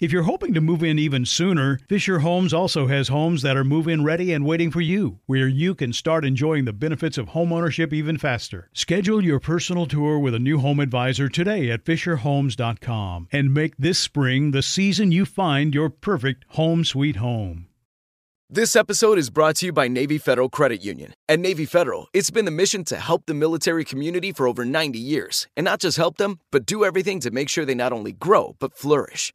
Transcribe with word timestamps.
If 0.00 0.12
you're 0.12 0.22
hoping 0.22 0.54
to 0.54 0.60
move 0.60 0.84
in 0.84 0.96
even 0.96 1.26
sooner, 1.26 1.80
Fisher 1.88 2.20
Homes 2.20 2.54
also 2.54 2.86
has 2.86 3.08
homes 3.08 3.42
that 3.42 3.56
are 3.56 3.64
move 3.64 3.88
in 3.88 4.04
ready 4.04 4.32
and 4.32 4.46
waiting 4.46 4.70
for 4.70 4.80
you, 4.80 5.18
where 5.26 5.48
you 5.48 5.74
can 5.74 5.92
start 5.92 6.24
enjoying 6.24 6.66
the 6.66 6.72
benefits 6.72 7.18
of 7.18 7.30
homeownership 7.30 7.92
even 7.92 8.16
faster. 8.16 8.70
Schedule 8.72 9.24
your 9.24 9.40
personal 9.40 9.86
tour 9.86 10.16
with 10.20 10.36
a 10.36 10.38
new 10.38 10.60
home 10.60 10.78
advisor 10.78 11.28
today 11.28 11.68
at 11.68 11.84
FisherHomes.com 11.84 13.26
and 13.32 13.52
make 13.52 13.76
this 13.76 13.98
spring 13.98 14.52
the 14.52 14.62
season 14.62 15.10
you 15.10 15.24
find 15.24 15.74
your 15.74 15.90
perfect 15.90 16.44
home 16.50 16.84
sweet 16.84 17.16
home. 17.16 17.66
This 18.48 18.76
episode 18.76 19.18
is 19.18 19.30
brought 19.30 19.56
to 19.56 19.66
you 19.66 19.72
by 19.72 19.88
Navy 19.88 20.16
Federal 20.16 20.48
Credit 20.48 20.80
Union. 20.80 21.12
At 21.28 21.40
Navy 21.40 21.66
Federal, 21.66 22.06
it's 22.14 22.30
been 22.30 22.44
the 22.44 22.52
mission 22.52 22.84
to 22.84 22.96
help 22.98 23.26
the 23.26 23.34
military 23.34 23.84
community 23.84 24.30
for 24.30 24.46
over 24.46 24.64
90 24.64 24.96
years. 24.96 25.48
And 25.56 25.64
not 25.64 25.80
just 25.80 25.96
help 25.96 26.18
them, 26.18 26.38
but 26.52 26.66
do 26.66 26.84
everything 26.84 27.18
to 27.20 27.32
make 27.32 27.48
sure 27.48 27.64
they 27.64 27.74
not 27.74 27.92
only 27.92 28.12
grow, 28.12 28.54
but 28.60 28.74
flourish. 28.74 29.34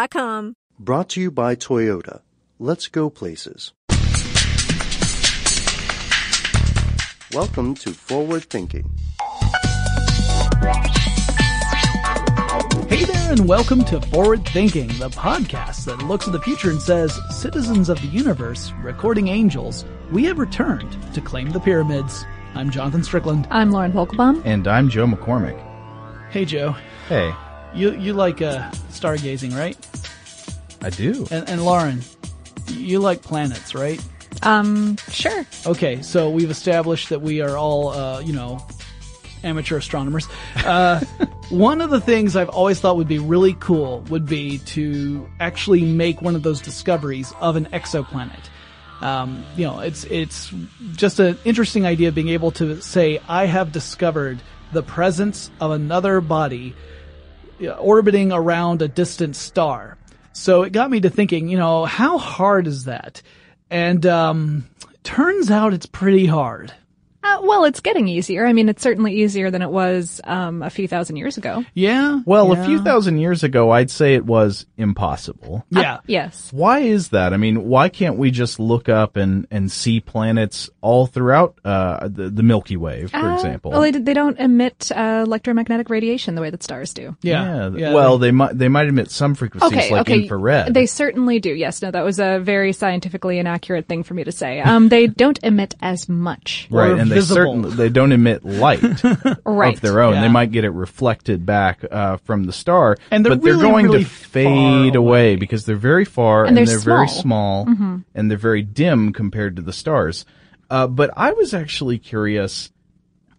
Brought 0.79 1.09
to 1.09 1.21
you 1.21 1.29
by 1.29 1.55
Toyota. 1.55 2.21
Let's 2.57 2.87
go 2.87 3.11
places. 3.11 3.71
Welcome 7.31 7.75
to 7.75 7.93
Forward 7.93 8.45
Thinking. 8.45 8.89
Hey 12.89 13.03
there, 13.03 13.31
and 13.31 13.47
welcome 13.47 13.85
to 13.85 14.01
Forward 14.01 14.43
Thinking, 14.47 14.87
the 14.87 15.11
podcast 15.11 15.85
that 15.85 16.01
looks 16.01 16.25
at 16.25 16.33
the 16.33 16.41
future 16.41 16.71
and 16.71 16.81
says, 16.81 17.19
Citizens 17.29 17.87
of 17.87 18.01
the 18.01 18.07
universe, 18.07 18.73
recording 18.81 19.27
angels, 19.27 19.85
we 20.11 20.25
have 20.25 20.39
returned 20.39 20.97
to 21.13 21.21
claim 21.21 21.51
the 21.51 21.59
pyramids. 21.59 22.25
I'm 22.55 22.71
Jonathan 22.71 23.03
Strickland. 23.03 23.47
I'm 23.51 23.69
Lauren 23.69 23.91
Vogelbaum. 23.91 24.41
And 24.45 24.67
I'm 24.67 24.89
Joe 24.89 25.05
McCormick. 25.05 25.63
Hey, 26.31 26.45
Joe. 26.45 26.75
Hey. 27.07 27.31
You 27.73 27.93
you 27.93 28.13
like 28.13 28.41
uh, 28.41 28.69
stargazing, 28.89 29.55
right? 29.55 29.77
I 30.81 30.89
do. 30.89 31.27
And, 31.31 31.47
and 31.49 31.63
Lauren, 31.63 32.01
you 32.67 32.99
like 32.99 33.21
planets, 33.21 33.75
right? 33.75 34.03
Um, 34.43 34.97
sure. 35.09 35.45
Okay, 35.65 36.01
so 36.01 36.29
we've 36.29 36.49
established 36.49 37.09
that 37.09 37.21
we 37.21 37.41
are 37.41 37.57
all, 37.57 37.89
uh, 37.89 38.19
you 38.21 38.33
know, 38.33 38.65
amateur 39.43 39.77
astronomers. 39.77 40.27
Uh, 40.55 40.99
one 41.49 41.81
of 41.81 41.89
the 41.91 42.01
things 42.01 42.35
I've 42.35 42.49
always 42.49 42.79
thought 42.79 42.97
would 42.97 43.07
be 43.07 43.19
really 43.19 43.53
cool 43.53 44.01
would 44.09 44.25
be 44.25 44.57
to 44.59 45.29
actually 45.39 45.83
make 45.83 46.21
one 46.21 46.35
of 46.35 46.43
those 46.43 46.61
discoveries 46.61 47.31
of 47.39 47.55
an 47.55 47.65
exoplanet. 47.67 48.49
Um, 49.01 49.43
you 49.55 49.65
know, 49.65 49.79
it's 49.79 50.03
it's 50.05 50.53
just 50.93 51.19
an 51.19 51.37
interesting 51.43 51.85
idea 51.85 52.09
of 52.09 52.15
being 52.15 52.29
able 52.29 52.51
to 52.51 52.81
say, 52.81 53.19
I 53.27 53.45
have 53.45 53.71
discovered 53.71 54.41
the 54.71 54.83
presence 54.83 55.49
of 55.59 55.71
another 55.71 56.21
body 56.21 56.75
orbiting 57.69 58.31
around 58.31 58.81
a 58.81 58.87
distant 58.87 59.35
star. 59.35 59.97
So 60.33 60.63
it 60.63 60.71
got 60.71 60.89
me 60.89 61.01
to 61.01 61.09
thinking, 61.09 61.49
you 61.49 61.57
know, 61.57 61.85
how 61.85 62.17
hard 62.17 62.67
is 62.67 62.85
that? 62.85 63.21
And 63.69 64.05
um, 64.05 64.69
turns 65.03 65.51
out 65.51 65.73
it's 65.73 65.85
pretty 65.85 66.25
hard. 66.25 66.73
Uh, 67.23 67.39
well, 67.43 67.65
it's 67.65 67.79
getting 67.81 68.07
easier. 68.07 68.45
I 68.45 68.53
mean, 68.53 68.67
it's 68.67 68.81
certainly 68.81 69.13
easier 69.21 69.51
than 69.51 69.61
it 69.61 69.69
was 69.69 70.19
um, 70.23 70.63
a 70.63 70.69
few 70.69 70.87
thousand 70.87 71.17
years 71.17 71.37
ago. 71.37 71.63
Yeah. 71.73 72.21
Well, 72.25 72.53
yeah. 72.53 72.63
a 72.63 72.65
few 72.65 72.83
thousand 72.83 73.19
years 73.19 73.43
ago, 73.43 73.69
I'd 73.71 73.91
say 73.91 74.15
it 74.15 74.25
was 74.25 74.65
impossible. 74.77 75.65
Yeah. 75.69 75.95
Uh, 75.95 75.99
yes. 76.07 76.51
Why 76.51 76.79
is 76.79 77.09
that? 77.09 77.33
I 77.33 77.37
mean, 77.37 77.65
why 77.65 77.89
can't 77.89 78.17
we 78.17 78.31
just 78.31 78.59
look 78.59 78.89
up 78.89 79.17
and, 79.17 79.45
and 79.51 79.71
see 79.71 79.99
planets 79.99 80.69
all 80.81 81.05
throughout 81.05 81.59
uh, 81.63 82.07
the, 82.07 82.29
the 82.29 82.43
Milky 82.43 82.77
Way, 82.77 83.05
for 83.07 83.17
Uh, 83.17 83.35
example? 83.35 83.71
Well, 83.71 83.81
they, 83.81 83.91
they 83.91 84.13
don't 84.13 84.39
emit 84.39 84.91
uh, 84.91 85.23
electromagnetic 85.25 85.89
radiation 85.89 86.35
the 86.35 86.41
way 86.41 86.49
that 86.49 86.63
stars 86.63 86.93
do. 86.93 87.15
Yeah. 87.21 87.69
yeah. 87.69 87.77
yeah. 87.77 87.93
Well, 87.93 88.17
they 88.17 88.31
might 88.31 88.57
they 88.57 88.67
might 88.67 88.87
emit 88.87 89.11
some 89.11 89.35
frequencies 89.35 89.71
Okay, 89.71 89.91
like 89.91 90.01
okay. 90.09 90.23
infrared. 90.23 90.73
They 90.73 90.85
certainly 90.85 91.39
do. 91.39 91.53
Yes. 91.53 91.81
No, 91.81 91.91
that 91.91 92.03
was 92.03 92.19
a 92.19 92.39
very 92.39 92.73
scientifically 92.73 93.37
inaccurate 93.37 93.87
thing 93.87 94.03
for 94.03 94.13
me 94.13 94.23
to 94.23 94.31
say. 94.31 94.59
Um, 94.59 94.89
they 94.89 95.07
don't 95.07 95.39
emit 95.43 95.75
as 95.81 96.09
much. 96.09 96.67
right, 96.71 96.91
or 96.91 96.95
and 96.95 97.10
they 97.11 97.15
visible. 97.17 97.35
certainly 97.35 97.69
they 97.75 97.89
don't 97.89 98.11
emit 98.11 98.43
light 98.43 98.81
Right. 99.45 99.75
of 99.75 99.81
their 99.81 100.01
own. 100.01 100.15
Yeah. 100.15 100.21
They 100.21 100.27
might 100.29 100.51
get 100.51 100.63
it 100.65 100.71
reflected 100.71 101.45
back 101.45 101.85
uh, 101.89 102.17
from 102.17 102.45
the 102.45 102.53
star, 102.53 102.97
And 103.11 103.23
they're 103.25 103.35
but 103.35 103.43
they're 103.43 103.57
going 103.57 103.85
really 103.85 104.03
to 104.03 104.09
fade 104.09 104.95
away. 104.95 105.33
away. 105.33 105.35
because 105.35 105.65
they're 105.65 105.75
very 105.75 106.05
far 106.05 106.45
And 106.45 106.57
they're 106.57 106.79
very 106.79 107.07
small. 107.07 107.65
Mm-hmm. 107.65 107.97
and 108.15 108.29
they're 108.31 108.37
very 108.37 108.63
dim 108.63 109.13
compared 109.13 109.55
to 109.57 109.61
the 109.61 109.73
stars. 109.73 110.25
Uh, 110.69 110.87
but 110.87 111.11
I 111.15 111.33
was 111.33 111.53
actually 111.53 111.99
curious 111.99 112.71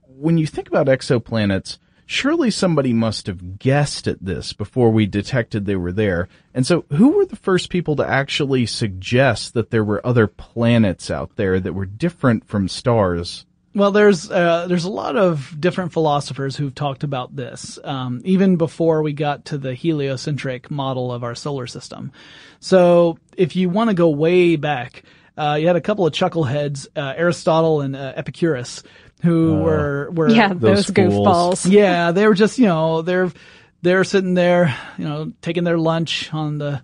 when 0.06 0.38
you 0.38 0.46
think 0.46 0.68
about 0.68 0.86
exoplanets. 0.86 1.78
Surely 2.04 2.50
somebody 2.50 2.92
must 2.92 3.26
have 3.26 3.58
guessed 3.58 4.06
at 4.06 4.22
this 4.22 4.52
before 4.52 4.90
we 4.90 5.06
detected 5.06 5.64
they 5.64 5.76
were 5.76 5.92
there. 5.92 6.28
And 6.52 6.66
so, 6.66 6.84
who 6.90 7.12
were 7.12 7.24
the 7.24 7.36
first 7.36 7.70
people 7.70 7.96
to 7.96 8.06
actually 8.06 8.66
suggest 8.66 9.54
that 9.54 9.70
there 9.70 9.84
were 9.84 10.06
other 10.06 10.26
planets 10.26 11.10
out 11.10 11.36
there 11.36 11.58
that 11.58 11.72
were 11.72 11.86
different 11.86 12.46
from 12.46 12.68
stars? 12.68 13.46
Well, 13.74 13.90
there's 13.90 14.30
uh, 14.30 14.66
there's 14.68 14.84
a 14.84 14.90
lot 14.90 15.16
of 15.16 15.56
different 15.58 15.92
philosophers 15.92 16.56
who've 16.56 16.74
talked 16.74 17.04
about 17.04 17.34
this, 17.34 17.78
um, 17.82 18.20
even 18.24 18.56
before 18.56 19.02
we 19.02 19.14
got 19.14 19.46
to 19.46 19.58
the 19.58 19.74
heliocentric 19.74 20.70
model 20.70 21.10
of 21.10 21.24
our 21.24 21.34
solar 21.34 21.66
system. 21.66 22.12
So, 22.60 23.18
if 23.36 23.56
you 23.56 23.70
want 23.70 23.88
to 23.88 23.94
go 23.94 24.10
way 24.10 24.56
back, 24.56 25.04
uh, 25.38 25.56
you 25.58 25.66
had 25.66 25.76
a 25.76 25.80
couple 25.80 26.06
of 26.06 26.12
chuckleheads, 26.12 26.86
uh, 26.94 27.14
Aristotle 27.16 27.80
and 27.80 27.96
uh, 27.96 28.12
Epicurus, 28.14 28.82
who 29.22 29.54
Oh. 29.54 29.62
were 29.62 30.10
were 30.12 30.28
Yeah, 30.30 30.48
Those 30.48 30.86
those, 30.86 30.90
goofballs. 30.90 31.70
yeah, 31.70 32.12
they 32.12 32.26
were 32.28 32.34
just 32.34 32.58
you 32.58 32.66
know 32.66 33.00
they're 33.00 33.32
they're 33.80 34.04
sitting 34.04 34.34
there, 34.34 34.76
you 34.98 35.04
know, 35.08 35.32
taking 35.40 35.64
their 35.64 35.78
lunch 35.78 36.32
on 36.34 36.58
the 36.58 36.82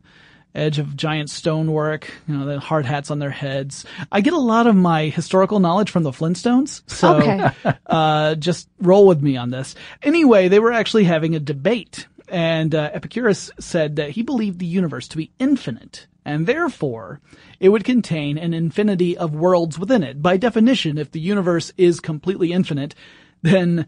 edge 0.55 0.79
of 0.79 0.97
giant 0.97 1.31
stonework, 1.31 2.11
you 2.27 2.37
know, 2.37 2.47
the 2.47 2.59
hard 2.61 2.87
hats 2.87 3.11
on 3.11 3.19
their 3.19 3.31
heads. 3.31 3.85
I 4.11 4.21
get 4.21 4.33
a 4.33 4.39
lot 4.39 4.67
of 4.67 4.75
my 4.75 5.09
historical 5.09 5.61
knowledge 5.61 5.91
from 5.91 6.03
the 6.03 6.11
Flintstones, 6.11 6.83
so 6.91 7.17
Okay. 7.17 7.50
uh, 7.87 8.35
just 8.35 8.69
roll 8.81 9.06
with 9.06 9.23
me 9.23 9.37
on 9.37 9.50
this. 9.50 9.75
Anyway, 10.03 10.49
they 10.49 10.59
were 10.59 10.73
actually 10.73 11.05
having 11.05 11.35
a 11.35 11.41
debate, 11.41 12.06
and 12.29 12.75
uh, 12.75 12.91
Epicurus 12.93 13.50
said 13.61 13.97
that 13.97 14.11
he 14.11 14.23
believed 14.23 14.59
the 14.59 14.67
universe 14.67 15.06
to 15.09 15.17
be 15.17 15.31
infinite, 15.39 16.06
and 16.25 16.47
therefore 16.47 17.21
it 17.61 17.69
would 17.69 17.85
contain 17.85 18.39
an 18.39 18.55
infinity 18.55 19.17
of 19.17 19.35
worlds 19.35 19.79
within 19.79 20.03
it. 20.03 20.23
By 20.23 20.37
definition, 20.37 20.99
if 20.99 21.11
the 21.12 21.21
universe 21.21 21.73
is 21.77 22.00
completely 22.00 22.53
infinite, 22.53 22.95
then 23.43 23.87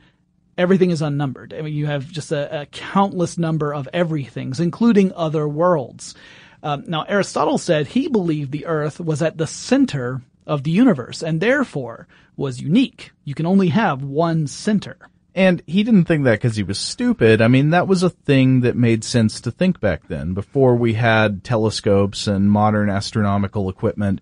everything 0.58 0.90
is 0.90 1.02
unnumbered. 1.02 1.54
I 1.54 1.62
mean, 1.62 1.74
you 1.74 1.86
have 1.86 2.10
just 2.10 2.32
a, 2.32 2.62
a 2.62 2.66
countless 2.66 3.38
number 3.38 3.72
of 3.74 3.88
everythings, 3.92 4.60
including 4.60 5.12
other 5.14 5.48
worlds. 5.48 6.14
Um, 6.62 6.84
now, 6.86 7.02
Aristotle 7.02 7.58
said 7.58 7.86
he 7.86 8.08
believed 8.08 8.52
the 8.52 8.66
Earth 8.66 9.00
was 9.00 9.22
at 9.22 9.38
the 9.38 9.46
center 9.46 10.22
of 10.46 10.64
the 10.64 10.70
universe 10.70 11.22
and 11.22 11.40
therefore 11.40 12.06
was 12.36 12.60
unique. 12.60 13.12
You 13.24 13.34
can 13.34 13.46
only 13.46 13.68
have 13.68 14.02
one 14.02 14.46
center. 14.46 14.96
And 15.34 15.62
he 15.66 15.84
didn't 15.84 16.06
think 16.06 16.24
that 16.24 16.40
because 16.40 16.56
he 16.56 16.62
was 16.62 16.78
stupid. 16.78 17.40
I 17.40 17.48
mean, 17.48 17.70
that 17.70 17.86
was 17.86 18.02
a 18.02 18.10
thing 18.10 18.60
that 18.62 18.76
made 18.76 19.04
sense 19.04 19.40
to 19.42 19.50
think 19.50 19.80
back 19.80 20.08
then, 20.08 20.34
before 20.34 20.74
we 20.74 20.94
had 20.94 21.44
telescopes 21.44 22.26
and 22.26 22.50
modern 22.50 22.90
astronomical 22.90 23.68
equipment. 23.68 24.20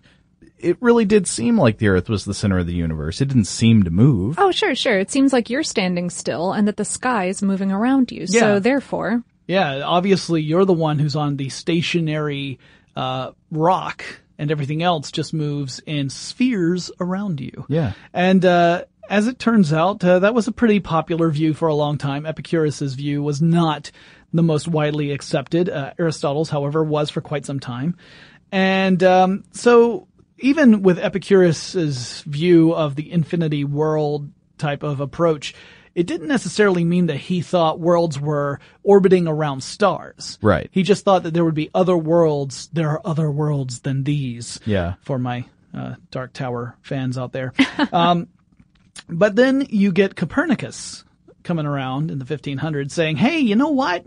It 0.59 0.77
really 0.81 1.05
did 1.05 1.25
seem 1.25 1.57
like 1.57 1.77
the 1.77 1.87
Earth 1.87 2.09
was 2.09 2.25
the 2.25 2.33
center 2.33 2.59
of 2.59 2.67
the 2.67 2.73
universe. 2.73 3.21
It 3.21 3.29
didn't 3.29 3.45
seem 3.45 3.83
to 3.83 3.89
move. 3.89 4.37
Oh, 4.37 4.51
sure, 4.51 4.75
sure. 4.75 4.99
It 4.99 5.09
seems 5.09 5.33
like 5.33 5.49
you're 5.49 5.63
standing 5.63 6.09
still 6.09 6.51
and 6.51 6.67
that 6.67 6.77
the 6.77 6.85
sky 6.85 7.25
is 7.25 7.41
moving 7.41 7.71
around 7.71 8.11
you. 8.11 8.25
Yeah. 8.27 8.41
So 8.41 8.59
therefore, 8.59 9.23
Yeah, 9.49 9.81
obviously 9.83 10.43
you're 10.43 10.63
the 10.63 10.73
one 10.73 10.99
who's 10.99 11.15
on 11.15 11.35
the 11.35 11.49
stationary 11.49 12.59
uh, 12.95 13.31
rock, 13.49 14.05
and 14.37 14.51
everything 14.51 14.83
else 14.83 15.11
just 15.11 15.33
moves 15.33 15.81
in 15.87 16.11
spheres 16.11 16.91
around 16.99 17.41
you. 17.41 17.65
Yeah. 17.67 17.93
And 18.13 18.45
uh, 18.45 18.85
as 19.09 19.25
it 19.25 19.39
turns 19.39 19.73
out, 19.73 20.03
uh, 20.03 20.19
that 20.19 20.35
was 20.35 20.47
a 20.47 20.51
pretty 20.51 20.79
popular 20.79 21.31
view 21.31 21.55
for 21.55 21.67
a 21.67 21.73
long 21.73 21.97
time. 21.97 22.27
Epicurus's 22.27 22.93
view 22.93 23.23
was 23.23 23.41
not 23.41 23.89
the 24.31 24.43
most 24.43 24.67
widely 24.67 25.11
accepted. 25.13 25.67
Uh, 25.67 25.93
Aristotle's, 25.97 26.51
however, 26.51 26.83
was 26.83 27.09
for 27.09 27.21
quite 27.21 27.43
some 27.43 27.59
time. 27.59 27.97
And 28.51 29.01
um, 29.01 29.45
so 29.51 30.07
even 30.37 30.83
with 30.83 30.99
Epicurus's 30.99 32.21
view 32.21 32.75
of 32.75 32.95
the 32.95 33.11
infinity 33.11 33.63
world 33.63 34.29
type 34.59 34.83
of 34.83 34.99
approach, 34.99 35.55
it 35.99 36.07
didn't 36.07 36.29
necessarily 36.29 36.85
mean 36.85 37.07
that 37.07 37.17
he 37.17 37.41
thought 37.41 37.77
worlds 37.77 38.17
were 38.17 38.61
orbiting 38.83 39.27
around 39.27 39.61
stars. 39.61 40.39
Right. 40.41 40.69
He 40.71 40.81
just 40.81 41.03
thought 41.03 41.23
that 41.23 41.33
there 41.33 41.43
would 41.43 41.55
be 41.55 41.69
other 41.75 41.97
worlds. 41.97 42.69
There 42.71 42.91
are 42.91 43.01
other 43.03 43.29
worlds 43.29 43.81
than 43.81 44.05
these. 44.05 44.61
Yeah. 44.65 44.93
For 45.01 45.19
my 45.19 45.43
uh, 45.73 45.95
Dark 46.09 46.31
Tower 46.31 46.77
fans 46.83 47.17
out 47.17 47.33
there. 47.33 47.51
um, 47.91 48.29
but 49.09 49.35
then 49.35 49.67
you 49.69 49.91
get 49.91 50.15
Copernicus 50.15 51.03
coming 51.43 51.65
around 51.65 52.11
in 52.11 52.19
the 52.19 52.23
1500s 52.23 52.91
saying, 52.91 53.17
hey, 53.17 53.39
you 53.39 53.57
know 53.57 53.71
what? 53.71 54.05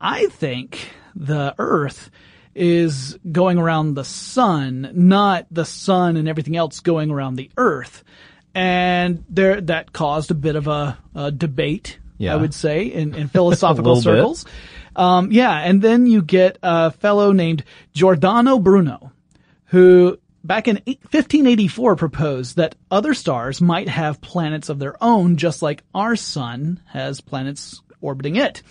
I 0.00 0.26
think 0.26 0.88
the 1.16 1.52
Earth 1.58 2.12
is 2.54 3.18
going 3.32 3.58
around 3.58 3.94
the 3.94 4.04
sun, 4.04 4.88
not 4.94 5.48
the 5.50 5.64
sun 5.64 6.16
and 6.16 6.28
everything 6.28 6.56
else 6.56 6.78
going 6.78 7.10
around 7.10 7.34
the 7.34 7.50
Earth. 7.56 8.04
And 8.54 9.24
there, 9.28 9.60
that 9.62 9.92
caused 9.92 10.30
a 10.30 10.34
bit 10.34 10.56
of 10.56 10.68
a, 10.68 10.96
a 11.14 11.30
debate, 11.32 11.98
Yeah. 12.18 12.34
I 12.34 12.36
would 12.36 12.54
say, 12.54 12.84
in, 12.86 13.14
in 13.14 13.28
philosophical 13.36 13.96
circles. 13.96 14.44
Um, 14.96 15.32
yeah, 15.32 15.52
and 15.58 15.82
then 15.82 16.06
you 16.06 16.22
get 16.22 16.58
a 16.62 16.92
fellow 16.92 17.32
named 17.32 17.64
Giordano 17.92 18.58
Bruno, 18.60 19.10
who 19.66 20.18
back 20.44 20.68
in 20.68 20.76
1584 20.76 21.96
proposed 21.96 22.56
that 22.56 22.76
other 22.90 23.14
stars 23.14 23.60
might 23.60 23.88
have 23.88 24.20
planets 24.20 24.68
of 24.68 24.78
their 24.78 24.96
own, 25.02 25.36
just 25.36 25.62
like 25.62 25.82
our 25.94 26.14
sun 26.14 26.80
has 26.86 27.20
planets 27.20 27.82
orbiting 28.00 28.36
it. 28.36 28.62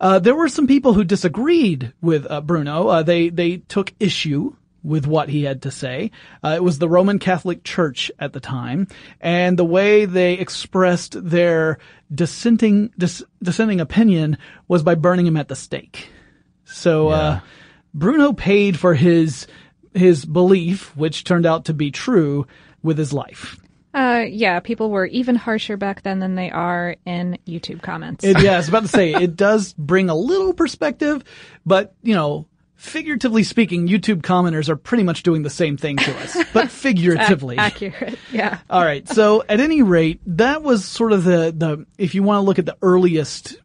Uh, 0.00 0.18
there 0.18 0.34
were 0.34 0.48
some 0.48 0.66
people 0.66 0.94
who 0.94 1.04
disagreed 1.04 1.92
with 2.00 2.26
uh, 2.30 2.40
Bruno. 2.40 2.88
Uh, 2.88 3.02
they 3.02 3.28
they 3.28 3.58
took 3.58 3.92
issue 4.00 4.56
with 4.82 5.06
what 5.06 5.28
he 5.28 5.44
had 5.44 5.62
to 5.62 5.70
say. 5.70 6.10
Uh, 6.42 6.54
it 6.56 6.62
was 6.62 6.78
the 6.78 6.88
Roman 6.88 7.18
Catholic 7.18 7.64
Church 7.64 8.10
at 8.18 8.32
the 8.32 8.40
time, 8.40 8.88
and 9.20 9.58
the 9.58 9.64
way 9.64 10.04
they 10.04 10.34
expressed 10.34 11.16
their 11.22 11.78
dissenting 12.12 12.92
dis, 12.98 13.22
dissenting 13.42 13.80
opinion 13.80 14.38
was 14.68 14.82
by 14.82 14.94
burning 14.94 15.26
him 15.26 15.36
at 15.36 15.48
the 15.48 15.56
stake. 15.56 16.10
So 16.64 17.08
uh, 17.08 17.40
Bruno 17.94 18.32
paid 18.32 18.78
for 18.78 18.94
his 18.94 19.46
his 19.92 20.24
belief, 20.24 20.96
which 20.96 21.24
turned 21.24 21.46
out 21.46 21.64
to 21.64 21.74
be 21.74 21.90
true, 21.90 22.46
with 22.82 22.96
his 22.96 23.12
life. 23.12 23.56
uh, 23.92 24.24
yeah, 24.28 24.60
people 24.60 24.90
were 24.90 25.06
even 25.06 25.34
harsher 25.34 25.76
back 25.76 26.02
then 26.02 26.20
than 26.20 26.36
they 26.36 26.50
are 26.50 26.96
in 27.04 27.38
YouTube 27.46 27.82
comments. 27.82 28.24
It, 28.24 28.40
yeah, 28.40 28.54
I 28.54 28.56
was 28.58 28.68
about 28.68 28.82
to 28.82 28.88
say 28.88 29.12
it 29.12 29.34
does 29.36 29.72
bring 29.72 30.08
a 30.08 30.14
little 30.14 30.54
perspective, 30.54 31.24
but 31.66 31.94
you 32.02 32.14
know, 32.14 32.46
figuratively 32.80 33.44
speaking, 33.44 33.86
YouTube 33.86 34.22
commenters 34.22 34.70
are 34.70 34.76
pretty 34.76 35.02
much 35.02 35.22
doing 35.22 35.42
the 35.42 35.50
same 35.50 35.76
thing 35.76 35.98
to 35.98 36.16
us, 36.16 36.36
but 36.54 36.70
figuratively. 36.70 37.58
Accurate. 37.58 38.18
Yeah. 38.32 38.58
All 38.70 38.82
right. 38.82 39.06
So 39.06 39.44
at 39.46 39.60
any 39.60 39.82
rate, 39.82 40.20
that 40.26 40.62
was 40.62 40.86
sort 40.86 41.12
of 41.12 41.22
the, 41.22 41.54
the, 41.54 41.86
if 41.98 42.14
you 42.14 42.22
want 42.22 42.38
to 42.38 42.46
look 42.46 42.58
at 42.58 42.64
the 42.64 42.78
earliest 42.80 43.58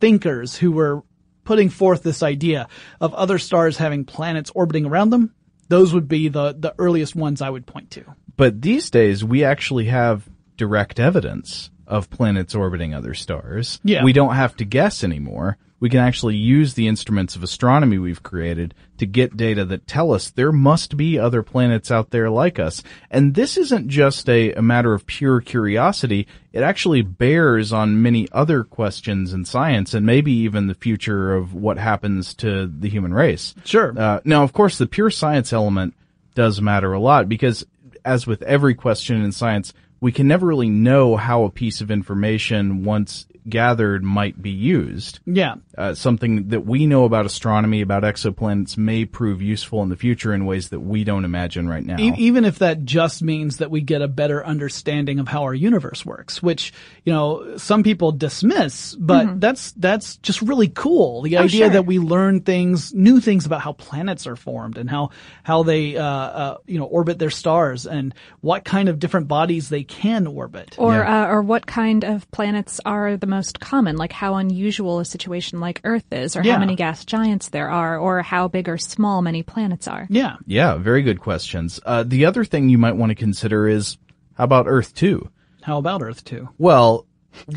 thinkers 0.00 0.54
who 0.54 0.70
were 0.70 1.02
putting 1.44 1.70
forth 1.70 2.02
this 2.02 2.22
idea 2.22 2.68
of 3.00 3.14
other 3.14 3.38
stars 3.38 3.78
having 3.78 4.04
planets 4.04 4.52
orbiting 4.54 4.84
around 4.84 5.10
them, 5.10 5.34
those 5.68 5.94
would 5.94 6.06
be 6.06 6.28
the, 6.28 6.54
the 6.56 6.74
earliest 6.78 7.16
ones 7.16 7.40
I 7.40 7.48
would 7.48 7.66
point 7.66 7.90
to. 7.92 8.04
But 8.36 8.60
these 8.60 8.90
days, 8.90 9.24
we 9.24 9.44
actually 9.44 9.86
have 9.86 10.28
direct 10.58 11.00
evidence 11.00 11.70
of 11.86 12.10
planets 12.10 12.54
orbiting 12.54 12.92
other 12.92 13.14
stars. 13.14 13.80
Yeah. 13.82 14.04
We 14.04 14.12
don't 14.12 14.34
have 14.34 14.56
to 14.56 14.66
guess 14.66 15.02
anymore. 15.02 15.56
We 15.80 15.88
can 15.88 16.00
actually 16.00 16.34
use 16.34 16.74
the 16.74 16.88
instruments 16.88 17.36
of 17.36 17.42
astronomy 17.42 17.98
we've 17.98 18.22
created 18.22 18.74
to 18.98 19.06
get 19.06 19.36
data 19.36 19.64
that 19.66 19.86
tell 19.86 20.12
us 20.12 20.30
there 20.30 20.50
must 20.50 20.96
be 20.96 21.18
other 21.18 21.42
planets 21.42 21.90
out 21.90 22.10
there 22.10 22.28
like 22.30 22.58
us. 22.58 22.82
And 23.10 23.34
this 23.34 23.56
isn't 23.56 23.88
just 23.88 24.28
a, 24.28 24.52
a 24.54 24.62
matter 24.62 24.92
of 24.92 25.06
pure 25.06 25.40
curiosity. 25.40 26.26
It 26.52 26.62
actually 26.62 27.02
bears 27.02 27.72
on 27.72 28.02
many 28.02 28.28
other 28.32 28.64
questions 28.64 29.32
in 29.32 29.44
science 29.44 29.94
and 29.94 30.04
maybe 30.04 30.32
even 30.32 30.66
the 30.66 30.74
future 30.74 31.34
of 31.34 31.54
what 31.54 31.78
happens 31.78 32.34
to 32.34 32.66
the 32.66 32.88
human 32.88 33.14
race. 33.14 33.54
Sure. 33.64 33.94
Uh, 33.96 34.20
now, 34.24 34.42
of 34.42 34.52
course, 34.52 34.78
the 34.78 34.86
pure 34.86 35.10
science 35.10 35.52
element 35.52 35.94
does 36.34 36.60
matter 36.60 36.92
a 36.92 37.00
lot 37.00 37.28
because, 37.28 37.64
as 38.04 38.26
with 38.26 38.42
every 38.42 38.74
question 38.74 39.22
in 39.22 39.32
science, 39.32 39.72
we 40.00 40.12
can 40.12 40.28
never 40.28 40.46
really 40.46 40.68
know 40.68 41.16
how 41.16 41.44
a 41.44 41.50
piece 41.50 41.80
of 41.80 41.90
information, 41.90 42.84
once 42.84 43.26
gathered, 43.48 44.02
might 44.04 44.40
be 44.40 44.50
used. 44.50 45.20
Yeah. 45.26 45.56
Uh, 45.76 45.94
something 45.94 46.48
that 46.48 46.66
we 46.66 46.86
know 46.86 47.04
about 47.04 47.26
astronomy, 47.26 47.80
about 47.80 48.02
exoplanets, 48.02 48.76
may 48.76 49.04
prove 49.04 49.40
useful 49.40 49.82
in 49.82 49.88
the 49.88 49.96
future 49.96 50.34
in 50.34 50.44
ways 50.44 50.70
that 50.70 50.80
we 50.80 51.04
don't 51.04 51.24
imagine 51.24 51.68
right 51.68 51.84
now. 51.84 51.96
E- 51.98 52.14
even 52.18 52.44
if 52.44 52.58
that 52.58 52.84
just 52.84 53.22
means 53.22 53.58
that 53.58 53.70
we 53.70 53.80
get 53.80 54.02
a 54.02 54.08
better 54.08 54.44
understanding 54.44 55.18
of 55.18 55.28
how 55.28 55.42
our 55.44 55.54
universe 55.54 56.04
works, 56.04 56.42
which, 56.42 56.72
you 57.04 57.12
know, 57.12 57.56
some 57.56 57.82
people 57.82 58.12
dismiss, 58.12 58.94
but 58.94 59.40
that's, 59.40 59.72
that's 59.72 60.16
just 60.16 60.42
really 60.42 60.68
cool. 60.68 61.22
The 61.22 61.36
Oh, 61.38 61.42
idea 61.42 61.66
sure. 61.66 61.70
that 61.70 61.86
we 61.86 61.98
learn 61.98 62.40
things, 62.40 62.92
new 62.92 63.20
things 63.20 63.46
about 63.46 63.60
how 63.60 63.72
planets 63.72 64.26
are 64.26 64.36
formed 64.36 64.78
and 64.78 64.90
how, 64.90 65.10
how 65.42 65.62
they, 65.62 65.96
uh, 65.96 66.04
uh, 66.04 66.56
you 66.66 66.78
know, 66.78 66.86
orbit 66.86 67.18
their 67.18 67.30
stars 67.30 67.86
and 67.86 68.14
what 68.40 68.64
kind 68.64 68.88
of 68.88 68.98
different 68.98 69.28
bodies 69.28 69.68
they 69.68 69.84
can 69.84 70.26
orbit. 70.26 70.74
Or 70.78 71.04
uh, 71.04 71.28
or 71.28 71.42
what 71.42 71.66
kind 71.66 72.04
of 72.04 72.28
planets 72.30 72.80
are 72.84 73.16
the 73.16 73.26
most 73.26 73.37
common? 73.60 73.96
Like 73.96 74.12
how 74.12 74.34
unusual 74.36 74.98
a 75.00 75.04
situation 75.04 75.60
like 75.60 75.80
Earth 75.84 76.04
is, 76.12 76.36
or 76.36 76.42
Yeah. 76.42 76.54
how 76.54 76.58
many 76.60 76.76
gas 76.76 77.04
giants 77.04 77.48
there 77.50 77.70
are, 77.70 77.98
or 77.98 78.22
how 78.22 78.48
big 78.48 78.68
or 78.68 78.78
small 78.78 79.22
many 79.22 79.42
planets 79.42 79.88
are. 79.88 80.06
yeah. 80.10 80.36
yeah, 80.46 80.76
very 80.76 81.02
good 81.02 81.20
questions. 81.20 81.80
Uh, 81.84 82.02
the 82.06 82.24
other 82.26 82.44
thing 82.44 82.68
you 82.68 82.78
might 82.78 82.96
want 82.96 83.10
to 83.10 83.14
consider 83.14 83.66
is, 83.68 83.96
how 84.34 84.44
about 84.44 84.66
Earth 84.68 84.94
2? 84.94 85.28
How 85.62 85.78
about 85.78 86.02
Earth 86.02 86.24
too? 86.24 86.48
Well, 86.58 87.06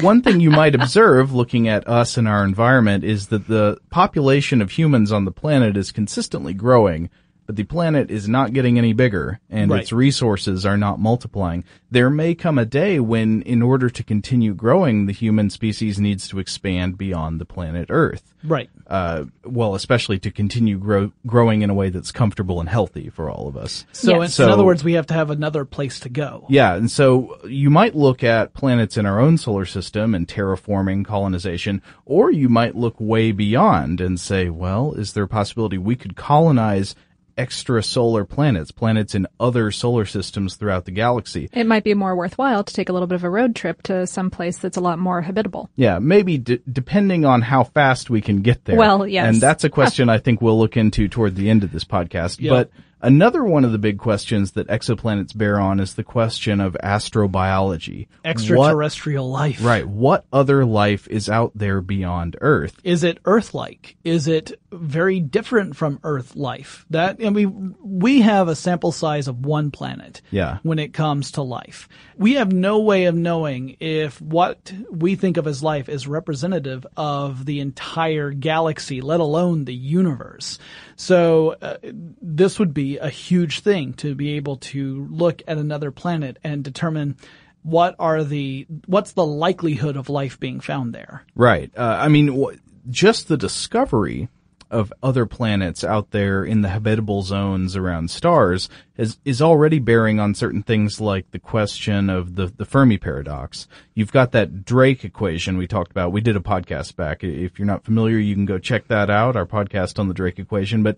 one 0.02 0.22
thing 0.22 0.40
you 0.42 0.52
might 0.52 0.76
observe 0.76 1.34
looking 1.34 1.68
at 1.68 1.88
us 1.88 2.18
and 2.18 2.28
our 2.28 2.44
environment 2.44 3.04
is 3.04 3.28
that 3.28 3.48
the 3.48 3.78
population 3.90 4.62
of 4.62 4.72
humans 4.72 5.12
on 5.12 5.26
the 5.26 5.32
planet 5.32 5.78
is 5.78 5.92
consistently 5.92 6.54
growing, 6.54 7.10
but 7.52 7.58
the 7.58 7.64
planet 7.66 8.10
is 8.10 8.30
not 8.30 8.54
getting 8.54 8.78
any 8.78 8.94
bigger 8.94 9.38
and 9.50 9.70
Right. 9.72 9.82
its 9.82 9.92
resources 9.92 10.66
are 10.66 10.78
not 10.78 11.02
multiplying. 11.02 11.66
There 11.92 12.10
may 12.10 12.34
come 12.34 12.58
a 12.58 12.64
day 12.66 12.98
when, 13.02 13.42
in 13.42 13.62
order 13.62 13.90
to 13.90 14.04
continue 14.04 14.54
growing, 14.54 15.06
the 15.06 15.12
human 15.12 15.50
species 15.50 16.00
needs 16.00 16.30
to 16.30 16.40
expand 16.40 16.98
beyond 16.98 17.42
the 17.42 17.46
planet 17.46 17.88
Earth. 17.90 18.34
Right. 18.42 18.70
Uh, 18.88 19.26
well, 19.46 19.76
especially 19.76 20.18
to 20.20 20.32
continue 20.32 20.78
grow, 20.78 21.12
growing 21.28 21.62
in 21.62 21.70
a 21.70 21.74
way 21.74 21.90
that's 21.90 22.14
comfortable 22.14 22.62
and 22.62 22.70
healthy 22.70 23.10
for 23.10 23.30
all 23.30 23.50
of 23.50 23.58
us. 23.58 23.86
So, 23.92 24.22
Yes. 24.22 24.36
So- 24.36 24.46
in 24.46 24.50
other 24.52 24.64
words, 24.64 24.82
we 24.84 24.94
have 24.94 25.08
to 25.08 25.14
have 25.14 25.30
another 25.30 25.66
place 25.66 26.00
to 26.02 26.10
go. 26.10 26.46
Yeah, 26.48 26.76
and 26.76 26.90
so 26.90 27.38
you 27.46 27.70
might 27.70 27.96
look 27.98 28.24
at 28.24 28.54
planets 28.54 28.96
in 28.98 29.06
our 29.06 29.20
own 29.20 29.38
solar 29.38 29.66
system 29.66 30.16
and 30.16 30.26
terraforming, 30.26 31.04
colonization, 31.04 31.82
or 32.06 32.32
you 32.32 32.48
might 32.48 32.76
look 32.78 32.96
way 32.98 33.34
beyond 33.34 34.00
and 34.00 34.18
say, 34.18 34.50
well, 34.50 34.94
is 34.94 35.12
there 35.12 35.26
a 35.26 35.28
possibility 35.28 35.78
we 35.78 35.98
could 35.98 36.16
colonize 36.16 36.96
extra 37.38 37.82
solar 37.84 38.26
planets, 38.26 38.72
planets 38.72 39.16
in 39.16 39.28
other 39.40 39.72
solar 39.72 40.06
systems 40.06 40.56
throughout 40.56 40.86
the 40.86 40.92
galaxy? 40.92 41.50
It 41.54 41.66
might 41.66 41.84
be 41.84 41.94
more 41.94 42.16
worthwhile 42.16 42.64
to 42.64 42.74
take 42.74 42.90
a 42.90 42.94
little 42.94 43.08
bit 43.08 43.16
of 43.16 43.24
a 43.24 43.30
road 43.30 43.56
trip 43.56 43.82
to 43.84 44.08
some 44.08 44.30
place 44.30 44.58
that's 44.58 44.78
a 44.78 44.82
lot 44.82 45.00
more 45.00 45.22
habitable. 45.22 45.70
Yeah, 45.76 46.00
maybe 46.00 46.38
d- 46.38 46.62
depending 46.72 47.26
on 47.26 47.42
how 47.42 47.64
fast 47.64 48.10
we 48.10 48.22
can 48.22 48.42
get 48.42 48.66
there. 48.66 48.78
Well, 48.78 49.08
yes. 49.08 49.28
And 49.28 49.42
that's 49.42 49.64
a 49.64 49.70
question 49.82 50.10
I 50.10 50.18
think 50.18 50.42
we'll 50.42 50.60
look 50.60 50.78
into 50.78 51.08
toward 51.08 51.36
the 51.36 51.50
end 51.50 51.64
of 51.64 51.72
this 51.72 51.84
podcast. 51.84 52.38
Yeah. 52.40 52.52
But 52.52 52.72
another 53.02 53.44
one 53.44 53.66
of 53.66 53.72
the 53.72 53.78
big 53.78 53.98
questions 53.98 54.52
that 54.52 54.68
exoplanets 54.68 55.36
bear 55.36 55.60
on 55.60 55.80
is 55.80 55.96
the 55.96 56.04
question 56.04 56.62
of 56.62 56.78
astrobiology. 56.84 58.08
What- 58.08 58.30
Extraterrestrial 58.32 59.30
life. 59.30 59.64
Right. 59.64 59.86
What 59.88 60.26
other 60.32 60.66
life 60.66 61.08
is 61.08 61.30
out 61.30 61.52
there 61.56 61.82
beyond 61.82 62.38
Earth? 62.42 62.78
Is 62.84 63.04
it 63.04 63.20
Earth-like? 63.26 63.98
Is 64.04 64.28
it 64.28 64.60
very 64.72 65.20
different 65.20 65.76
from 65.76 66.00
Earth 66.04 66.36
life? 66.36 66.86
That 66.90 67.18
I 67.24 67.30
mean, 67.30 67.76
we 67.84 68.22
have 68.22 68.48
a 68.48 68.56
sample 68.56 68.92
size 68.92 69.28
of 69.28 69.46
one 69.46 69.72
planet. 69.72 70.22
Yeah. 70.32 70.60
When 70.64 70.80
it 70.80 70.94
comes 70.94 71.32
to 71.32 71.42
life, 71.42 71.90
we 72.18 72.36
have 72.36 72.52
no 72.52 72.80
way 72.80 73.06
of 73.06 73.16
knowing 73.16 73.78
if 73.80 74.22
what 74.22 74.72
we 74.90 75.16
think 75.16 75.38
of 75.38 75.48
as 75.48 75.64
life 75.64 75.90
is 75.90 76.08
representative 76.08 76.86
of 76.96 77.46
the 77.46 77.60
entire 77.60 78.32
galaxy, 78.32 79.02
let 79.02 79.20
alone 79.20 79.66
the 79.66 79.74
universe. 79.76 80.60
So 81.02 81.56
uh, 81.64 81.78
this 82.22 82.60
would 82.60 82.76
be 82.76 83.00
a 83.00 83.10
huge 83.10 83.62
thing 83.62 83.94
to 83.94 84.14
be 84.14 84.34
able 84.34 84.58
to 84.58 85.08
look 85.10 85.42
at 85.48 85.58
another 85.58 85.90
planet 85.90 86.38
and 86.44 86.64
determine 86.64 87.18
what 87.64 87.96
are 87.98 88.24
the 88.24 88.68
what's 88.86 89.14
the 89.14 89.26
likelihood 89.26 89.98
of 89.98 90.10
life 90.10 90.40
being 90.40 90.60
found 90.60 90.94
there. 90.94 91.26
Right. 91.34 91.72
Uh, 91.76 91.98
I 92.00 92.08
mean, 92.08 92.28
wh- 92.28 92.56
just 92.88 93.30
the 93.30 93.38
discovery 93.38 94.30
of 94.72 94.92
other 95.04 95.26
planets 95.26 95.84
out 95.84 96.12
there 96.12 96.44
in 96.44 96.62
the 96.62 96.70
habitable 96.70 97.22
zones 97.22 97.76
around 97.76 98.10
stars 98.10 98.70
is, 98.98 99.20
is 99.26 99.42
already 99.42 99.80
bearing 99.80 100.20
on 100.20 100.34
certain 100.34 100.64
things 100.64 101.02
like 101.02 101.30
the 101.32 101.40
question 101.40 102.10
of 102.10 102.36
the, 102.36 102.48
the 102.48 102.66
Fermi 102.66 102.98
paradox. 102.98 103.68
You've 103.94 104.14
got 104.14 104.32
that 104.32 104.64
Drake 104.64 105.04
equation 105.04 105.58
we 105.58 105.68
talked 105.68 105.92
about. 105.92 106.14
We 106.14 106.22
did 106.22 106.38
a 106.38 106.42
podcast 106.42 106.96
back. 106.96 107.24
If 107.24 107.60
you're 107.60 107.66
not 107.66 107.84
familiar, 107.84 108.18
you 108.18 108.34
can 108.34 108.46
go 108.46 108.58
check 108.58 108.88
that 108.88 109.10
out, 109.10 109.36
our 109.36 109.46
podcast 109.46 110.00
on 110.00 110.08
the 110.08 110.14
Drake 110.14 110.40
equation. 110.40 110.84
But 110.84 110.98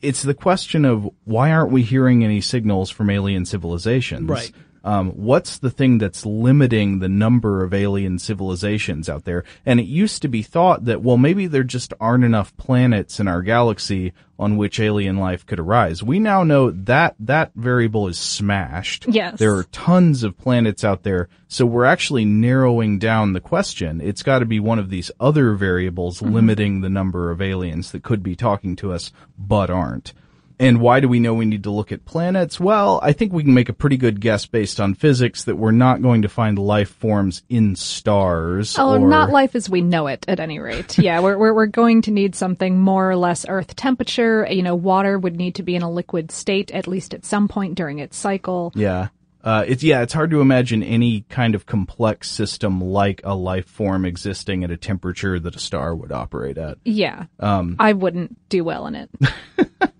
it's 0.00 0.22
the 0.22 0.34
question 0.34 0.86
of 0.86 1.08
why 1.24 1.52
aren't 1.52 1.72
we 1.72 1.82
hearing 1.82 2.24
any 2.24 2.40
signals 2.40 2.90
from 2.90 3.10
alien 3.10 3.44
civilizations? 3.44 4.28
Right. 4.28 4.50
Um, 4.84 5.10
what's 5.10 5.58
the 5.58 5.70
thing 5.70 5.98
that's 5.98 6.24
limiting 6.24 6.98
the 6.98 7.08
number 7.08 7.62
of 7.62 7.74
alien 7.74 8.18
civilizations 8.18 9.08
out 9.08 9.24
there? 9.24 9.44
And 9.66 9.78
it 9.78 9.86
used 9.86 10.22
to 10.22 10.28
be 10.28 10.42
thought 10.42 10.86
that, 10.86 11.02
well, 11.02 11.16
maybe 11.16 11.46
there 11.46 11.64
just 11.64 11.92
aren't 12.00 12.24
enough 12.24 12.56
planets 12.56 13.20
in 13.20 13.28
our 13.28 13.42
galaxy 13.42 14.12
on 14.38 14.56
which 14.56 14.80
alien 14.80 15.18
life 15.18 15.44
could 15.44 15.60
arise. 15.60 16.02
We 16.02 16.18
now 16.18 16.44
know 16.44 16.70
that 16.70 17.14
that 17.20 17.52
variable 17.54 18.08
is 18.08 18.18
smashed. 18.18 19.06
Yes. 19.06 19.38
There 19.38 19.54
are 19.54 19.64
tons 19.64 20.22
of 20.22 20.38
planets 20.38 20.82
out 20.82 21.02
there, 21.02 21.28
so 21.46 21.66
we're 21.66 21.84
actually 21.84 22.24
narrowing 22.24 22.98
down 22.98 23.34
the 23.34 23.40
question. 23.40 24.00
It's 24.00 24.22
got 24.22 24.38
to 24.38 24.46
be 24.46 24.58
one 24.58 24.78
of 24.78 24.88
these 24.88 25.10
other 25.20 25.52
variables 25.52 26.22
limiting 26.22 26.80
the 26.80 26.88
number 26.88 27.30
of 27.30 27.42
aliens 27.42 27.92
that 27.92 28.02
could 28.02 28.22
be 28.22 28.34
talking 28.34 28.76
to 28.76 28.92
us, 28.92 29.12
but 29.36 29.68
aren't. 29.68 30.14
And 30.60 30.78
why 30.78 31.00
do 31.00 31.08
we 31.08 31.20
know 31.20 31.32
we 31.32 31.46
need 31.46 31.64
to 31.64 31.70
look 31.70 31.90
at 31.90 32.04
planets? 32.04 32.60
Well, 32.60 33.00
I 33.02 33.14
think 33.14 33.32
we 33.32 33.42
can 33.42 33.54
make 33.54 33.70
a 33.70 33.72
pretty 33.72 33.96
good 33.96 34.20
guess 34.20 34.44
based 34.44 34.78
on 34.78 34.92
physics 34.92 35.44
that 35.44 35.56
we're 35.56 35.70
not 35.70 36.02
going 36.02 36.20
to 36.20 36.28
find 36.28 36.58
life 36.58 36.90
forms 36.90 37.42
in 37.48 37.74
stars. 37.76 38.78
Oh, 38.78 38.92
or, 38.92 38.98
not 38.98 39.30
life 39.30 39.54
as 39.54 39.70
we 39.70 39.80
know 39.80 40.06
it, 40.06 40.26
at 40.28 40.38
any 40.38 40.58
rate. 40.58 40.98
Yeah, 40.98 41.20
we're, 41.20 41.38
we're, 41.38 41.54
we're 41.54 41.66
going 41.66 42.02
to 42.02 42.10
need 42.10 42.34
something 42.34 42.78
more 42.78 43.10
or 43.10 43.16
less 43.16 43.46
Earth 43.48 43.74
temperature. 43.74 44.46
You 44.50 44.62
know, 44.62 44.74
water 44.74 45.18
would 45.18 45.34
need 45.34 45.54
to 45.54 45.62
be 45.62 45.74
in 45.76 45.82
a 45.82 45.90
liquid 45.90 46.30
state, 46.30 46.70
at 46.72 46.86
least 46.86 47.14
at 47.14 47.24
some 47.24 47.48
point 47.48 47.74
during 47.74 47.98
its 47.98 48.18
cycle. 48.18 48.70
Yeah. 48.74 49.08
Uh, 49.42 49.64
it's, 49.66 49.82
yeah, 49.82 50.02
it's 50.02 50.12
hard 50.12 50.30
to 50.30 50.42
imagine 50.42 50.82
any 50.82 51.22
kind 51.30 51.54
of 51.54 51.64
complex 51.64 52.30
system 52.30 52.82
like 52.82 53.22
a 53.24 53.34
life 53.34 53.66
form 53.66 54.04
existing 54.04 54.62
at 54.62 54.70
a 54.70 54.76
temperature 54.76 55.40
that 55.40 55.56
a 55.56 55.58
star 55.58 55.94
would 55.94 56.12
operate 56.12 56.58
at. 56.58 56.76
Yeah. 56.84 57.24
Um, 57.38 57.76
I 57.78 57.94
wouldn't 57.94 58.36
do 58.50 58.62
well 58.62 58.86
in 58.86 58.94
it. 58.94 59.10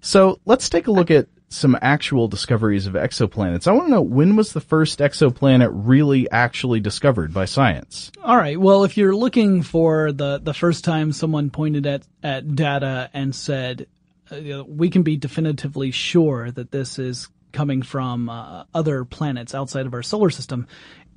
So 0.00 0.40
let's 0.44 0.68
take 0.68 0.86
a 0.86 0.92
look 0.92 1.10
at 1.10 1.28
some 1.50 1.78
actual 1.80 2.28
discoveries 2.28 2.86
of 2.86 2.94
exoplanets. 2.94 3.66
I 3.66 3.72
want 3.72 3.86
to 3.86 3.90
know 3.90 4.02
when 4.02 4.36
was 4.36 4.52
the 4.52 4.60
first 4.60 4.98
exoplanet 4.98 5.70
really 5.72 6.30
actually 6.30 6.80
discovered 6.80 7.32
by 7.32 7.46
science? 7.46 8.12
All 8.22 8.36
right. 8.36 8.60
Well, 8.60 8.84
if 8.84 8.96
you're 8.96 9.16
looking 9.16 9.62
for 9.62 10.12
the 10.12 10.38
the 10.38 10.54
first 10.54 10.84
time 10.84 11.12
someone 11.12 11.50
pointed 11.50 11.86
at 11.86 12.02
at 12.22 12.54
data 12.54 13.10
and 13.14 13.34
said 13.34 13.86
uh, 14.30 14.64
we 14.64 14.90
can 14.90 15.02
be 15.02 15.16
definitively 15.16 15.90
sure 15.90 16.50
that 16.50 16.70
this 16.70 16.98
is 16.98 17.28
coming 17.52 17.82
from 17.82 18.28
uh, 18.28 18.64
other 18.74 19.04
planets 19.04 19.54
outside 19.54 19.86
of 19.86 19.94
our 19.94 20.02
solar 20.02 20.30
system. 20.30 20.66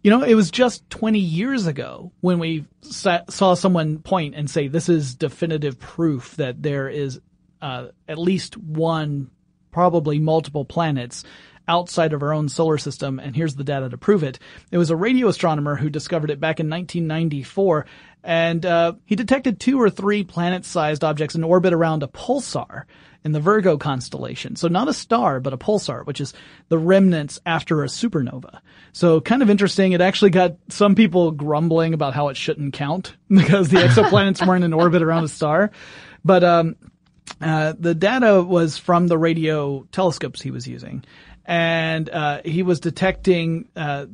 You 0.01 0.09
know, 0.09 0.23
it 0.23 0.33
was 0.33 0.50
just 0.50 0.89
20 0.89 1.19
years 1.19 1.67
ago 1.67 2.11
when 2.21 2.39
we 2.39 2.65
sa- 2.81 3.25
saw 3.29 3.53
someone 3.53 4.00
point 4.00 4.33
and 4.35 4.50
say 4.50 4.67
this 4.67 4.89
is 4.89 5.13
definitive 5.13 5.77
proof 5.77 6.35
that 6.38 6.63
there 6.63 6.89
is 6.89 7.19
uh, 7.62 7.88
at 8.08 8.18
least 8.18 8.58
one, 8.58 9.30
probably 9.72 10.20
multiple 10.20 10.65
planets 10.65 11.24
outside 11.68 12.13
of 12.13 12.24
our 12.24 12.34
own 12.34 12.50
solar 12.50 12.77
system, 12.77 13.20
and 13.20 13.36
here's 13.36 13.56
the 13.56 13.63
data 13.63 13.89
to 13.89 13.98
prove 13.98 14.24
it. 14.24 14.39
It 14.72 14.77
was 14.77 14.89
a 14.89 14.96
radio 14.96 15.27
astronomer 15.27 15.75
who 15.75 15.89
discovered 15.89 16.32
it 16.32 16.39
back 16.39 16.60
in 16.60 16.70
1994, 16.70 17.86
and 18.24 18.65
uh, 18.65 18.94
he 19.06 19.15
detected 19.15 19.60
two 19.60 19.82
or 19.82 19.89
three 19.89 20.24
planet-sized 20.24 21.03
objects 21.03 21.36
in 21.36 21.44
orbit 21.44 21.74
around 21.74 22.03
a 22.03 22.08
pulsar 22.08 22.84
in 23.24 23.32
the 23.32 23.39
Virgo 23.39 23.77
constellation. 23.77 24.56
So 24.56 24.68
not 24.68 24.88
a 24.88 24.94
star, 24.94 25.39
but 25.39 25.53
a 25.53 25.58
pulsar, 25.58 26.06
which 26.06 26.20
is 26.20 26.34
the 26.70 26.77
remnants 26.77 27.39
after 27.46 27.84
a 27.84 27.88
supernova. 27.88 28.60
So 28.94 29.22
kind 29.22 29.41
of 29.41 29.50
interesting. 29.50 29.91
It 29.91 30.01
actually 30.01 30.32
got 30.32 30.58
some 30.70 30.96
people 30.96 31.32
grumbling 31.32 31.94
about 31.94 32.13
how 32.13 32.30
it 32.30 32.38
shouldn't 32.38 32.74
count 32.74 33.15
because 33.30 33.70
the 33.70 33.77
exoplanets 33.88 34.46
weren't 34.46 34.63
in 34.63 34.74
orbit 34.74 35.03
around 35.03 35.24
a 35.24 35.30
star. 35.30 35.72
But 36.25 36.44
um, 36.44 36.75
uh, 37.39 37.73
the 37.77 37.95
data 37.95 38.43
was 38.43 38.77
from 38.77 39.07
the 39.07 39.17
radio 39.17 39.83
telescopes 39.91 40.41
he 40.41 40.51
was 40.51 40.67
using, 40.67 41.03
and 41.45 42.09
uh, 42.09 42.41
he 42.43 42.63
was 42.63 42.79
detecting 42.79 43.67
uh, 43.75 44.05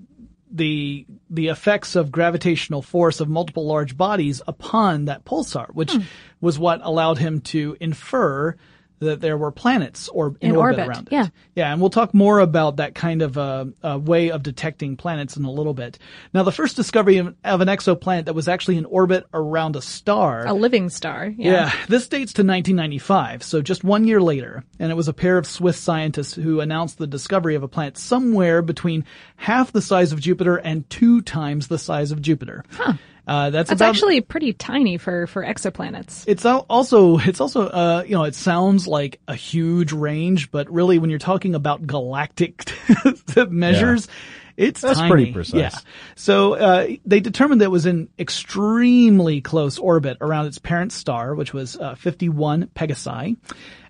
the 0.52 1.06
the 1.30 1.48
effects 1.48 1.96
of 1.96 2.12
gravitational 2.12 2.82
force 2.82 3.20
of 3.20 3.28
multiple 3.28 3.66
large 3.66 3.98
bodies 3.98 4.42
upon 4.48 5.06
that 5.06 5.26
pulsar, 5.26 5.68
which 5.74 5.94
was 6.40 6.58
what 6.58 6.80
allowed 6.84 7.18
him 7.18 7.42
to 7.42 7.76
infer 7.80 8.56
that 9.00 9.22
there 9.22 9.38
were 9.38 9.52
planets 9.52 10.08
or 10.10 10.36
in, 10.42 10.52
In 10.52 10.56
orbit, 10.56 10.80
orbit, 10.80 10.88
around 10.90 11.08
it. 11.08 11.12
yeah. 11.14 11.28
Yeah, 11.56 11.72
and 11.72 11.80
we'll 11.82 11.90
talk 11.90 12.14
more 12.14 12.40
about 12.40 12.78
that 12.78 12.96
kind 12.96 13.22
of 13.22 13.38
uh, 13.38 13.66
uh, 13.84 14.00
way 14.02 14.32
of 14.32 14.44
detecting 14.44 14.96
planets 14.98 15.38
in 15.38 15.46
a 15.46 15.52
little 15.52 15.74
bit. 15.74 16.00
Now, 16.34 16.44
the 16.44 16.52
first 16.52 16.76
discovery 16.76 17.18
of, 17.18 17.36
of 17.44 17.62
an 17.62 17.68
exoplanet 17.68 18.26
that 18.26 18.34
was 18.36 18.48
actually 18.48 18.78
in 18.78 18.86
orbit 18.86 19.26
around 19.34 19.76
a 19.76 19.82
star. 19.82 20.46
A 20.48 20.54
living 20.54 20.90
star. 20.90 21.28
Yeah. 21.38 21.52
Yeah, 21.52 21.72
this 21.88 22.08
dates 22.08 22.34
to 22.34 22.42
1995, 22.44 23.44
so 23.44 23.62
just 23.62 23.84
one 23.84 24.06
year 24.06 24.22
later, 24.22 24.64
and 24.80 24.92
it 24.92 24.96
was 24.96 25.08
a 25.08 25.14
pair 25.14 25.38
of 25.38 25.46
Swiss 25.48 25.78
scientists 25.78 26.34
who 26.34 26.60
announced 26.60 26.98
the 26.98 27.08
discovery 27.08 27.56
of 27.56 27.64
a 27.64 27.68
planet 27.68 27.98
somewhere 27.98 28.62
between 28.62 29.06
half 29.36 29.72
the 29.72 29.82
size 29.82 30.12
of 30.12 30.20
Jupiter 30.20 30.58
and 30.58 30.90
two 30.90 31.22
times 31.22 31.68
the 31.68 31.78
size 31.78 32.12
of 32.12 32.22
Jupiter. 32.22 32.64
Huh. 32.72 32.94
Uh, 33.28 33.50
that's 33.50 33.70
That's 33.70 33.82
about, 33.82 33.90
actually 33.90 34.22
pretty 34.22 34.54
tiny 34.54 34.98
for, 34.98 35.28
for 35.28 35.44
exoplanets. 35.44 36.24
it's 36.28 36.46
also 36.46 37.18
it's 37.18 37.42
also 37.42 37.68
uh 37.68 38.04
you 38.08 38.14
know 38.16 38.24
it 38.24 38.36
sounds 38.36 38.88
like 38.88 39.20
a 39.28 39.36
huge 39.36 39.92
range, 39.92 40.50
but 40.50 40.72
really 40.72 40.98
when 40.98 41.10
you're 41.10 41.20
talking 41.20 41.54
about 41.54 41.86
galactic 41.86 42.72
measures, 43.50 44.08
it's 44.56 44.80
That's 44.80 44.98
tiny. 45.00 45.12
pretty 45.12 45.34
precise. 45.34 45.60
Yeah. 45.60 45.80
So 46.16 46.54
uh, 46.54 46.88
they 47.06 47.20
determined 47.20 47.60
that 47.62 47.66
it 47.66 47.72
was 47.72 47.86
in 47.86 48.08
extremely 48.18 49.42
close 49.42 49.78
orbit 49.78 50.18
around 50.22 50.46
its 50.46 50.58
parent 50.58 50.92
star, 50.94 51.36
which 51.36 51.54
was 51.54 51.76
uh, 51.78 51.96
51 51.96 52.68
Pegasi, 52.76 53.36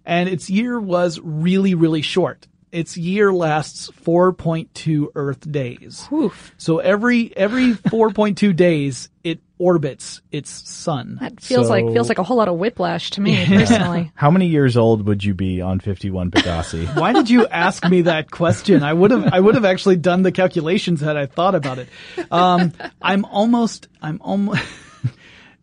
and 0.03 0.27
its 0.29 0.50
year 0.50 0.79
was 0.79 1.20
really 1.22 1.75
really 1.75 2.01
short. 2.01 2.48
Its 2.77 2.96
year 2.98 3.34
lasts 3.34 3.89
4.2 4.05 5.07
Earth 5.15 5.51
days. 5.51 6.07
Oof. 6.12 6.53
So 6.57 6.79
every 6.79 7.36
every 7.36 7.74
4.2 7.74 8.55
days, 8.55 9.10
it 9.24 9.39
orbits 9.60 10.22
its 10.31 10.50
sun. 10.69 11.17
That 11.19 11.41
feels 11.41 11.67
So- 11.67 11.74
like 11.74 11.86
feels 11.91 12.07
like 12.10 12.19
a 12.19 12.24
whole 12.24 12.38
lot 12.38 12.48
of 12.48 12.55
whiplash 12.57 13.10
to 13.12 13.22
me 13.22 13.43
personally. 13.46 14.12
How 14.15 14.29
many 14.29 14.48
years 14.48 14.77
old 14.77 15.07
would 15.07 15.24
you 15.24 15.34
be 15.34 15.62
on 15.62 15.79
51 15.79 16.29
Pegasi? 16.31 16.86
Why 17.00 17.13
did 17.13 17.29
you 17.29 17.48
ask 17.48 17.84
me 17.88 18.03
that 18.03 18.29
question? 18.29 18.84
I 18.84 18.93
would 18.93 19.12
have 19.12 19.34
I 19.34 19.39
would 19.39 19.55
have 19.55 19.65
actually 19.65 19.96
done 19.98 20.22
the 20.22 20.31
calculations 20.31 21.01
had 21.01 21.17
I 21.17 21.25
thought 21.25 21.55
about 21.55 21.79
it. 21.79 21.89
Um, 22.31 22.74
I'm 23.01 23.25
almost 23.25 23.88
I'm 24.01 24.22
almost. 24.22 24.62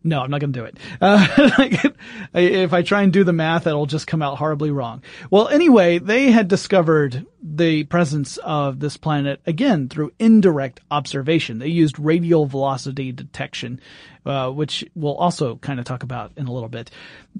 No, 0.05 0.21
I'm 0.21 0.29
not 0.29 0.39
going 0.39 0.53
to 0.53 0.59
do 0.59 0.65
it. 0.65 0.77
Uh, 1.01 1.89
if 2.35 2.73
I 2.73 2.83
try 2.83 3.01
and 3.01 3.11
do 3.11 3.23
the 3.23 3.33
math, 3.33 3.65
it'll 3.65 3.87
just 3.87 4.05
come 4.05 4.21
out 4.21 4.37
horribly 4.37 4.69
wrong. 4.69 5.01
Well, 5.31 5.47
anyway, 5.47 5.97
they 5.97 6.29
had 6.29 6.47
discovered 6.47 7.25
the 7.41 7.85
presence 7.85 8.37
of 8.37 8.79
this 8.79 8.97
planet 8.97 9.41
again 9.47 9.89
through 9.89 10.13
indirect 10.19 10.79
observation. 10.91 11.57
They 11.57 11.69
used 11.69 11.97
radial 11.97 12.45
velocity 12.45 13.13
detection, 13.13 13.81
uh, 14.27 14.51
which 14.51 14.85
we'll 14.93 15.15
also 15.15 15.55
kind 15.55 15.79
of 15.79 15.85
talk 15.85 16.03
about 16.03 16.33
in 16.37 16.45
a 16.45 16.51
little 16.51 16.69
bit. 16.69 16.91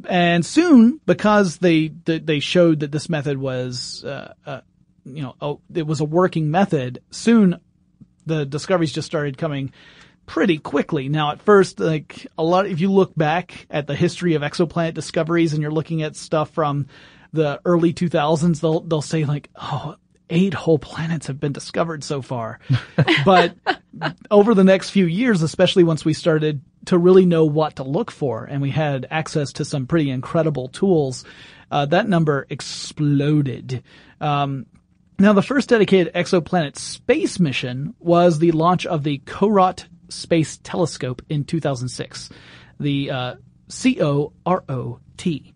And 0.09 0.43
soon, 0.43 0.99
because 1.05 1.59
they 1.59 1.89
they 2.05 2.39
showed 2.39 2.79
that 2.79 2.91
this 2.91 3.09
method 3.09 3.37
was, 3.37 4.03
uh, 4.03 4.33
uh, 4.43 4.61
you 5.05 5.21
know, 5.21 5.35
oh, 5.39 5.61
it 5.71 5.85
was 5.85 5.99
a 5.99 6.05
working 6.05 6.49
method. 6.49 7.03
Soon, 7.11 7.59
the 8.25 8.43
discoveries 8.43 8.91
just 8.91 9.05
started 9.05 9.37
coming 9.37 9.71
pretty 10.25 10.57
quickly. 10.57 11.09
Now, 11.09 11.31
at 11.31 11.41
first, 11.41 11.79
like 11.79 12.27
a 12.37 12.43
lot, 12.43 12.67
if 12.67 12.79
you 12.79 12.91
look 12.91 13.15
back 13.15 13.67
at 13.69 13.87
the 13.87 13.95
history 13.95 14.35
of 14.35 14.41
exoplanet 14.41 14.93
discoveries 14.93 15.53
and 15.53 15.61
you're 15.61 15.71
looking 15.71 16.01
at 16.01 16.15
stuff 16.15 16.51
from 16.51 16.87
the 17.33 17.59
early 17.65 17.93
2000s, 17.93 18.59
they'll, 18.59 18.81
they'll 18.81 19.01
say 19.01 19.25
like, 19.25 19.49
oh, 19.55 19.95
eight 20.29 20.53
whole 20.53 20.79
planets 20.79 21.27
have 21.27 21.39
been 21.39 21.51
discovered 21.51 22.03
so 22.03 22.21
far. 22.21 22.59
but 23.25 23.55
over 24.31 24.53
the 24.53 24.63
next 24.63 24.89
few 24.89 25.05
years, 25.05 25.41
especially 25.41 25.83
once 25.83 26.03
we 26.03 26.13
started 26.13 26.61
to 26.85 26.97
really 26.97 27.25
know 27.25 27.45
what 27.45 27.77
to 27.77 27.83
look 27.83 28.11
for 28.11 28.45
and 28.45 28.61
we 28.61 28.71
had 28.71 29.07
access 29.09 29.53
to 29.53 29.65
some 29.65 29.85
pretty 29.85 30.09
incredible 30.09 30.67
tools, 30.69 31.25
uh, 31.71 31.85
that 31.85 32.07
number 32.07 32.45
exploded. 32.49 33.83
Um, 34.21 34.65
now, 35.17 35.31
the 35.31 35.41
first 35.41 35.69
dedicated 35.69 36.13
exoplanet 36.13 36.75
space 36.75 37.39
mission 37.39 37.95
was 37.99 38.39
the 38.39 38.51
launch 38.51 38.85
of 38.85 39.03
the 39.03 39.19
CoROT 39.19 39.85
Space 40.09 40.57
Telescope 40.63 41.21
in 41.29 41.43
2006, 41.43 42.29
the 42.79 43.11
uh, 43.11 43.35
C-O-R-O-T. 43.67 45.53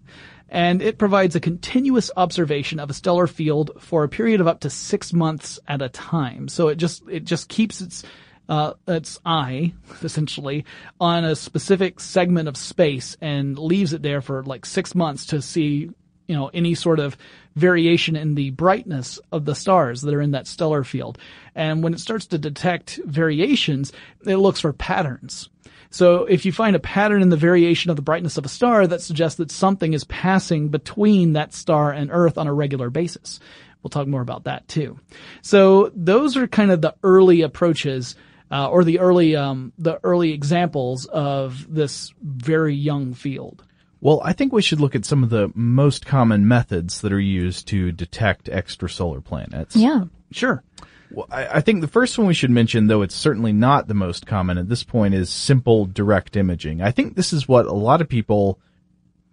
And 0.52 0.82
it 0.82 0.98
provides 0.98 1.36
a 1.36 1.40
continuous 1.40 2.10
observation 2.18 2.80
of 2.80 2.90
a 2.90 2.94
stellar 2.94 3.28
field 3.28 3.72
for 3.80 4.04
a 4.04 4.10
period 4.10 4.42
of 4.42 4.48
up 4.48 4.62
to 4.62 4.70
six 4.70 5.14
months 5.14 5.60
at 5.68 5.82
a 5.82 5.90
time. 5.90 6.48
So 6.48 6.70
it 6.70 6.76
just 6.76 7.08
it 7.08 7.24
just 7.24 7.50
keeps 7.50 7.82
its 7.82 8.04
uh, 8.48 8.74
its 8.88 9.20
eye 9.26 9.74
essentially 10.02 10.66
on 11.00 11.24
a 11.24 11.36
specific 11.36 12.00
segment 12.00 12.48
of 12.48 12.58
space 12.58 13.16
and 13.22 13.60
leaves 13.60 13.94
it 13.94 14.02
there 14.02 14.22
for 14.22 14.44
like 14.44 14.66
six 14.66 14.96
months 14.96 15.28
to 15.28 15.42
see 15.42 15.92
you 16.28 16.36
know 16.36 16.50
any 16.54 16.74
sort 16.74 17.00
of 17.00 17.16
variation 17.56 18.16
in 18.16 18.36
the 18.36 18.52
brightness 18.52 19.20
of 19.32 19.46
the 19.46 19.56
stars 19.56 20.02
that 20.02 20.14
are 20.14 20.22
in 20.22 20.32
that 20.32 20.48
stellar 20.48 20.84
field. 20.84 21.18
And 21.56 21.84
when 21.84 21.94
it 21.94 22.00
starts 22.00 22.28
to 22.28 22.38
detect 22.38 23.00
variations, 23.06 23.92
it 24.26 24.38
looks 24.38 24.62
for 24.62 24.74
patterns. 24.74 25.50
So 25.92 26.26
if 26.26 26.46
you 26.46 26.52
find 26.52 26.76
a 26.76 26.80
pattern 26.80 27.22
in 27.22 27.30
the 27.30 27.38
variation 27.38 27.90
of 27.90 27.96
the 27.96 28.04
brightness 28.04 28.38
of 28.38 28.46
a 28.46 28.50
star, 28.50 28.86
that 28.86 29.02
suggests 29.02 29.38
that 29.38 29.52
something 29.52 29.94
is 29.94 30.04
passing 30.04 30.70
between 30.70 31.34
that 31.34 31.54
star 31.54 31.92
and 31.92 32.12
Earth 32.12 32.38
on 32.38 32.48
a 32.48 32.54
regular 32.54 32.90
basis. 32.90 33.40
We'll 33.82 33.90
talk 33.90 34.08
more 34.08 34.22
about 34.22 34.44
that 34.44 34.68
too. 34.68 35.00
So 35.42 35.92
those 35.96 36.38
are 36.38 36.48
kind 36.48 36.70
of 36.70 36.82
the 36.82 36.96
early 37.02 37.42
approaches, 37.42 38.16
uh, 38.52 38.70
or 38.70 38.84
the 38.84 39.00
early, 39.00 39.36
um, 39.36 39.74
the 39.80 40.00
early 40.04 40.32
examples 40.32 41.06
of 41.06 41.66
this 41.74 42.14
very 42.22 42.76
young 42.76 43.14
field. 43.14 43.64
Well, 44.02 44.22
I 44.24 44.34
think 44.34 44.54
we 44.54 44.62
should 44.62 44.80
look 44.80 44.96
at 44.96 45.06
some 45.06 45.24
of 45.24 45.30
the 45.30 45.52
most 45.56 46.06
common 46.06 46.48
methods 46.48 47.02
that 47.02 47.12
are 47.12 47.20
used 47.20 47.68
to 47.70 47.92
detect 47.92 48.46
extrasolar 48.46 49.24
planets. 49.24 49.76
Yeah. 49.76 50.06
Sure. 50.32 50.64
Well, 51.12 51.28
I, 51.32 51.58
I 51.58 51.62
think 51.62 51.82
the 51.82 51.88
first 51.88 52.18
one 52.18 52.28
we 52.28 52.34
should 52.34 52.52
mention, 52.52 52.88
though 52.88 53.02
it's 53.02 53.16
certainly 53.16 53.52
not 53.52 53.88
the 53.88 53.94
most 53.94 54.26
common 54.26 54.58
at 54.58 54.70
this 54.70 54.84
point, 54.84 55.16
is 55.16 55.30
simple 55.30 55.86
direct 55.86 56.38
imaging. 56.38 56.82
I 56.82 56.92
think 56.92 57.16
this 57.16 57.34
is 57.34 57.48
what 57.48 57.66
a 57.66 57.74
lot 57.74 58.02
of 58.02 58.08
people 58.08 58.60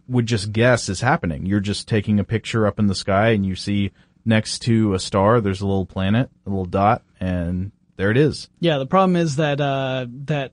would 0.09 0.27
just 0.27 0.53
guess 0.53 0.89
is 0.89 1.01
happening. 1.01 1.47
You're 1.47 1.61
just 1.61 1.87
taking 1.89 2.19
a 2.19 2.25
picture 2.25 2.67
up 2.67 2.79
in 2.79 2.87
the 2.87 2.95
sky 2.95 3.31
and 3.31 3.45
you 3.45 3.57
see 3.57 3.93
next 4.25 4.61
to 4.61 4.95
a 4.95 4.99
star, 4.99 5.41
there's 5.41 5.61
a 5.61 5.67
little 5.67 5.87
planet, 5.87 6.31
a 6.47 6.49
little 6.49 6.65
dot, 6.65 7.03
and 7.21 7.73
there 7.97 8.11
it 8.11 8.17
is. 8.17 8.49
Yeah, 8.61 8.79
the 8.79 8.87
problem 8.87 9.17
is 9.17 9.37
that 9.37 9.61
uh, 9.61 10.07
that 10.25 10.53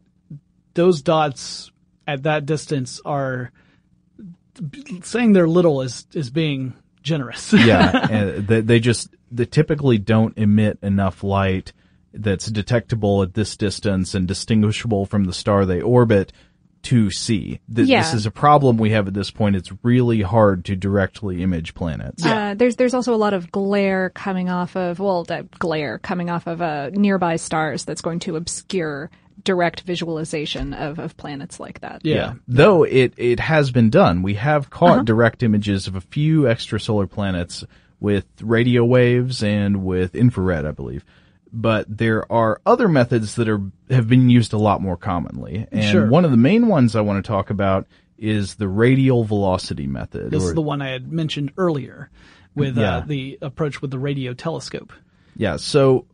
those 0.73 1.01
dots 1.01 1.71
at 2.07 2.23
that 2.23 2.45
distance 2.45 2.99
are 3.05 3.51
saying 5.03 5.33
they're 5.33 5.47
little 5.47 5.81
is 5.81 6.05
is 6.13 6.29
being 6.29 6.73
generous. 7.01 7.53
yeah, 7.53 8.07
and 8.11 8.47
they, 8.47 8.61
they 8.61 8.79
just 8.79 9.09
they 9.31 9.45
typically 9.45 9.97
don't 9.97 10.37
emit 10.37 10.79
enough 10.81 11.23
light 11.23 11.73
that's 12.13 12.45
detectable 12.47 13.23
at 13.23 13.33
this 13.33 13.57
distance 13.57 14.13
and 14.13 14.27
distinguishable 14.27 15.05
from 15.05 15.23
the 15.25 15.33
star 15.33 15.65
they 15.65 15.81
orbit 15.81 16.31
to 16.83 17.09
see. 17.09 17.59
Th- 17.73 17.87
Yeah. 17.87 18.01
This 18.03 18.13
is 18.13 18.25
a 18.25 18.31
problem 18.31 18.77
we 18.77 18.91
have 18.91 19.07
at 19.07 19.13
this 19.13 19.31
point. 19.31 19.55
It's 19.55 19.71
really 19.83 20.21
hard 20.21 20.65
to 20.65 20.75
directly 20.75 21.41
image 21.41 21.73
planets. 21.73 22.23
Uh, 22.25 22.53
there's 22.55 22.75
there's 22.75 22.93
also 22.93 23.13
a 23.13 23.17
lot 23.17 23.33
of 23.33 23.51
glare 23.51 24.09
coming 24.11 24.49
off 24.49 24.75
of 24.75 24.99
well, 24.99 25.23
the 25.23 25.47
glare 25.59 25.97
coming 25.99 26.29
off 26.29 26.45
of 26.45 26.61
uh, 26.61 26.89
nearby 26.93 27.37
stars 27.37 27.85
that's 27.85 28.01
going 28.01 28.19
to 28.19 28.35
obscure 28.35 29.09
direct 29.43 29.81
visualization 29.81 30.73
of, 30.73 30.99
of 30.99 31.15
planets 31.17 31.59
like 31.59 31.79
that. 31.81 32.01
yeah. 32.03 32.33
Though 32.47 32.83
it, 32.83 33.13
it 33.17 33.39
has 33.39 33.71
been 33.71 33.89
done. 33.89 34.21
We 34.21 34.35
have 34.35 34.69
caught 34.69 34.91
Uh-huh. 34.91 35.03
direct 35.03 35.43
images 35.43 35.87
of 35.87 35.95
a 35.95 36.01
few 36.01 36.43
extrasolar 36.43 37.09
planets 37.09 37.63
with 37.99 38.25
radio 38.41 38.83
waves 38.83 39.43
and 39.43 39.83
with 39.85 40.13
infrared, 40.15 40.65
I 40.65 40.71
believe. 40.71 41.05
But 41.51 41.85
there 41.97 42.29
are 42.31 42.59
other 42.65 42.87
methods 42.87 43.35
that 43.35 43.47
are 43.47 43.61
have 43.89 44.07
been 44.09 44.29
used 44.29 44.53
a 44.53 44.57
lot 44.57 44.81
more 44.81 44.97
commonly. 44.97 45.67
And 45.71 45.83
Sure. 45.85 46.07
one 46.07 46.25
of 46.25 46.31
the 46.31 46.37
main 46.37 46.67
ones 46.67 46.95
I 46.95 47.01
want 47.01 47.23
to 47.23 47.27
talk 47.27 47.49
about 47.51 47.85
is 48.17 48.55
the 48.55 48.67
radial 48.67 49.23
velocity 49.23 49.85
method. 49.87 50.31
This 50.31 50.43
or- 50.43 50.47
is 50.49 50.53
the 50.55 50.61
one 50.61 50.81
I 50.81 50.89
had 50.89 51.11
mentioned 51.11 51.51
earlier 51.57 52.09
with 52.55 52.77
Yeah. 52.77 52.97
uh, 52.97 53.03
the 53.05 53.37
approach 53.41 53.81
with 53.81 53.91
the 53.91 53.99
radio 53.99 54.33
telescope. 54.33 54.93
Yeah. 55.35 55.57
So, 55.57 56.05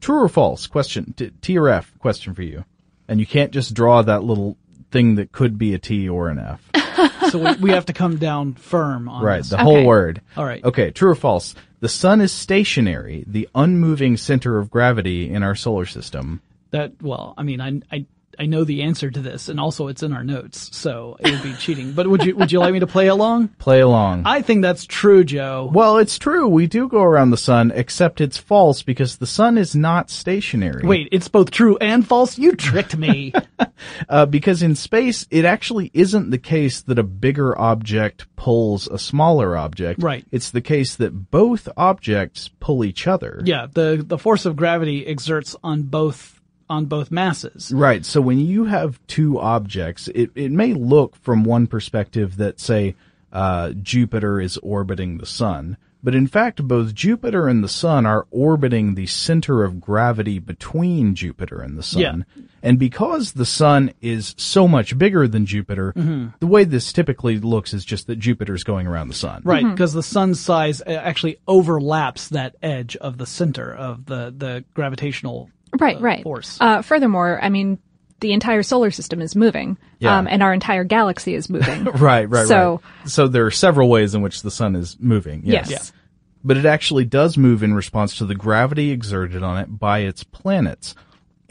true 0.00 0.22
or 0.22 0.28
false? 0.28 0.66
Question. 0.66 1.14
T- 1.16 1.30
T 1.40 1.58
or 1.58 1.68
F? 1.68 1.92
Question 1.98 2.34
for 2.34 2.42
you. 2.42 2.64
And 3.08 3.20
you 3.20 3.26
can't 3.26 3.52
just 3.52 3.74
draw 3.74 4.02
that 4.02 4.24
little 4.24 4.56
thing 4.90 5.16
that 5.16 5.32
could 5.32 5.58
be 5.58 5.74
a 5.74 5.78
T 5.78 6.08
or 6.08 6.28
an 6.28 6.38
F. 6.38 6.60
So 7.30 7.38
we, 7.40 7.56
we 7.56 7.70
have 7.70 7.86
to 7.86 7.92
come 7.92 8.18
down 8.18 8.54
firm 8.54 9.08
on 9.08 9.22
right. 9.22 9.38
this. 9.38 9.50
The 9.50 9.58
whole 9.58 9.84
word. 9.84 10.22
All 10.36 10.44
right. 10.44 10.64
Okay. 10.64 10.92
True 10.92 11.10
or 11.10 11.14
false? 11.16 11.56
The 11.80 11.88
sun 11.88 12.20
is 12.20 12.32
stationary, 12.32 13.24
the 13.26 13.48
unmoving 13.54 14.16
center 14.16 14.58
of 14.58 14.70
gravity 14.70 15.28
in 15.28 15.42
our 15.42 15.54
solar 15.56 15.86
system. 15.86 16.40
That 16.70 17.02
well, 17.02 17.34
I 17.36 17.42
mean, 17.42 17.60
I 17.60 17.80
I 17.90 18.06
I 18.38 18.46
know 18.46 18.64
the 18.64 18.82
answer 18.82 19.10
to 19.10 19.20
this, 19.20 19.48
and 19.48 19.58
also 19.60 19.88
it's 19.88 20.02
in 20.02 20.12
our 20.12 20.24
notes, 20.24 20.76
so 20.76 21.16
it 21.20 21.30
would 21.30 21.42
be 21.42 21.54
cheating. 21.58 21.92
But 21.92 22.06
would 22.08 22.24
you 22.24 22.36
would 22.36 22.52
you 22.52 22.60
like 22.60 22.72
me 22.72 22.80
to 22.80 22.86
play 22.86 23.08
along? 23.08 23.48
Play 23.58 23.80
along. 23.80 24.22
I 24.26 24.42
think 24.42 24.62
that's 24.62 24.84
true, 24.86 25.24
Joe. 25.24 25.70
well, 25.72 25.98
it's 25.98 26.18
true. 26.18 26.48
We 26.48 26.66
do 26.66 26.88
go 26.88 27.02
around 27.02 27.30
the 27.30 27.36
sun, 27.36 27.72
except 27.74 28.20
it's 28.20 28.36
false 28.38 28.82
because 28.82 29.16
the 29.16 29.26
sun 29.26 29.58
is 29.58 29.74
not 29.74 30.10
stationary. 30.10 30.86
Wait, 30.86 31.08
it's 31.12 31.28
both 31.28 31.50
true 31.50 31.76
and 31.78 32.06
false. 32.06 32.38
You 32.38 32.52
tricked 32.56 32.96
me. 32.96 33.32
Uh, 34.08 34.24
because 34.26 34.62
in 34.62 34.74
space, 34.74 35.26
it 35.30 35.44
actually 35.44 35.90
isn't 35.92 36.30
the 36.30 36.38
case 36.38 36.80
that 36.82 36.98
a 36.98 37.02
bigger 37.02 37.58
object 37.58 38.26
pulls 38.36 38.86
a 38.88 38.98
smaller 38.98 39.56
object. 39.56 40.02
Right. 40.02 40.24
It's 40.30 40.50
the 40.50 40.60
case 40.62 40.96
that 40.96 41.30
both 41.30 41.68
objects 41.76 42.50
pull 42.60 42.84
each 42.84 43.06
other. 43.06 43.40
yeah, 43.44 43.66
the 43.70 44.02
the 44.06 44.18
force 44.18 44.46
of 44.46 44.56
gravity 44.56 45.06
exerts 45.06 45.56
on 45.62 45.82
both 45.84 46.35
on 46.68 46.86
both 46.86 47.10
masses. 47.10 47.72
Right. 47.74 48.04
So 48.04 48.20
when 48.20 48.38
you 48.38 48.64
have 48.64 48.98
two 49.06 49.38
objects, 49.38 50.08
it, 50.08 50.30
it 50.34 50.50
may 50.50 50.74
look 50.74 51.16
from 51.16 51.44
one 51.44 51.66
perspective 51.66 52.36
that 52.36 52.60
say, 52.60 52.94
uh, 53.32 53.72
Jupiter 53.72 54.40
is 54.40 54.56
orbiting 54.58 55.18
the 55.18 55.26
sun. 55.26 55.76
But 56.02 56.14
in 56.14 56.28
fact, 56.28 56.62
both 56.62 56.94
Jupiter 56.94 57.48
and 57.48 57.64
the 57.64 57.68
sun 57.68 58.06
are 58.06 58.28
orbiting 58.30 58.94
the 58.94 59.06
center 59.06 59.64
of 59.64 59.80
gravity 59.80 60.38
between 60.38 61.16
Jupiter 61.16 61.60
and 61.60 61.76
the 61.76 61.82
sun. 61.82 62.26
Yeah. 62.36 62.42
And 62.62 62.78
because 62.78 63.32
the 63.32 63.46
sun 63.46 63.92
is 64.00 64.34
so 64.38 64.68
much 64.68 64.96
bigger 64.96 65.26
than 65.26 65.46
Jupiter, 65.46 65.92
the 66.38 66.46
way 66.46 66.62
this 66.62 66.92
typically 66.92 67.38
looks 67.38 67.74
is 67.74 67.84
just 67.84 68.06
that 68.06 68.20
Jupiter's 68.20 68.62
going 68.62 68.86
around 68.86 69.08
the 69.08 69.14
sun. 69.14 69.42
Right, 69.44 69.68
because 69.68 69.94
the 69.94 70.02
sun's 70.02 70.38
size 70.38 70.80
uh, 70.80 70.90
actually 70.90 71.38
overlaps 71.48 72.28
that 72.28 72.54
edge 72.62 72.94
of 72.96 73.18
the 73.18 73.26
center 73.26 73.74
of 73.74 74.06
the 74.06 74.32
the 74.36 74.64
gravitational 74.74 75.50
Right, 75.76 75.96
uh, 75.96 76.00
right. 76.00 76.22
force. 76.22 76.58
Uh, 76.60 76.82
furthermore, 76.82 77.38
I 77.42 77.48
mean, 77.48 77.78
the 78.20 78.32
entire 78.32 78.62
solar 78.62 78.90
system 78.90 79.20
is 79.20 79.36
moving, 79.36 79.76
Yeah. 79.98 80.16
um, 80.18 80.26
and 80.26 80.42
our 80.42 80.52
entire 80.54 80.84
galaxy 80.84 81.34
is 81.34 81.50
moving. 81.50 81.84
Right, 81.98 82.28
right, 82.28 82.46
So- 82.46 82.80
right. 83.00 83.08
So 83.10 83.28
there 83.28 83.44
are 83.46 83.50
several 83.50 83.88
ways 83.88 84.14
in 84.14 84.22
which 84.22 84.42
the 84.42 84.50
sun 84.50 84.74
is 84.76 84.96
moving. 85.00 85.42
Yes. 85.44 85.70
Yes. 85.70 85.92
but 86.44 86.56
it 86.56 86.64
actually 86.64 87.04
does 87.04 87.36
move 87.36 87.62
in 87.64 87.74
response 87.74 88.16
to 88.18 88.24
the 88.24 88.34
gravity 88.34 88.90
exerted 88.92 89.42
on 89.42 89.58
it 89.58 89.78
by 89.78 90.00
its 90.00 90.22
planets. 90.22 90.94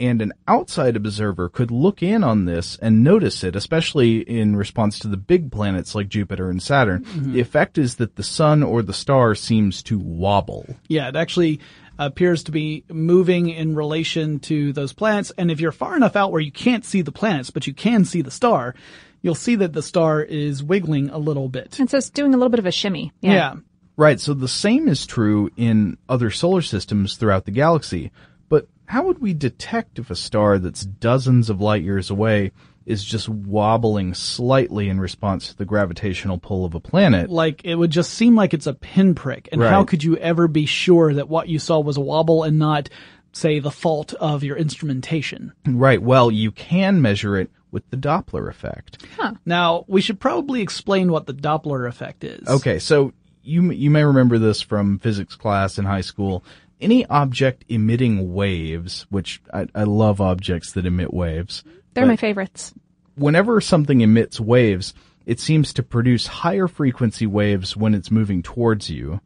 And 0.00 0.20
an 0.22 0.32
outside 0.48 0.94
observer 0.96 1.48
could 1.48 1.70
look 1.70 2.02
in 2.02 2.22
on 2.24 2.44
this 2.46 2.76
and 2.82 3.02
notice 3.04 3.42
it, 3.44 3.56
especially 3.56 4.18
in 4.20 4.54
response 4.56 4.98
to 5.00 5.08
the 5.08 5.16
big 5.16 5.50
planets 5.52 5.94
like 5.94 6.08
Jupiter 6.08 6.50
and 6.50 6.62
Saturn. 6.62 7.04
The 7.32 7.40
effect 7.40 7.78
is 7.78 7.94
that 7.96 8.16
the 8.16 8.22
sun 8.22 8.62
or 8.62 8.82
the 8.82 8.92
star 8.92 9.34
seems 9.34 9.82
to 9.84 9.98
wobble. 9.98 10.66
Yeah, 10.88 11.08
it 11.08 11.16
actually 11.16 11.60
appears 11.98 12.44
to 12.44 12.52
be 12.52 12.84
moving 12.88 13.48
in 13.48 13.74
relation 13.74 14.38
to 14.40 14.72
those 14.72 14.92
planets. 14.92 15.32
And 15.36 15.50
if 15.50 15.60
you're 15.60 15.72
far 15.72 15.96
enough 15.96 16.16
out 16.16 16.32
where 16.32 16.40
you 16.40 16.52
can't 16.52 16.84
see 16.84 17.02
the 17.02 17.12
planets, 17.12 17.50
but 17.50 17.66
you 17.66 17.74
can 17.74 18.04
see 18.04 18.22
the 18.22 18.30
star, 18.30 18.74
you'll 19.22 19.34
see 19.34 19.56
that 19.56 19.72
the 19.72 19.82
star 19.82 20.22
is 20.22 20.62
wiggling 20.62 21.10
a 21.10 21.18
little 21.18 21.48
bit. 21.48 21.78
And 21.78 21.90
so 21.90 21.98
it's 21.98 22.10
doing 22.10 22.34
a 22.34 22.36
little 22.36 22.50
bit 22.50 22.60
of 22.60 22.66
a 22.66 22.72
shimmy. 22.72 23.12
Yeah. 23.20 23.32
Yeah. 23.32 23.54
Right, 23.98 24.20
so 24.20 24.34
the 24.34 24.46
same 24.46 24.88
is 24.88 25.06
true 25.06 25.50
in 25.56 25.96
other 26.06 26.30
solar 26.30 26.60
systems 26.60 27.16
throughout 27.16 27.46
the 27.46 27.50
galaxy. 27.50 28.12
But 28.50 28.68
how 28.84 29.04
would 29.04 29.20
we 29.20 29.32
detect 29.32 29.98
if 29.98 30.10
a 30.10 30.16
star 30.16 30.58
that's 30.58 30.84
dozens 30.84 31.48
of 31.48 31.62
light 31.62 31.82
years 31.82 32.10
away 32.10 32.52
is 32.86 33.04
just 33.04 33.28
wobbling 33.28 34.14
slightly 34.14 34.88
in 34.88 35.00
response 35.00 35.48
to 35.48 35.56
the 35.56 35.64
gravitational 35.64 36.38
pull 36.38 36.64
of 36.64 36.74
a 36.74 36.80
planet? 36.80 37.28
Like 37.28 37.64
it 37.64 37.74
would 37.74 37.90
just 37.90 38.14
seem 38.14 38.36
like 38.36 38.54
it's 38.54 38.66
a 38.66 38.74
pinprick. 38.74 39.48
And 39.52 39.62
how 39.62 39.84
could 39.84 40.04
you 40.04 40.16
ever 40.16 40.48
be 40.48 40.66
sure 40.66 41.12
that 41.12 41.28
what 41.28 41.48
you 41.48 41.58
saw 41.58 41.80
was 41.80 41.96
a 41.96 42.00
wobble 42.00 42.44
and 42.44 42.58
not, 42.58 42.88
say, 43.32 43.58
the 43.58 43.70
fault 43.70 44.14
of 44.14 44.44
your 44.44 44.56
instrumentation? 44.56 45.52
Right, 45.66 46.00
well, 46.00 46.30
you 46.30 46.52
can 46.52 47.02
measure 47.02 47.36
it 47.36 47.50
with 47.72 47.90
the 47.90 47.96
Doppler 47.96 48.48
effect. 48.48 49.04
Now, 49.44 49.84
we 49.88 50.00
should 50.00 50.20
probably 50.20 50.62
explain 50.62 51.10
what 51.10 51.26
the 51.26 51.34
Doppler 51.34 51.88
effect 51.88 52.24
is. 52.24 52.46
Okay, 52.48 52.78
so 52.78 53.12
you 53.42 53.70
you 53.70 53.90
may 53.90 54.04
remember 54.04 54.38
this 54.38 54.60
from 54.60 54.98
physics 54.98 55.36
class 55.36 55.78
in 55.78 55.84
high 55.84 56.00
school. 56.00 56.44
Any 56.80 57.06
object 57.06 57.64
emitting 57.68 58.34
waves, 58.34 59.06
which 59.08 59.40
I, 59.52 59.66
I 59.74 59.84
love 59.84 60.20
objects 60.20 60.72
that 60.72 60.86
emit 60.86 61.12
waves. 61.12 61.64
They're 61.94 62.06
my 62.06 62.16
favorites. 62.16 62.74
Whenever 63.14 63.60
something 63.62 64.02
emits 64.02 64.38
waves, 64.38 64.92
it 65.24 65.40
seems 65.40 65.72
to 65.74 65.82
produce 65.82 66.26
higher 66.26 66.68
frequency 66.68 67.26
waves 67.26 67.76
when 67.76 67.94
it's 67.94 68.10
moving 68.10 68.42
towards 68.42 68.90
you. 68.90 69.20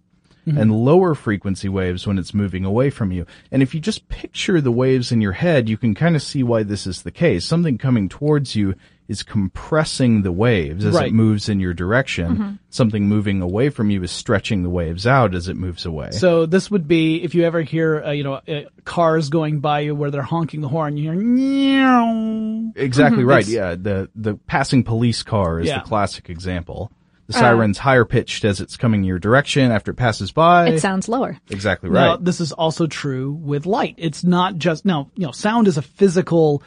Mm-hmm. 0.46 0.56
And 0.56 0.84
lower 0.84 1.14
frequency 1.14 1.68
waves 1.68 2.06
when 2.06 2.18
it's 2.18 2.32
moving 2.32 2.64
away 2.64 2.88
from 2.88 3.12
you. 3.12 3.26
And 3.52 3.62
if 3.62 3.74
you 3.74 3.80
just 3.80 4.08
picture 4.08 4.62
the 4.62 4.72
waves 4.72 5.12
in 5.12 5.20
your 5.20 5.32
head, 5.32 5.68
you 5.68 5.76
can 5.76 5.94
kind 5.94 6.16
of 6.16 6.22
see 6.22 6.42
why 6.42 6.62
this 6.62 6.86
is 6.86 7.02
the 7.02 7.10
case. 7.10 7.44
Something 7.44 7.76
coming 7.76 8.08
towards 8.08 8.56
you 8.56 8.74
is 9.11 9.25
compressing 9.25 10.23
the 10.23 10.31
waves 10.31 10.85
as 10.85 10.94
Right. 10.94 11.09
it 11.09 11.12
moves 11.12 11.49
in 11.49 11.59
your 11.59 11.75
direction. 11.75 12.61
Something 12.70 13.09
moving 13.09 13.42
away 13.42 13.68
from 13.68 13.90
you 13.90 14.01
is 14.05 14.12
stretching 14.12 14.62
the 14.62 14.70
waves 14.70 15.05
out 15.05 15.35
as 15.35 15.49
it 15.49 15.57
moves 15.57 15.85
away. 15.85 16.11
So 16.12 16.46
this 16.46 16.70
would 16.70 16.87
be 16.87 17.16
if 17.25 17.35
you 17.35 17.42
ever 17.44 17.62
hear, 17.62 18.03
uh, 18.05 18.12
you 18.12 18.23
know, 18.23 18.35
uh, 18.35 18.61
cars 18.85 19.29
going 19.29 19.59
by 19.59 19.81
you 19.81 19.96
where 19.96 20.12
they're 20.12 20.23
honking 20.23 20.61
the 20.61 20.68
horn, 20.68 20.96
you 20.96 21.11
hear, 21.11 21.20
meow. 21.20 22.73
exactly 22.77 23.25
right. 23.25 23.40
It's- 23.46 23.53
Yeah, 23.53 23.75
the 23.75 24.09
the 24.14 24.35
passing 24.46 24.85
police 24.85 25.23
car 25.23 25.61
is 25.61 25.66
Yeah. 25.68 25.79
the 25.81 25.85
classic 25.88 26.31
example. 26.31 26.90
The 27.27 27.35
siren's 27.35 27.79
higher 27.79 28.05
pitched 28.05 28.44
as 28.44 28.61
it's 28.61 28.77
coming 28.77 29.05
your 29.05 29.20
direction 29.20 29.70
after 29.70 29.92
it 29.92 29.94
passes 29.94 30.33
by. 30.33 30.66
It 30.68 30.81
sounds 30.81 31.09
lower. 31.09 31.37
exactly 31.49 31.88
Now, 31.88 32.11
right. 32.14 32.25
this 32.25 32.40
is 32.40 32.51
also 32.51 32.88
true 32.88 33.31
with 33.40 33.66
light. 33.66 33.94
It's 33.99 34.25
not 34.25 34.57
just, 34.59 34.85
now, 34.85 35.11
you 35.14 35.27
know, 35.27 35.31
sound 35.33 35.68
is 35.68 35.77
a 35.77 35.83
physical 35.83 36.61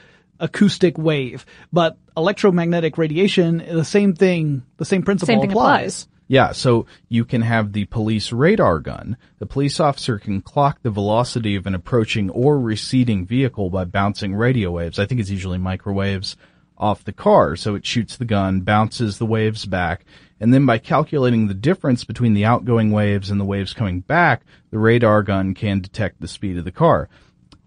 acoustic 0.44 0.98
wave, 0.98 1.46
but 1.72 1.98
electromagnetic 2.16 2.98
radiation, 2.98 3.58
the 3.58 3.86
same 3.86 4.14
thing, 4.14 4.64
the 4.78 4.86
same 4.86 5.02
principle 5.02 5.34
Same 5.34 5.42
thing 5.42 5.52
applies. 5.52 6.08
Yeah, 6.28 6.52
so 6.52 6.86
you 7.10 7.26
can 7.26 7.42
have 7.42 7.72
the 7.72 7.86
police 7.86 8.32
radar 8.32 8.80
gun. 8.80 9.18
The 9.40 9.46
police 9.46 9.80
officer 9.80 10.20
can 10.20 10.42
clock 10.42 10.82
the 10.82 10.90
velocity 10.90 11.56
of 11.56 11.66
an 11.66 11.76
approaching 11.76 12.30
or 12.30 12.60
receding 12.60 13.26
vehicle 13.26 13.70
by 13.70 13.86
bouncing 13.86 14.36
radio 14.36 14.72
waves. 14.72 15.00
I 15.00 15.06
think 15.06 15.22
it's 15.22 15.30
usually 15.30 15.58
microwaves 15.58 16.36
off 16.78 17.04
the 17.04 17.14
car. 17.14 17.56
So 17.56 17.76
it 17.76 17.86
shoots 17.86 18.18
the 18.18 18.26
gun, 18.26 18.62
bounces 18.62 19.18
the 19.18 19.26
waves 19.26 19.66
back, 19.66 20.06
and 20.40 20.54
then 20.54 20.66
by 20.66 20.78
calculating 20.78 21.48
the 21.48 21.54
difference 21.54 22.04
between 22.04 22.34
the 22.34 22.46
outgoing 22.46 22.92
waves 22.92 23.30
and 23.30 23.40
the 23.40 23.46
waves 23.46 23.74
coming 23.74 24.02
back, 24.02 24.44
the 24.72 24.80
radar 24.80 25.24
gun 25.24 25.54
can 25.54 25.80
detect 25.80 26.20
the 26.20 26.28
speed 26.28 26.58
of 26.58 26.66
the 26.66 26.72
car. 26.72 27.08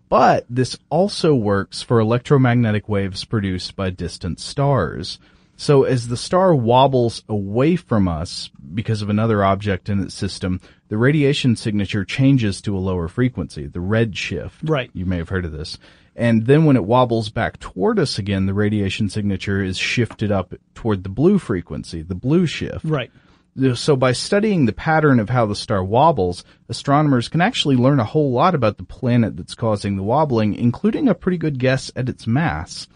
But 0.08 0.46
this 0.48 0.78
also 0.88 1.34
works 1.34 1.82
for 1.82 1.98
electromagnetic 1.98 2.88
waves 2.88 3.24
produced 3.24 3.74
by 3.74 3.90
distant 3.90 4.40
stars. 4.40 5.18
So 5.56 5.84
as 5.84 6.08
the 6.08 6.16
star 6.16 6.54
wobbles 6.54 7.24
away 7.28 7.76
from 7.76 8.08
us 8.08 8.50
because 8.74 9.02
of 9.02 9.08
another 9.08 9.42
object 9.42 9.88
in 9.88 10.02
its 10.02 10.14
system, 10.14 10.60
the 10.88 10.98
radiation 10.98 11.56
signature 11.56 12.04
changes 12.04 12.60
to 12.62 12.76
a 12.76 12.78
lower 12.78 13.08
frequency, 13.08 13.66
the 13.66 13.80
red 13.80 14.16
shift. 14.16 14.56
Right. 14.62 14.90
You 14.92 15.06
may 15.06 15.16
have 15.16 15.30
heard 15.30 15.44
of 15.44 15.52
this. 15.52 15.78
And 16.14 16.46
then 16.46 16.64
when 16.64 16.76
it 16.76 16.84
wobbles 16.84 17.28
back 17.28 17.58
toward 17.58 17.98
us 17.98 18.18
again, 18.18 18.46
the 18.46 18.54
radiation 18.54 19.08
signature 19.08 19.62
is 19.62 19.76
shifted 19.76 20.30
up 20.30 20.54
toward 20.74 21.02
the 21.02 21.10
blue 21.10 21.38
frequency, 21.38 22.02
the 22.02 22.14
blue 22.14 22.46
shift. 22.46 22.84
Right. 22.84 23.10
So 23.74 23.96
by 23.96 24.12
studying 24.12 24.66
the 24.66 24.72
pattern 24.72 25.18
of 25.18 25.30
how 25.30 25.46
the 25.46 25.56
star 25.56 25.82
wobbles, 25.82 26.44
astronomers 26.68 27.28
can 27.28 27.40
actually 27.40 27.76
learn 27.76 28.00
a 28.00 28.04
whole 28.04 28.30
lot 28.30 28.54
about 28.54 28.76
the 28.76 28.84
planet 28.84 29.36
that's 29.36 29.54
causing 29.54 29.96
the 29.96 30.02
wobbling, 30.02 30.54
including 30.54 31.08
a 31.08 31.14
pretty 31.14 31.38
good 31.38 31.58
guess 31.58 31.90
at 31.96 32.08
its 32.08 32.26
mass. 32.26 32.86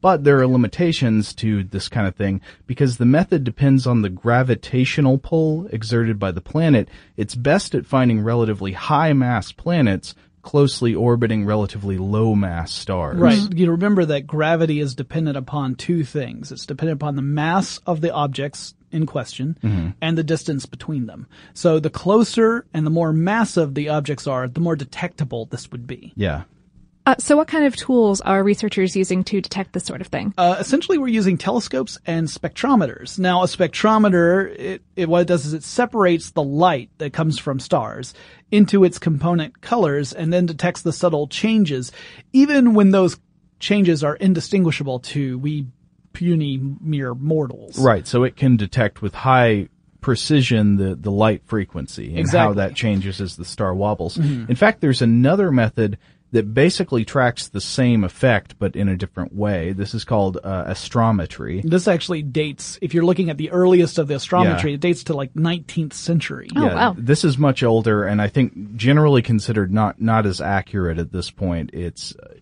But 0.00 0.24
there 0.24 0.40
are 0.40 0.46
limitations 0.46 1.34
to 1.34 1.62
this 1.62 1.88
kind 1.88 2.06
of 2.06 2.16
thing 2.16 2.40
because 2.66 2.96
the 2.96 3.04
method 3.04 3.44
depends 3.44 3.86
on 3.86 4.02
the 4.02 4.08
gravitational 4.08 5.18
pull 5.18 5.66
exerted 5.66 6.18
by 6.18 6.32
the 6.32 6.40
planet. 6.40 6.88
It's 7.16 7.34
best 7.34 7.74
at 7.74 7.86
finding 7.86 8.22
relatively 8.22 8.72
high 8.72 9.12
mass 9.12 9.52
planets 9.52 10.14
closely 10.42 10.94
orbiting 10.94 11.44
relatively 11.44 11.98
low 11.98 12.34
mass 12.34 12.72
stars. 12.72 13.18
Right. 13.18 13.54
You 13.54 13.72
remember 13.72 14.06
that 14.06 14.26
gravity 14.26 14.80
is 14.80 14.94
dependent 14.94 15.36
upon 15.36 15.74
two 15.74 16.02
things. 16.02 16.50
It's 16.50 16.66
dependent 16.66 16.96
upon 16.96 17.16
the 17.16 17.22
mass 17.22 17.78
of 17.86 18.00
the 18.00 18.12
objects 18.12 18.74
in 18.92 19.06
question 19.06 19.94
and 20.00 20.18
the 20.18 20.24
distance 20.24 20.66
between 20.66 21.06
them. 21.06 21.26
So 21.54 21.78
the 21.78 21.90
closer 21.90 22.66
and 22.74 22.86
the 22.86 22.90
more 22.90 23.12
massive 23.12 23.74
the 23.74 23.88
objects 23.88 24.26
are, 24.26 24.48
the 24.48 24.60
more 24.60 24.76
detectable 24.76 25.46
this 25.46 25.70
would 25.70 25.86
be. 25.86 26.12
Yeah. 26.16 26.42
Uh, 27.06 27.14
so 27.18 27.36
what 27.36 27.48
kind 27.48 27.64
of 27.64 27.74
tools 27.74 28.20
are 28.20 28.42
researchers 28.44 28.94
using 28.94 29.24
to 29.24 29.40
detect 29.40 29.72
this 29.72 29.84
sort 29.84 30.00
of 30.00 30.06
thing? 30.08 30.34
Uh, 30.36 30.56
essentially, 30.60 30.98
we're 30.98 31.08
using 31.08 31.38
telescopes 31.38 31.98
and 32.06 32.28
spectrometers. 32.28 33.18
Now, 33.18 33.42
a 33.42 33.46
spectrometer, 33.46 34.54
it, 34.56 34.82
it, 34.96 35.08
what 35.08 35.22
it 35.22 35.28
does 35.28 35.46
is 35.46 35.54
it 35.54 35.64
separates 35.64 36.32
the 36.32 36.42
light 36.42 36.90
that 36.98 37.12
comes 37.12 37.38
from 37.38 37.58
stars 37.58 38.12
into 38.50 38.84
its 38.84 38.98
component 38.98 39.60
colors 39.62 40.12
and 40.12 40.32
then 40.32 40.44
detects 40.46 40.82
the 40.82 40.92
subtle 40.92 41.26
changes, 41.26 41.90
even 42.32 42.74
when 42.74 42.90
those 42.90 43.16
changes 43.60 44.04
are 44.04 44.16
indistinguishable 44.16 45.00
to 45.00 45.38
we 45.38 45.66
puny 46.12 46.60
mere 46.80 47.14
mortals. 47.14 47.78
Right. 47.78 48.06
So 48.06 48.24
it 48.24 48.36
can 48.36 48.56
detect 48.56 49.02
with 49.02 49.14
high 49.14 49.68
precision 50.00 50.76
the, 50.76 50.94
the 50.94 51.10
light 51.10 51.42
frequency 51.46 52.18
and 52.18 52.28
how 52.30 52.54
that 52.54 52.74
changes 52.74 53.20
as 53.20 53.36
the 53.36 53.44
star 53.44 53.74
wobbles. 53.74 54.16
In 54.16 54.54
fact, 54.56 54.80
there's 54.80 55.02
another 55.02 55.50
method 55.50 55.98
that 56.32 56.54
basically 56.54 57.04
tracks 57.04 57.48
the 57.48 57.60
same 57.60 58.04
effect 58.04 58.54
but 58.58 58.76
in 58.76 58.88
a 58.88 58.96
different 58.96 59.34
way. 59.34 59.72
This 59.72 59.94
is 59.94 60.04
called 60.04 60.38
uh, 60.42 60.64
astrometry. 60.66 61.60
This 61.62 61.88
actually 61.88 62.22
dates, 62.22 62.78
if 62.80 62.94
you're 62.94 63.04
looking 63.04 63.30
at 63.30 63.36
the 63.36 63.50
earliest 63.50 63.98
of 63.98 64.06
the 64.08 64.14
astrometry, 64.14 64.68
Yeah. 64.70 64.74
it 64.74 64.80
dates 64.80 65.04
to 65.04 65.14
like 65.14 65.34
19th 65.34 65.92
century. 65.92 66.48
Oh, 66.56 66.66
wow. 66.66 66.94
This 66.96 67.24
is 67.24 67.36
much 67.36 67.62
older 67.62 68.04
and 68.04 68.22
I 68.22 68.28
think 68.28 68.76
generally 68.76 69.22
considered 69.22 69.72
not 69.72 70.00
not 70.00 70.24
as 70.24 70.40
accurate 70.40 70.98
at 70.98 71.12
this 71.12 71.30
point. 71.30 71.70
It's 71.72 72.14
uh, 72.16 72.34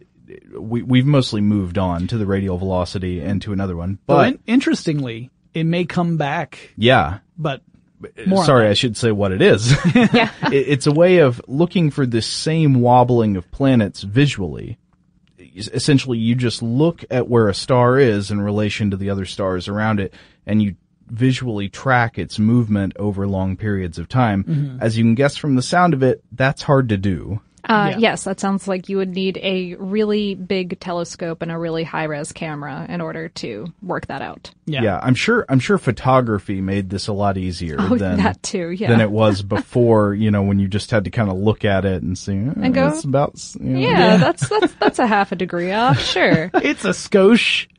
we 0.59 0.83
we've 0.83 1.07
mostly 1.07 1.41
moved 1.41 1.79
on 1.79 2.07
to 2.09 2.19
the 2.19 2.27
radial 2.27 2.59
velocity 2.59 3.21
and 3.21 3.41
to 3.43 3.53
another 3.53 3.77
one. 3.77 3.99
But 4.07 4.15
But 4.17 4.27
in- 4.29 4.39
interestingly, 4.47 5.31
it 5.55 5.65
may 5.65 5.85
come 5.85 6.17
back, 6.17 6.73
yeah, 6.77 7.19
but 7.37 7.63
more 8.27 8.45
Sorry. 8.45 8.69
I 8.69 8.75
should 8.75 8.97
say 8.97 9.11
what 9.11 9.33
it 9.33 9.43
is. 9.43 9.73
It- 9.95 10.31
it's 10.53 10.87
a 10.87 10.93
way 10.93 11.19
of 11.19 11.41
looking 11.49 11.91
for 11.91 12.07
this 12.07 12.27
same 12.27 12.81
wobbling 12.81 13.37
of 13.37 13.51
planets 13.51 14.03
visually. 14.03 14.79
Essentially, 15.57 16.19
you 16.19 16.35
just 16.37 16.63
look 16.63 17.05
at 17.11 17.29
where 17.29 17.49
a 17.49 17.55
star 17.55 17.99
is 17.99 18.31
in 18.31 18.41
relation 18.41 18.91
to 18.93 18.97
the 18.97 19.11
other 19.11 19.25
stars 19.25 19.67
around 19.67 19.99
it, 19.99 20.15
and 20.47 20.63
you 20.63 20.77
visually 21.09 21.69
track 21.69 22.19
its 22.19 22.39
movement 22.39 22.93
over 22.97 23.27
long 23.27 23.57
periods 23.57 23.99
of 23.99 24.09
time. 24.09 24.45
Mm-hmm. 24.45 24.79
As 24.81 24.97
you 24.97 25.05
can 25.05 25.15
guess 25.15 25.37
from 25.37 25.57
the 25.57 25.63
sound 25.63 25.95
of 25.95 26.03
it, 26.03 26.23
that's 26.31 26.63
hard 26.63 26.91
to 26.91 26.97
do. 26.97 27.41
Uh, 27.69 27.89
Yeah. 27.93 27.99
Yes, 27.99 28.25
that 28.25 28.41
sounds 28.41 28.67
like 28.67 28.89
you 28.89 28.97
would 28.97 29.15
need 29.15 29.39
a 29.43 29.75
really 29.77 30.35
big 30.35 30.81
telescope 30.81 31.43
and 31.43 31.51
a 31.53 31.59
really 31.59 31.85
high 31.85 32.05
res 32.05 32.33
camera 32.33 32.87
in 32.89 33.01
order 33.01 33.29
to 33.29 33.67
work 33.83 34.07
that 34.07 34.23
out. 34.23 34.51
Yeah. 34.67 34.99
I'm 35.03 35.15
sure. 35.15 35.45
I'm 35.49 35.61
sure 35.61 35.79
photography 35.79 36.61
made 36.61 36.91
this 36.91 37.09
a 37.09 37.13
lot 37.13 37.37
easier 37.39 37.77
Oh, 37.79 37.97
than 37.97 38.19
that 38.19 38.43
too, 38.43 38.71
yeah. 38.71 38.89
than 38.89 39.01
it 39.01 39.11
was 39.11 39.43
before. 39.43 40.15
You 40.19 40.31
know, 40.31 40.43
when 40.43 40.59
you 40.59 40.69
just 40.69 40.91
had 40.91 41.05
to 41.05 41.11
kind 41.11 41.31
of 41.31 41.37
look 41.37 41.65
at 41.65 41.85
it 41.85 42.03
and 42.03 42.17
see. 42.19 42.33
"Oh, 42.33 42.53
And 42.61 42.75
go, 42.75 42.89
It's 42.89 43.05
about. 43.05 43.35
You 43.61 43.65
know. 43.71 43.79
Yeah, 43.79 44.17
that's 44.17 44.49
that's 44.49 44.73
that's 44.75 44.99
a 44.99 45.07
half 45.07 45.33
a 45.33 45.37
degree 45.37 45.73
off, 45.73 45.99
sure. 46.01 46.51
It's 46.55 46.85
a 46.85 46.91
skosh. 46.91 47.67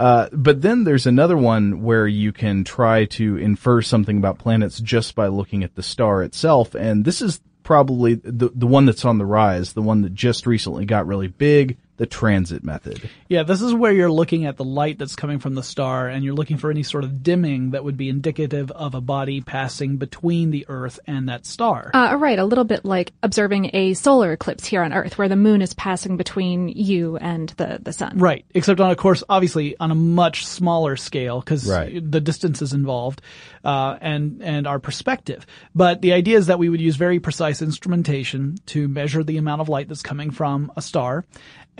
Uh, 0.00 0.28
but 0.32 0.62
then 0.62 0.84
there's 0.84 1.06
another 1.06 1.36
one 1.36 1.82
where 1.82 2.06
you 2.06 2.32
can 2.32 2.64
try 2.64 3.04
to 3.04 3.36
infer 3.36 3.82
something 3.82 4.16
about 4.18 4.38
planets 4.38 4.80
just 4.80 5.14
by 5.14 5.26
looking 5.28 5.62
at 5.64 5.74
the 5.74 5.82
star 5.82 6.22
itself, 6.22 6.74
and 6.74 7.04
this 7.04 7.20
is 7.22 7.40
probably 7.62 8.14
the 8.14 8.50
the 8.54 8.66
one 8.66 8.86
that's 8.86 9.04
on 9.04 9.18
the 9.18 9.26
rise, 9.26 9.72
the 9.72 9.82
one 9.82 10.02
that 10.02 10.14
just 10.14 10.46
recently 10.46 10.84
got 10.84 11.06
really 11.06 11.28
big, 11.28 11.78
the 12.00 12.06
transit 12.06 12.64
method. 12.64 13.10
Yeah, 13.28 13.42
this 13.42 13.60
is 13.60 13.74
where 13.74 13.92
you're 13.92 14.10
looking 14.10 14.46
at 14.46 14.56
the 14.56 14.64
light 14.64 14.98
that's 14.98 15.14
coming 15.14 15.38
from 15.38 15.54
the 15.54 15.62
star 15.62 16.08
and 16.08 16.24
you're 16.24 16.32
looking 16.32 16.56
for 16.56 16.70
any 16.70 16.82
sort 16.82 17.04
of 17.04 17.22
dimming 17.22 17.72
that 17.72 17.84
would 17.84 17.98
be 17.98 18.08
indicative 18.08 18.70
of 18.70 18.94
a 18.94 19.02
body 19.02 19.42
passing 19.42 19.98
between 19.98 20.50
the 20.50 20.64
Earth 20.70 20.98
and 21.06 21.28
that 21.28 21.44
star. 21.44 21.90
Uh, 21.92 22.16
right, 22.18 22.38
a 22.38 22.44
little 22.46 22.64
bit 22.64 22.86
like 22.86 23.12
observing 23.22 23.72
a 23.74 23.92
solar 23.92 24.32
eclipse 24.32 24.64
here 24.64 24.82
on 24.82 24.94
Earth, 24.94 25.18
where 25.18 25.28
the 25.28 25.36
moon 25.36 25.60
is 25.60 25.74
passing 25.74 26.16
between 26.16 26.68
you 26.68 27.18
and 27.18 27.50
the, 27.58 27.78
the 27.82 27.92
sun. 27.92 28.16
Right, 28.16 28.46
except 28.54 28.80
on, 28.80 28.90
of 28.90 28.96
course, 28.96 29.22
obviously 29.28 29.76
on 29.78 29.90
a 29.90 29.94
much 29.94 30.46
smaller 30.46 30.96
scale 30.96 31.40
because 31.40 31.68
Right. 31.68 32.00
the 32.10 32.22
distance 32.22 32.62
is 32.62 32.72
involved, 32.72 33.20
uh, 33.62 33.98
and 34.00 34.40
and 34.42 34.66
our 34.66 34.78
perspective. 34.78 35.44
But 35.74 36.00
the 36.00 36.14
idea 36.14 36.38
is 36.38 36.46
that 36.46 36.58
we 36.58 36.70
would 36.70 36.80
use 36.80 36.96
very 36.96 37.20
precise 37.20 37.60
instrumentation 37.60 38.56
to 38.68 38.88
measure 38.88 39.22
the 39.22 39.36
amount 39.36 39.60
of 39.60 39.68
light 39.68 39.88
that's 39.88 40.00
coming 40.00 40.30
from 40.30 40.72
a 40.78 40.82
star, 40.82 41.26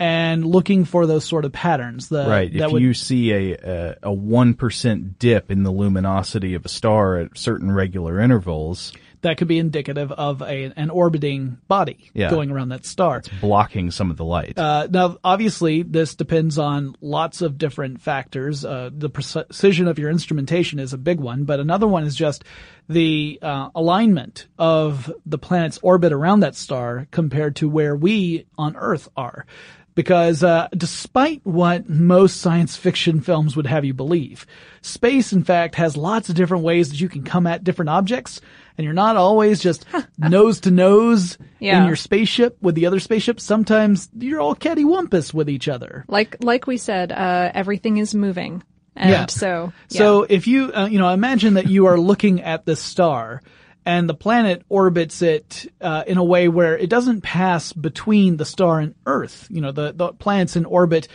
and 0.01 0.43
looking 0.43 0.83
for 0.83 1.05
those 1.05 1.23
sort 1.23 1.45
of 1.45 1.51
patterns. 1.51 2.11
Right. 2.11 2.51
That 2.51 2.65
if 2.65 2.71
would, 2.71 2.81
you 2.81 2.93
see 2.95 3.31
a 3.31 3.97
a 4.01 4.11
one 4.11 4.55
percent 4.55 5.19
dip 5.19 5.51
in 5.51 5.61
the 5.61 5.71
luminosity 5.71 6.55
of 6.55 6.65
a 6.65 6.69
star 6.69 7.17
at 7.17 7.37
certain 7.37 7.71
regular 7.71 8.19
intervals, 8.19 8.93
that 9.21 9.37
could 9.37 9.47
be 9.47 9.59
indicative 9.59 10.11
of 10.11 10.41
a 10.41 10.71
an 10.75 10.89
orbiting 10.89 11.59
body 11.67 12.09
Yeah. 12.15 12.31
going 12.31 12.49
around 12.49 12.69
that 12.69 12.83
star. 12.85 13.19
It's 13.19 13.29
blocking 13.39 13.91
some 13.91 14.09
of 14.09 14.17
the 14.17 14.25
light. 14.25 14.57
Uh, 14.57 14.87
now, 14.89 15.17
obviously, 15.23 15.83
this 15.83 16.15
depends 16.15 16.57
on 16.57 16.95
lots 17.01 17.43
of 17.43 17.59
different 17.59 18.01
factors. 18.01 18.65
Uh, 18.65 18.89
the 18.91 19.09
precision 19.09 19.87
of 19.87 19.99
your 19.99 20.09
instrumentation 20.09 20.79
is 20.79 20.93
a 20.93 20.97
big 20.97 21.19
one, 21.19 21.43
but 21.43 21.59
another 21.59 21.87
one 21.87 22.05
is 22.05 22.15
just 22.15 22.43
the 22.89 23.37
uh, 23.43 23.69
alignment 23.75 24.47
of 24.57 25.13
the 25.27 25.37
planet's 25.37 25.79
orbit 25.83 26.11
around 26.11 26.39
that 26.39 26.55
star 26.55 27.07
compared 27.11 27.55
to 27.57 27.69
where 27.69 27.95
we 27.95 28.47
on 28.57 28.75
Earth 28.75 29.07
are. 29.15 29.45
Because 29.93 30.43
uh, 30.43 30.67
despite 30.75 31.41
what 31.43 31.89
most 31.89 32.39
science 32.39 32.77
fiction 32.77 33.19
films 33.19 33.55
would 33.57 33.67
have 33.67 33.83
you 33.83 33.93
believe, 33.93 34.45
space, 34.81 35.33
in 35.33 35.43
fact, 35.43 35.75
has 35.75 35.97
lots 35.97 36.29
of 36.29 36.35
different 36.35 36.63
ways 36.63 36.89
that 36.89 37.01
you 37.01 37.09
can 37.09 37.23
come 37.23 37.45
at 37.45 37.63
different 37.63 37.89
objects, 37.89 38.39
and 38.77 38.85
you're 38.85 38.93
not 38.93 39.17
always 39.17 39.59
just 39.59 39.85
nose 40.17 40.61
to 40.61 40.71
nose 40.71 41.37
in 41.59 41.85
your 41.85 41.95
spaceship 41.97 42.57
with 42.61 42.75
the 42.75 42.85
other 42.85 42.99
spaceship. 42.99 43.39
Sometimes 43.39 44.09
you're 44.17 44.39
all 44.39 44.55
cattywampus 44.55 45.33
with 45.33 45.49
each 45.49 45.67
other. 45.67 46.05
Like 46.07 46.37
like 46.41 46.67
we 46.67 46.77
said, 46.77 47.11
uh, 47.11 47.51
everything 47.53 47.97
is 47.97 48.15
moving, 48.15 48.63
and 48.95 49.11
Yeah. 49.11 49.25
so 49.27 49.73
yeah. 49.89 49.97
So 49.97 50.23
if 50.23 50.47
you, 50.47 50.71
uh, 50.73 50.87
you 50.87 50.99
know, 50.99 51.09
imagine 51.09 51.55
that 51.55 51.67
you 51.67 51.87
are 51.87 51.99
looking 51.99 52.41
at 52.41 52.65
this 52.65 52.79
star 52.79 53.41
and 53.85 54.07
the 54.07 54.13
planet 54.13 54.63
orbits 54.69 55.21
it 55.21 55.71
uh, 55.81 56.03
in 56.05 56.17
a 56.17 56.23
way 56.23 56.47
where 56.47 56.77
it 56.77 56.89
doesn't 56.89 57.21
pass 57.21 57.73
between 57.73 58.37
the 58.37 58.45
star 58.45 58.79
and 58.79 58.95
Earth. 59.05 59.47
You 59.49 59.61
know, 59.61 59.71
the, 59.71 59.91
the 59.91 60.13
planet's 60.13 60.55
in 60.55 60.65
orbit. 60.65 61.07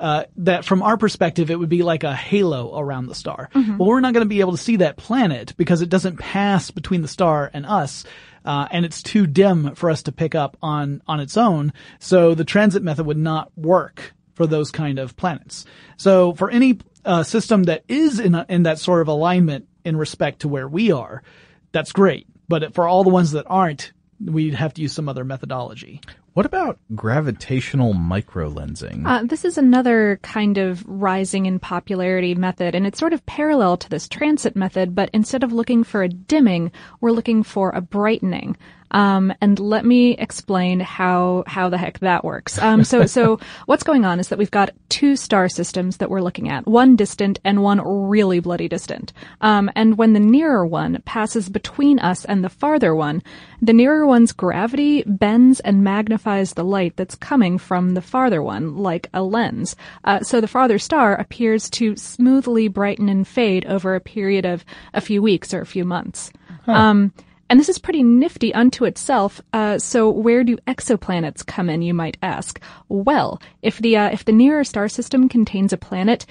Uh, 0.00 0.24
that 0.36 0.64
from 0.64 0.82
our 0.82 0.96
perspective, 0.96 1.52
it 1.52 1.58
would 1.58 1.68
be 1.68 1.84
like 1.84 2.02
a 2.02 2.14
halo 2.14 2.76
around 2.76 3.06
the 3.06 3.14
star. 3.14 3.48
Well, 3.78 3.88
we're 3.88 4.00
not 4.00 4.12
going 4.12 4.24
to 4.24 4.28
be 4.28 4.40
able 4.40 4.50
to 4.50 4.58
see 4.58 4.76
that 4.76 4.96
planet 4.96 5.54
because 5.56 5.82
it 5.82 5.88
doesn't 5.88 6.18
pass 6.18 6.72
between 6.72 7.00
the 7.00 7.08
star 7.08 7.48
and 7.54 7.64
us. 7.64 8.04
Uh, 8.44 8.66
and 8.72 8.84
it's 8.84 9.02
too 9.02 9.26
dim 9.26 9.74
for 9.76 9.88
us 9.88 10.02
to 10.02 10.12
pick 10.12 10.34
up 10.34 10.56
on, 10.60 11.00
on 11.06 11.20
its 11.20 11.36
own. 11.36 11.72
So 12.00 12.34
the 12.34 12.44
transit 12.44 12.82
method 12.82 13.06
would 13.06 13.16
not 13.16 13.56
work 13.56 14.14
for 14.34 14.46
those 14.48 14.72
kind 14.72 14.98
of 14.98 15.16
planets. 15.16 15.64
So 15.96 16.34
for 16.34 16.50
any 16.50 16.80
uh, 17.04 17.22
system 17.22 17.62
that 17.64 17.84
is 17.88 18.18
in 18.18 18.34
a, 18.34 18.44
in 18.48 18.64
that 18.64 18.80
sort 18.80 19.00
of 19.00 19.08
alignment 19.08 19.68
in 19.84 19.96
respect 19.96 20.40
to 20.40 20.48
where 20.48 20.68
we 20.68 20.90
are, 20.90 21.22
that's 21.74 21.92
great. 21.92 22.26
But 22.48 22.72
for 22.74 22.88
all 22.88 23.04
the 23.04 23.10
ones 23.10 23.32
that 23.32 23.44
aren't, 23.48 23.92
we'd 24.24 24.54
have 24.54 24.72
to 24.74 24.82
use 24.82 24.92
some 24.92 25.08
other 25.08 25.24
methodology. 25.24 26.00
what 26.34 26.46
about 26.46 26.78
gravitational 26.94 27.94
microlensing? 27.94 29.06
Uh, 29.06 29.24
this 29.24 29.44
is 29.44 29.58
another 29.58 30.18
kind 30.22 30.56
of 30.56 30.84
rising 30.86 31.46
in 31.46 31.58
popularity 31.58 32.34
method, 32.34 32.74
and 32.74 32.86
it's 32.86 32.98
sort 32.98 33.12
of 33.12 33.26
parallel 33.26 33.76
to 33.76 33.90
this 33.90 34.08
transit 34.08 34.56
method, 34.56 34.94
but 34.94 35.10
instead 35.12 35.42
of 35.42 35.52
looking 35.52 35.84
for 35.84 36.02
a 36.02 36.08
dimming, 36.08 36.72
we're 37.00 37.10
looking 37.10 37.42
for 37.42 37.70
a 37.70 37.80
brightening. 37.80 38.56
Um, 38.94 39.34
and 39.40 39.58
let 39.58 39.84
me 39.84 40.12
explain 40.12 40.78
how 40.78 41.42
how 41.48 41.68
the 41.68 41.76
heck 41.76 41.98
that 41.98 42.24
works. 42.24 42.58
Um, 42.58 42.84
so 42.84 43.06
so 43.06 43.40
what's 43.66 43.82
going 43.82 44.04
on 44.04 44.20
is 44.20 44.28
that 44.28 44.38
we've 44.38 44.50
got 44.50 44.70
two 44.88 45.16
star 45.16 45.48
systems 45.48 45.96
that 45.96 46.10
we're 46.10 46.22
looking 46.22 46.48
at, 46.48 46.66
one 46.66 46.94
distant 46.94 47.40
and 47.44 47.62
one 47.62 47.80
really 47.84 48.38
bloody 48.38 48.68
distant. 48.68 49.12
Um, 49.40 49.68
and 49.74 49.98
when 49.98 50.12
the 50.12 50.20
nearer 50.20 50.64
one 50.64 51.02
passes 51.04 51.48
between 51.48 51.98
us 51.98 52.24
and 52.24 52.44
the 52.44 52.48
farther 52.48 52.94
one, 52.94 53.20
the 53.60 53.72
nearer 53.72 54.06
one's 54.06 54.30
gravity 54.30 55.02
bends 55.06 55.58
and 55.60 55.82
magnifies 55.82 56.54
the 56.54 56.64
light 56.64 56.96
that's 56.96 57.16
coming 57.16 57.58
from 57.58 57.94
the 57.94 58.00
farther 58.00 58.42
one, 58.42 58.76
like 58.76 59.08
a 59.12 59.22
lens. 59.22 59.74
Uh, 60.04 60.20
so 60.20 60.40
the 60.40 60.46
farther 60.46 60.78
star 60.78 61.16
appears 61.16 61.68
to 61.70 61.96
smoothly 61.96 62.68
brighten 62.68 63.08
and 63.08 63.26
fade 63.26 63.66
over 63.66 63.96
a 63.96 64.00
period 64.00 64.46
of 64.46 64.64
a 64.92 65.00
few 65.00 65.20
weeks 65.20 65.52
or 65.52 65.60
a 65.60 65.66
few 65.66 65.84
months. 65.84 66.30
Um, 66.66 67.12
and 67.48 67.60
this 67.60 67.68
is 67.68 67.78
pretty 67.78 68.02
nifty 68.02 68.54
unto 68.54 68.84
itself. 68.84 69.40
Uh, 69.52 69.78
so 69.78 70.10
where 70.10 70.44
do 70.44 70.56
exoplanets 70.66 71.44
come 71.44 71.68
in, 71.68 71.82
you 71.82 71.94
might 71.94 72.16
ask? 72.22 72.60
Well, 72.88 73.40
if 73.62 73.78
the 73.78 73.96
uh, 73.96 74.10
if 74.10 74.24
the 74.24 74.32
nearer 74.32 74.64
star 74.64 74.88
system 74.88 75.28
contains 75.28 75.72
a 75.72 75.76
planet, 75.76 76.26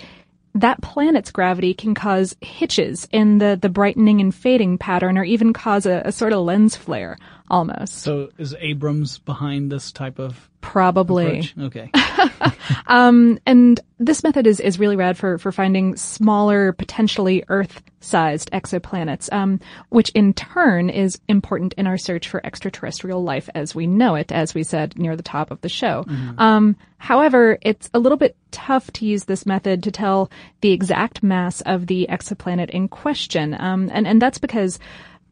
that 0.55 0.81
planet's 0.81 1.31
gravity 1.31 1.73
can 1.73 1.93
cause 1.93 2.35
hitches 2.41 3.07
in 3.11 3.37
the 3.37 3.57
the 3.61 3.69
brightening 3.69 4.21
and 4.21 4.33
fading 4.33 4.77
pattern, 4.77 5.17
or 5.17 5.23
even 5.23 5.53
cause 5.53 5.85
a, 5.85 6.01
a 6.05 6.11
sort 6.11 6.33
of 6.33 6.43
lens 6.43 6.75
flare, 6.75 7.17
almost. 7.49 7.99
So 7.99 8.29
is 8.37 8.55
Abrams 8.59 9.19
behind 9.19 9.71
this 9.71 9.91
type 9.91 10.19
of 10.19 10.49
Probably. 10.63 11.39
approach? 11.39 11.55
Okay. 11.59 11.91
Um, 12.87 13.39
and 13.45 13.79
this 13.99 14.23
method 14.23 14.47
is, 14.47 14.59
is 14.59 14.79
really 14.79 14.95
rad 14.95 15.17
for, 15.17 15.37
for 15.37 15.51
finding 15.51 15.95
smaller, 15.95 16.73
potentially 16.73 17.43
Earth-sized 17.47 18.51
exoplanets, 18.51 19.31
um, 19.31 19.59
which 19.89 20.09
in 20.09 20.33
turn 20.33 20.89
is 20.89 21.19
important 21.27 21.73
in 21.73 21.87
our 21.87 21.97
search 21.97 22.27
for 22.27 22.45
extraterrestrial 22.45 23.23
life 23.23 23.49
as 23.55 23.73
we 23.73 23.87
know 23.87 24.15
it, 24.15 24.31
as 24.31 24.53
we 24.53 24.63
said 24.63 24.97
near 24.97 25.15
the 25.15 25.23
top 25.23 25.51
of 25.51 25.61
the 25.61 25.69
show. 25.69 26.05
Um, 26.37 26.75
however, 26.97 27.57
it's 27.61 27.89
a 27.93 27.99
little 27.99 28.17
bit 28.17 28.35
tough 28.51 28.91
to 28.93 29.05
use 29.05 29.25
this 29.25 29.45
method 29.45 29.83
to 29.83 29.91
tell 29.91 30.29
the 30.61 30.71
exact 30.71 31.23
mass 31.23 31.61
of 31.61 31.87
the 31.87 32.07
exoplanet 32.09 32.69
in 32.69 32.87
question, 32.87 33.55
um, 33.59 33.89
and 33.93 34.07
and 34.07 34.21
that's 34.21 34.37
because 34.37 34.79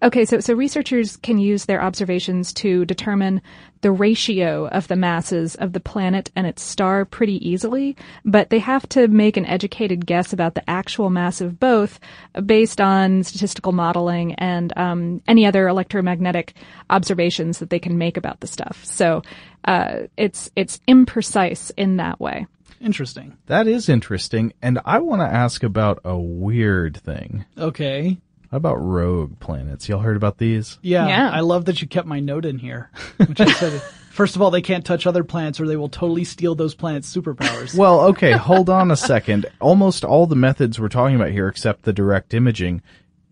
Okay, 0.03 0.25
so 0.25 0.39
so 0.39 0.55
researchers 0.55 1.17
can 1.17 1.37
use 1.37 1.65
their 1.65 1.81
observations 1.81 2.53
to 2.53 2.85
determine 2.85 3.39
the 3.81 3.91
ratio 3.91 4.67
of 4.67 4.87
the 4.87 4.95
masses 4.95 5.53
of 5.55 5.73
the 5.73 5.79
planet 5.79 6.31
and 6.35 6.47
its 6.47 6.63
star 6.63 7.05
pretty 7.05 7.47
easily, 7.47 7.95
but 8.25 8.49
they 8.49 8.57
have 8.57 8.87
to 8.89 9.07
make 9.07 9.37
an 9.37 9.45
educated 9.45 10.07
guess 10.07 10.33
about 10.33 10.55
the 10.55 10.67
actual 10.67 11.11
mass 11.11 11.39
of 11.39 11.59
both 11.59 11.99
based 12.45 12.81
on 12.81 13.23
statistical 13.23 13.73
modeling 13.73 14.33
and 14.35 14.75
um, 14.75 15.21
any 15.27 15.45
other 15.45 15.67
electromagnetic 15.67 16.55
observations 16.89 17.59
that 17.59 17.69
they 17.69 17.79
can 17.79 17.99
make 17.99 18.17
about 18.17 18.39
the 18.39 18.47
stuff. 18.47 18.83
So 18.83 19.21
uh, 19.65 20.07
it's 20.17 20.49
it's 20.55 20.79
imprecise 20.87 21.71
in 21.77 21.97
that 21.97 22.19
way. 22.19 22.47
Interesting. 22.79 23.37
that 23.45 23.67
is 23.67 23.87
interesting, 23.87 24.53
and 24.63 24.79
I 24.83 24.97
want 24.97 25.21
to 25.21 25.27
ask 25.27 25.61
about 25.61 25.99
a 26.03 26.17
weird 26.17 26.97
thing. 26.97 27.45
Okay. 27.55 28.17
How 28.51 28.57
about 28.57 28.75
rogue 28.75 29.39
planets? 29.39 29.87
Y'all 29.87 30.01
heard 30.01 30.17
about 30.17 30.37
these? 30.37 30.77
Yeah, 30.81 31.07
Yeah. 31.07 31.29
I 31.31 31.39
love 31.39 31.65
that 31.65 31.81
you 31.81 31.87
kept 31.87 32.05
my 32.05 32.19
note 32.19 32.45
in 32.45 32.59
here. 32.59 32.89
Which 33.15 33.39
I 33.39 33.49
said, 33.53 33.81
first 34.11 34.35
of 34.35 34.41
all, 34.41 34.51
they 34.51 34.61
can't 34.61 34.83
touch 34.85 35.07
other 35.07 35.23
planets 35.23 35.61
or 35.61 35.67
they 35.67 35.77
will 35.77 35.87
totally 35.87 36.25
steal 36.25 36.53
those 36.53 36.75
planets' 36.75 37.15
superpowers. 37.15 37.73
Well, 37.73 38.01
okay, 38.07 38.33
hold 38.33 38.69
on 38.69 38.91
a 38.91 38.97
second. 38.97 39.45
Almost 39.61 40.03
all 40.03 40.27
the 40.27 40.35
methods 40.35 40.79
we're 40.81 40.89
talking 40.89 41.15
about 41.15 41.31
here, 41.31 41.47
except 41.47 41.83
the 41.83 41.93
direct 41.93 42.33
imaging, 42.33 42.81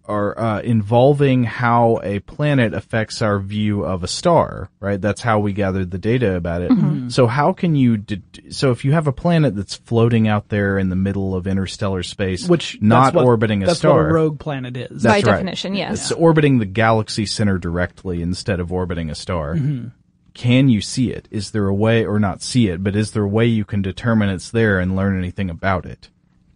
are 0.10 0.38
uh, 0.38 0.62
involving 0.62 1.44
how 1.44 2.00
a 2.04 2.20
planet 2.20 2.74
affects 2.74 3.22
our 3.22 3.40
view 3.40 3.86
of 3.86 4.04
a 4.04 4.08
star, 4.08 4.70
right? 4.80 5.00
That's 5.00 5.22
how 5.22 5.40
we 5.40 5.54
gathered 5.54 5.92
the 5.92 5.98
data 6.00 6.36
about 6.36 6.64
it. 6.64 6.72
So 7.12 7.28
how 7.28 7.54
can 7.54 7.76
you, 7.76 7.98
de- 7.98 8.22
so 8.52 8.72
if 8.72 8.84
you 8.84 8.92
have 8.94 9.08
a 9.08 9.12
planet 9.14 9.56
that's 9.56 9.76
floating 9.76 10.28
out 10.28 10.50
there 10.50 10.78
in 10.80 10.90
the 10.90 10.96
middle 10.96 11.36
of 11.36 11.48
interstellar 11.48 12.04
space, 12.04 12.50
Which 12.50 12.82
not 12.82 13.14
what- 13.14 13.26
orbiting 13.26 13.64
a 13.64 13.68
that's 13.68 13.80
star, 13.80 14.04
what 14.04 14.10
a 14.10 14.14
rogue 14.14 14.40
planet 14.40 14.76
is. 14.76 15.04
That's 15.04 15.24
By 15.24 15.32
right. 15.32 15.36
definition, 15.38 15.76
yes. 15.76 16.12
It's 16.12 16.12
orbiting 16.12 16.58
the 16.58 16.66
galaxy 16.66 17.26
center 17.26 17.58
directly 17.58 18.22
instead 18.22 18.60
of 18.60 18.74
orbiting 18.74 19.10
a 19.10 19.16
star. 19.16 19.56
can 20.34 20.70
you 20.70 20.82
see 20.82 21.12
it? 21.12 21.28
Is 21.32 21.52
there 21.52 21.68
a 21.68 21.74
way, 21.74 22.06
or 22.06 22.20
not 22.20 22.42
see 22.42 22.68
it, 22.70 22.84
but 22.84 22.96
is 22.96 23.12
there 23.12 23.24
a 23.24 23.28
way 23.28 23.46
you 23.46 23.66
can 23.66 23.82
determine 23.82 24.30
it's 24.30 24.50
there 24.52 24.80
and 24.80 24.96
learn 24.96 25.18
anything 25.18 25.50
about 25.50 25.86
it? 25.86 26.10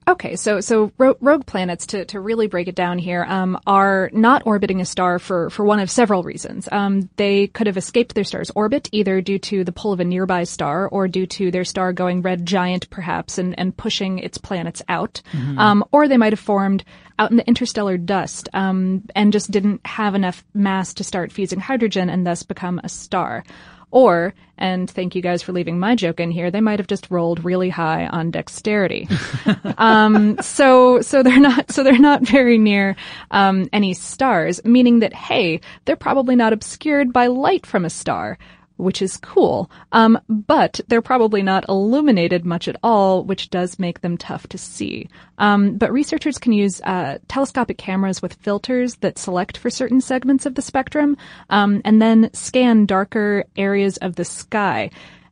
Okay, 0.07 0.35
so 0.35 0.59
so 0.59 0.91
ro- 0.97 1.17
rogue 1.21 1.45
planets, 1.45 1.85
to, 1.87 2.05
to 2.05 2.19
really 2.19 2.47
break 2.47 2.67
it 2.67 2.75
down 2.75 2.97
here, 2.97 3.23
um, 3.27 3.57
are 3.65 4.09
not 4.13 4.43
orbiting 4.45 4.81
a 4.81 4.85
star 4.85 5.19
for, 5.19 5.49
for 5.49 5.63
one 5.63 5.79
of 5.79 5.89
several 5.89 6.23
reasons. 6.23 6.67
Um, 6.71 7.09
they 7.15 7.47
could 7.47 7.67
have 7.67 7.77
escaped 7.77 8.13
their 8.13 8.23
star's 8.23 8.51
orbit 8.55 8.89
either 8.91 9.21
due 9.21 9.39
to 9.39 9.63
the 9.63 9.71
pull 9.71 9.93
of 9.93 9.99
a 9.99 10.03
nearby 10.03 10.43
star 10.43 10.87
or 10.87 11.07
due 11.07 11.25
to 11.27 11.51
their 11.51 11.63
star 11.63 11.93
going 11.93 12.21
red 12.21 12.45
giant, 12.45 12.89
perhaps, 12.89 13.37
and, 13.37 13.57
and 13.57 13.75
pushing 13.75 14.19
its 14.19 14.37
planets 14.37 14.81
out. 14.89 15.21
Mhm. 15.31 15.57
Um, 15.57 15.83
or 15.91 16.07
they 16.07 16.17
might 16.17 16.33
have 16.33 16.39
formed 16.39 16.83
out 17.19 17.31
in 17.31 17.37
the 17.37 17.47
interstellar 17.47 17.97
dust 17.97 18.49
um, 18.53 19.03
and 19.15 19.31
just 19.31 19.51
didn't 19.51 19.85
have 19.85 20.15
enough 20.15 20.43
mass 20.53 20.93
to 20.95 21.03
start 21.03 21.31
fusing 21.31 21.59
hydrogen 21.59 22.09
and 22.09 22.25
thus 22.25 22.43
become 22.43 22.81
a 22.83 22.89
star. 22.89 23.43
Or, 23.93 24.33
and 24.57 24.89
thank 24.89 25.13
you 25.13 25.21
guys 25.21 25.43
for 25.43 25.51
leaving 25.51 25.77
my 25.77 25.93
joke 25.93 26.19
in 26.19 26.31
here, 26.31 26.49
they 26.49 26.61
might 26.61 26.79
have 26.79 26.87
just 26.87 27.11
rolled 27.11 27.45
really 27.45 27.69
high 27.69 28.07
on 28.07 28.31
dexterity. 28.31 29.07
um, 29.77 30.41
so, 30.41 31.01
so 31.01 31.21
they're 31.21 31.39
not, 31.39 31.71
so 31.71 31.83
they're 31.83 31.99
not 31.99 32.27
very 32.27 32.57
near, 32.57 32.95
um, 33.29 33.69
any 33.71 33.93
stars, 33.93 34.59
meaning 34.65 35.01
that, 35.01 35.13
hey, 35.13 35.61
they're 35.85 35.95
probably 35.95 36.35
not 36.35 36.53
obscured 36.53 37.13
by 37.13 37.27
light 37.27 37.67
from 37.67 37.85
a 37.85 37.89
star. 37.91 38.39
Which 38.77 39.01
is 39.01 39.17
cool. 39.17 39.69
Um, 39.91 40.19
but 40.27 40.79
they're 40.87 41.01
probably 41.01 41.43
not 41.43 41.69
illuminated 41.69 42.43
much 42.43 42.67
at 42.67 42.75
all, 42.81 43.23
which 43.23 43.49
does 43.49 43.77
make 43.77 44.01
them 44.01 44.17
tough 44.17 44.47
to 44.47 44.57
see. 44.57 45.09
Um, 45.37 45.77
but 45.77 45.93
researchers 45.93 46.39
can 46.39 46.53
use 46.53 46.81
uh, 46.81 47.19
telescopic 47.27 47.77
cameras 47.77 48.21
with 48.21 48.33
filters 48.33 48.95
that 48.97 49.19
select 49.19 49.57
for 49.57 49.69
certain 49.69 50.01
segments 50.01 50.45
of 50.45 50.55
the 50.55 50.61
spectrum, 50.61 51.17
um, 51.49 51.81
and 51.85 52.01
then 52.01 52.31
scan 52.33 52.85
darker 52.85 53.45
areas 53.55 53.97
of 53.97 54.15
the 54.15 54.25
sky. 54.25 54.89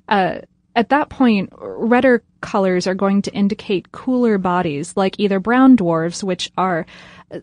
Uh, 0.08 0.40
at 0.76 0.90
that 0.90 1.10
point, 1.10 1.52
redder 1.60 2.24
colors 2.42 2.88
are 2.88 2.96
going 2.96 3.22
to 3.24 3.34
indicate 3.34 3.92
cooler 3.92 4.38
bodies, 4.38 4.96
like 4.96 5.20
either 5.20 5.40
brown 5.40 5.76
dwarfs, 5.76 6.24
which 6.24 6.52
are 6.58 6.86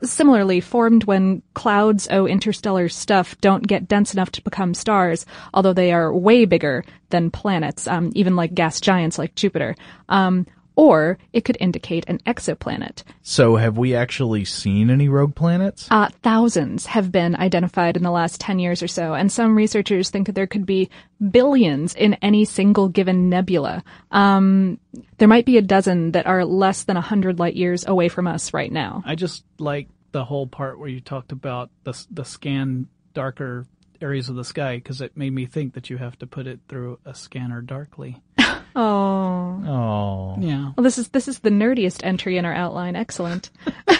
similarly 0.02 0.60
formed 0.60 1.04
when 1.04 1.42
clouds 1.54 2.08
oh 2.10 2.26
interstellar 2.26 2.88
stuff 2.88 3.38
don't 3.40 3.66
get 3.66 3.88
dense 3.88 4.12
enough 4.12 4.30
to 4.32 4.42
become 4.42 4.74
stars, 4.74 5.26
although 5.54 5.72
they 5.72 5.92
are 5.92 6.14
way 6.14 6.44
bigger 6.44 6.84
than 7.10 7.30
planets, 7.30 7.86
um, 7.86 8.12
even 8.14 8.36
like 8.36 8.54
gas 8.54 8.80
giants 8.80 9.18
like 9.18 9.34
Jupiter. 9.34 9.74
Um, 10.08 10.46
or 10.78 11.18
it 11.32 11.44
could 11.44 11.56
indicate 11.58 12.04
an 12.06 12.20
exoplanet. 12.20 13.02
So 13.22 13.56
have 13.56 13.76
we 13.76 13.96
actually 13.96 14.44
seen 14.44 14.90
any 14.90 15.08
rogue 15.08 15.34
planets? 15.34 15.88
Uh, 15.90 16.08
thousands 16.22 16.86
have 16.86 17.10
been 17.10 17.34
identified 17.34 17.96
in 17.96 18.04
the 18.04 18.12
last 18.12 18.40
10 18.40 18.60
years 18.60 18.80
or 18.80 18.86
so, 18.86 19.12
and 19.12 19.30
some 19.30 19.56
researchers 19.56 20.08
think 20.08 20.26
that 20.26 20.36
there 20.36 20.46
could 20.46 20.64
be 20.64 20.88
billions 21.32 21.96
in 21.96 22.14
any 22.22 22.44
single 22.44 22.88
given 22.88 23.28
nebula. 23.28 23.82
Um, 24.12 24.78
there 25.16 25.26
might 25.26 25.46
be 25.46 25.58
a 25.58 25.62
dozen 25.62 26.12
that 26.12 26.28
are 26.28 26.44
less 26.44 26.84
than 26.84 26.94
100 26.94 27.40
light 27.40 27.56
years 27.56 27.84
away 27.84 28.08
from 28.08 28.28
us 28.28 28.54
right 28.54 28.70
now. 28.70 29.02
I 29.04 29.16
just 29.16 29.44
like 29.58 29.88
the 30.12 30.24
whole 30.24 30.46
part 30.46 30.78
where 30.78 30.88
you 30.88 31.00
talked 31.00 31.32
about 31.32 31.70
the 31.82 32.06
the 32.12 32.24
scan 32.24 32.86
darker 33.14 33.66
areas 34.00 34.28
of 34.28 34.36
the 34.36 34.44
sky 34.44 34.76
because 34.76 35.00
it 35.00 35.16
made 35.16 35.32
me 35.32 35.46
think 35.46 35.74
that 35.74 35.90
you 35.90 35.96
have 35.98 36.18
to 36.20 36.26
put 36.26 36.46
it 36.46 36.60
through 36.68 36.98
a 37.04 37.14
scanner 37.14 37.60
darkly. 37.60 38.20
Oh. 38.76 39.62
Oh. 39.66 40.36
Yeah. 40.40 40.70
Well, 40.76 40.84
this 40.84 40.98
is 40.98 41.08
this 41.08 41.26
is 41.26 41.40
the 41.40 41.50
nerdiest 41.50 42.04
entry 42.04 42.36
in 42.36 42.44
our 42.44 42.52
outline. 42.54 42.94
Excellent. 42.94 43.50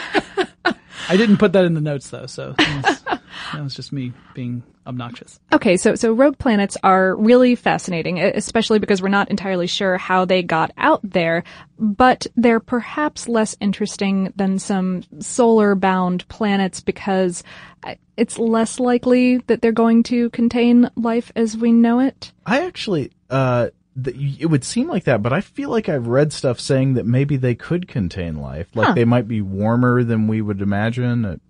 I 0.64 1.16
didn't 1.16 1.38
put 1.38 1.52
that 1.54 1.64
in 1.64 1.74
the 1.74 1.80
notes 1.80 2.10
though, 2.10 2.26
so 2.26 2.52
that's- 2.56 3.00
that 3.02 3.62
was 3.64 3.74
just 3.74 3.92
me 3.92 4.12
being 4.34 4.62
obnoxious. 4.88 5.38
Okay, 5.52 5.76
so 5.76 5.94
so 5.94 6.12
rogue 6.12 6.38
planets 6.38 6.76
are 6.82 7.14
really 7.14 7.54
fascinating, 7.54 8.18
especially 8.18 8.78
because 8.78 9.02
we're 9.02 9.08
not 9.08 9.30
entirely 9.30 9.66
sure 9.66 9.98
how 9.98 10.24
they 10.24 10.42
got 10.42 10.72
out 10.78 11.00
there, 11.04 11.44
but 11.78 12.26
they're 12.34 12.58
perhaps 12.60 13.28
less 13.28 13.54
interesting 13.60 14.32
than 14.34 14.58
some 14.58 15.02
solar-bound 15.20 16.26
planets 16.28 16.80
because 16.80 17.44
uh, 17.84 17.94
it's 18.16 18.38
less 18.38 18.80
likely 18.80 19.38
that 19.46 19.62
they're 19.62 19.72
going 19.72 20.02
to 20.04 20.30
contain 20.30 20.90
life 20.96 21.30
as 21.36 21.56
we 21.56 21.70
know 21.70 22.00
it. 22.00 22.32
I 22.46 22.66
actually, 22.66 23.12
uh, 23.30 23.68
it 24.04 24.48
would 24.48 24.64
seem 24.64 24.88
like 24.88 25.04
that, 25.04 25.22
but 25.22 25.32
I 25.32 25.40
feel 25.40 25.70
like 25.70 25.88
I've 25.88 26.06
read 26.06 26.32
stuff 26.32 26.60
saying 26.60 26.94
that 26.94 27.06
maybe 27.06 27.36
they 27.36 27.54
could 27.54 27.88
contain 27.88 28.36
life. 28.36 28.68
Like 28.74 28.88
Huh. 28.88 28.94
they 28.94 29.04
might 29.04 29.28
be 29.28 29.42
warmer 29.42 30.04
than 30.04 30.28
we 30.28 30.40
would 30.40 30.62
imagine. 30.62 31.40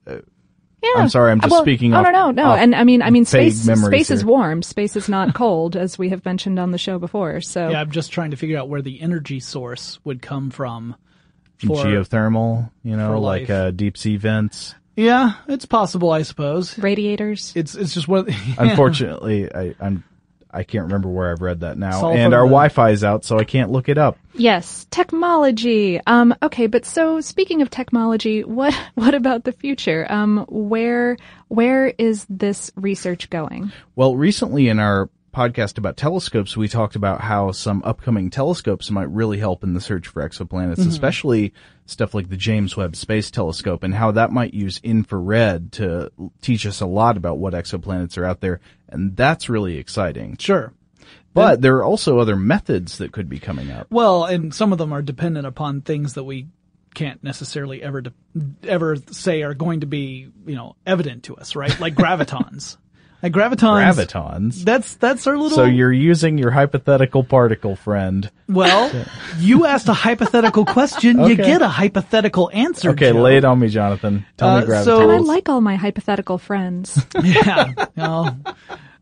Yeah. 0.83 0.91
I'm 1.03 1.09
sorry, 1.09 1.33
I'm 1.33 1.41
just 1.41 1.51
Well, 1.51 1.62
speaking 1.62 1.93
Oh 1.93 1.99
off- 1.99 2.05
no, 2.05 2.11
no, 2.11 2.31
no. 2.31 2.45
off 2.51 2.59
And 2.61 2.75
I 2.75 2.85
mean, 2.85 3.03
I 3.03 3.11
mean, 3.11 3.25
space 3.25 3.61
space 3.62 4.11
is 4.11 4.25
warm. 4.25 4.62
Space 4.62 4.95
is 4.97 5.09
not 5.09 5.35
cold, 5.35 5.75
as 5.77 5.99
we 5.99 6.11
have 6.11 6.25
mentioned 6.25 6.59
on 6.59 6.71
the 6.71 6.79
show 6.79 6.99
before. 6.99 7.41
So 7.41 7.69
Yeah, 7.71 7.81
I'm 7.81 7.91
just 7.91 8.12
trying 8.12 8.31
to 8.31 8.37
figure 8.37 8.59
out 8.59 8.69
where 8.69 8.81
the 8.83 9.01
energy 9.01 9.41
source 9.41 9.99
would 10.05 10.23
come 10.23 10.51
from. 10.51 10.95
For, 11.67 11.85
geothermal, 11.85 12.71
you 12.85 12.97
know, 12.97 13.09
for 13.14 13.19
like 13.19 13.51
uh, 13.51 13.73
deep 13.73 13.99
sea 13.99 14.17
vents. 14.17 14.77
yeah, 14.95 15.33
it's 15.49 15.67
possible, 15.67 16.12
I 16.12 16.23
suppose. 16.23 16.79
Radiators. 16.79 17.53
It's 17.57 17.75
it's 17.75 17.95
just 17.95 18.07
one. 18.07 18.27
yeah. 18.29 18.35
Unfortunately, 18.59 19.53
I, 19.53 19.75
I'm 19.81 20.05
I 20.51 20.63
can't 20.63 20.85
remember 20.85 21.09
where 21.09 21.31
I've 21.31 21.43
read 21.43 21.61
that 21.61 21.77
now, 21.77 22.01
Sulfur 22.01 22.19
and 22.19 22.33
our 22.35 22.41
the- 22.41 22.47
Wi-Fi 22.49 22.91
is 22.91 23.05
out, 23.05 23.25
so 23.25 23.39
I 23.39 23.45
can't 23.45 23.71
look 23.71 23.89
it 23.89 23.99
up. 23.99 24.19
Yes, 24.35 24.87
technology. 24.91 26.01
Um, 26.07 26.35
okay, 26.43 26.67
but 26.67 26.85
so 26.85 27.21
speaking 27.21 27.61
of 27.61 27.71
technology, 27.71 28.45
what 28.45 28.75
what 28.95 29.15
about 29.15 29.45
the 29.45 29.53
future? 29.53 30.07
Um, 30.09 30.47
where 30.49 31.17
where 31.49 31.89
is 31.99 32.27
this 32.31 32.71
research 32.77 33.31
going? 33.31 33.73
Well, 33.97 34.17
recently 34.17 34.69
in 34.69 34.79
our 34.79 35.11
podcast 35.38 35.79
about 35.79 35.96
telescopes, 35.96 36.57
we 36.57 36.66
talked 36.68 36.96
about 36.96 37.20
how 37.20 37.53
some 37.53 37.81
upcoming 37.85 38.29
telescopes 38.29 38.90
might 38.90 39.09
really 39.11 39.38
help 39.38 39.62
in 39.62 39.74
the 39.74 39.81
search 39.81 40.09
for 40.09 40.29
exoplanets, 40.29 40.79
Mhm. 40.79 40.88
especially 40.88 41.53
stuff 41.87 42.12
like 42.12 42.29
the 42.29 42.37
James 42.37 42.77
Webb 42.77 42.96
Space 42.96 43.31
Telescope 43.31 43.85
and 43.85 43.94
how 43.94 44.11
that 44.11 44.33
might 44.33 44.53
use 44.53 44.81
infrared 44.83 45.70
to 45.72 46.11
teach 46.42 46.66
us 46.66 46.81
a 46.81 46.87
lot 46.87 47.16
about 47.16 47.38
what 47.38 47.55
exoplanets 47.55 48.18
are 48.18 48.24
out 48.24 48.40
there. 48.40 48.61
And 48.88 49.16
that's 49.16 49.48
really 49.48 49.77
exciting. 49.77 50.37
Sure. 50.38 50.72
But 51.35 51.62
there 51.62 51.77
are 51.77 51.85
also 51.85 52.18
other 52.18 52.35
methods 52.35 52.98
that 52.98 53.12
could 53.12 53.29
be 53.29 53.38
coming 53.38 53.70
up. 53.70 53.87
Well, 53.90 54.24
and 54.24 54.53
some 54.53 54.72
of 54.72 54.79
them 54.79 54.92
are 54.92 55.03
dependent 55.03 55.46
upon 55.46 55.83
things 55.83 56.14
that 56.14 56.24
we 56.24 56.48
can't 56.94 57.22
necessarily 57.22 57.81
ever 57.81 58.01
de- 58.01 58.12
ever 58.64 58.96
say 59.12 59.42
are 59.42 59.55
going 59.55 59.81
to 59.81 59.87
be, 59.87 60.31
you 60.46 60.57
know, 60.57 60.74
evident 60.85 61.22
to 61.24 61.37
us, 61.37 61.55
right? 61.55 61.79
Like 61.79 61.94
gravitons. 61.94 62.77
Like 63.23 63.33
gravitons. 63.33 63.95
Gravitons. 63.97 64.65
That's 64.65 64.95
that's 64.95 65.27
our 65.27 65.37
little. 65.37 65.57
So 65.57 65.65
you're 65.65 65.93
using 65.93 66.39
your 66.39 66.53
hypothetical 66.53 67.25
particle 67.25 67.75
friend. 67.75 68.31
well, 68.49 68.93
you 69.39 69.67
asked 69.67 69.89
a 69.89 69.93
hypothetical 69.93 70.65
question, 70.65 71.25
you 71.25 71.35
get 71.35 71.61
a 71.61 71.67
hypothetical 71.69 72.49
answer. 72.53 72.91
Okay, 72.91 73.11
Joe. 73.13 73.21
lay 73.21 73.37
it 73.37 73.45
on 73.45 73.59
me, 73.59 73.69
Jonathan. 73.69 74.25
Tell 74.37 74.49
Uh, 74.49 74.61
me 74.61 74.67
gravitons. 74.67 74.85
so- 74.85 75.01
And 75.03 75.11
I 75.13 75.19
like 75.19 75.49
all 75.49 75.61
my 75.61 75.75
hypothetical 75.77 76.39
friends. 76.39 77.05
yeah. 77.23 77.73
No. 77.97 78.37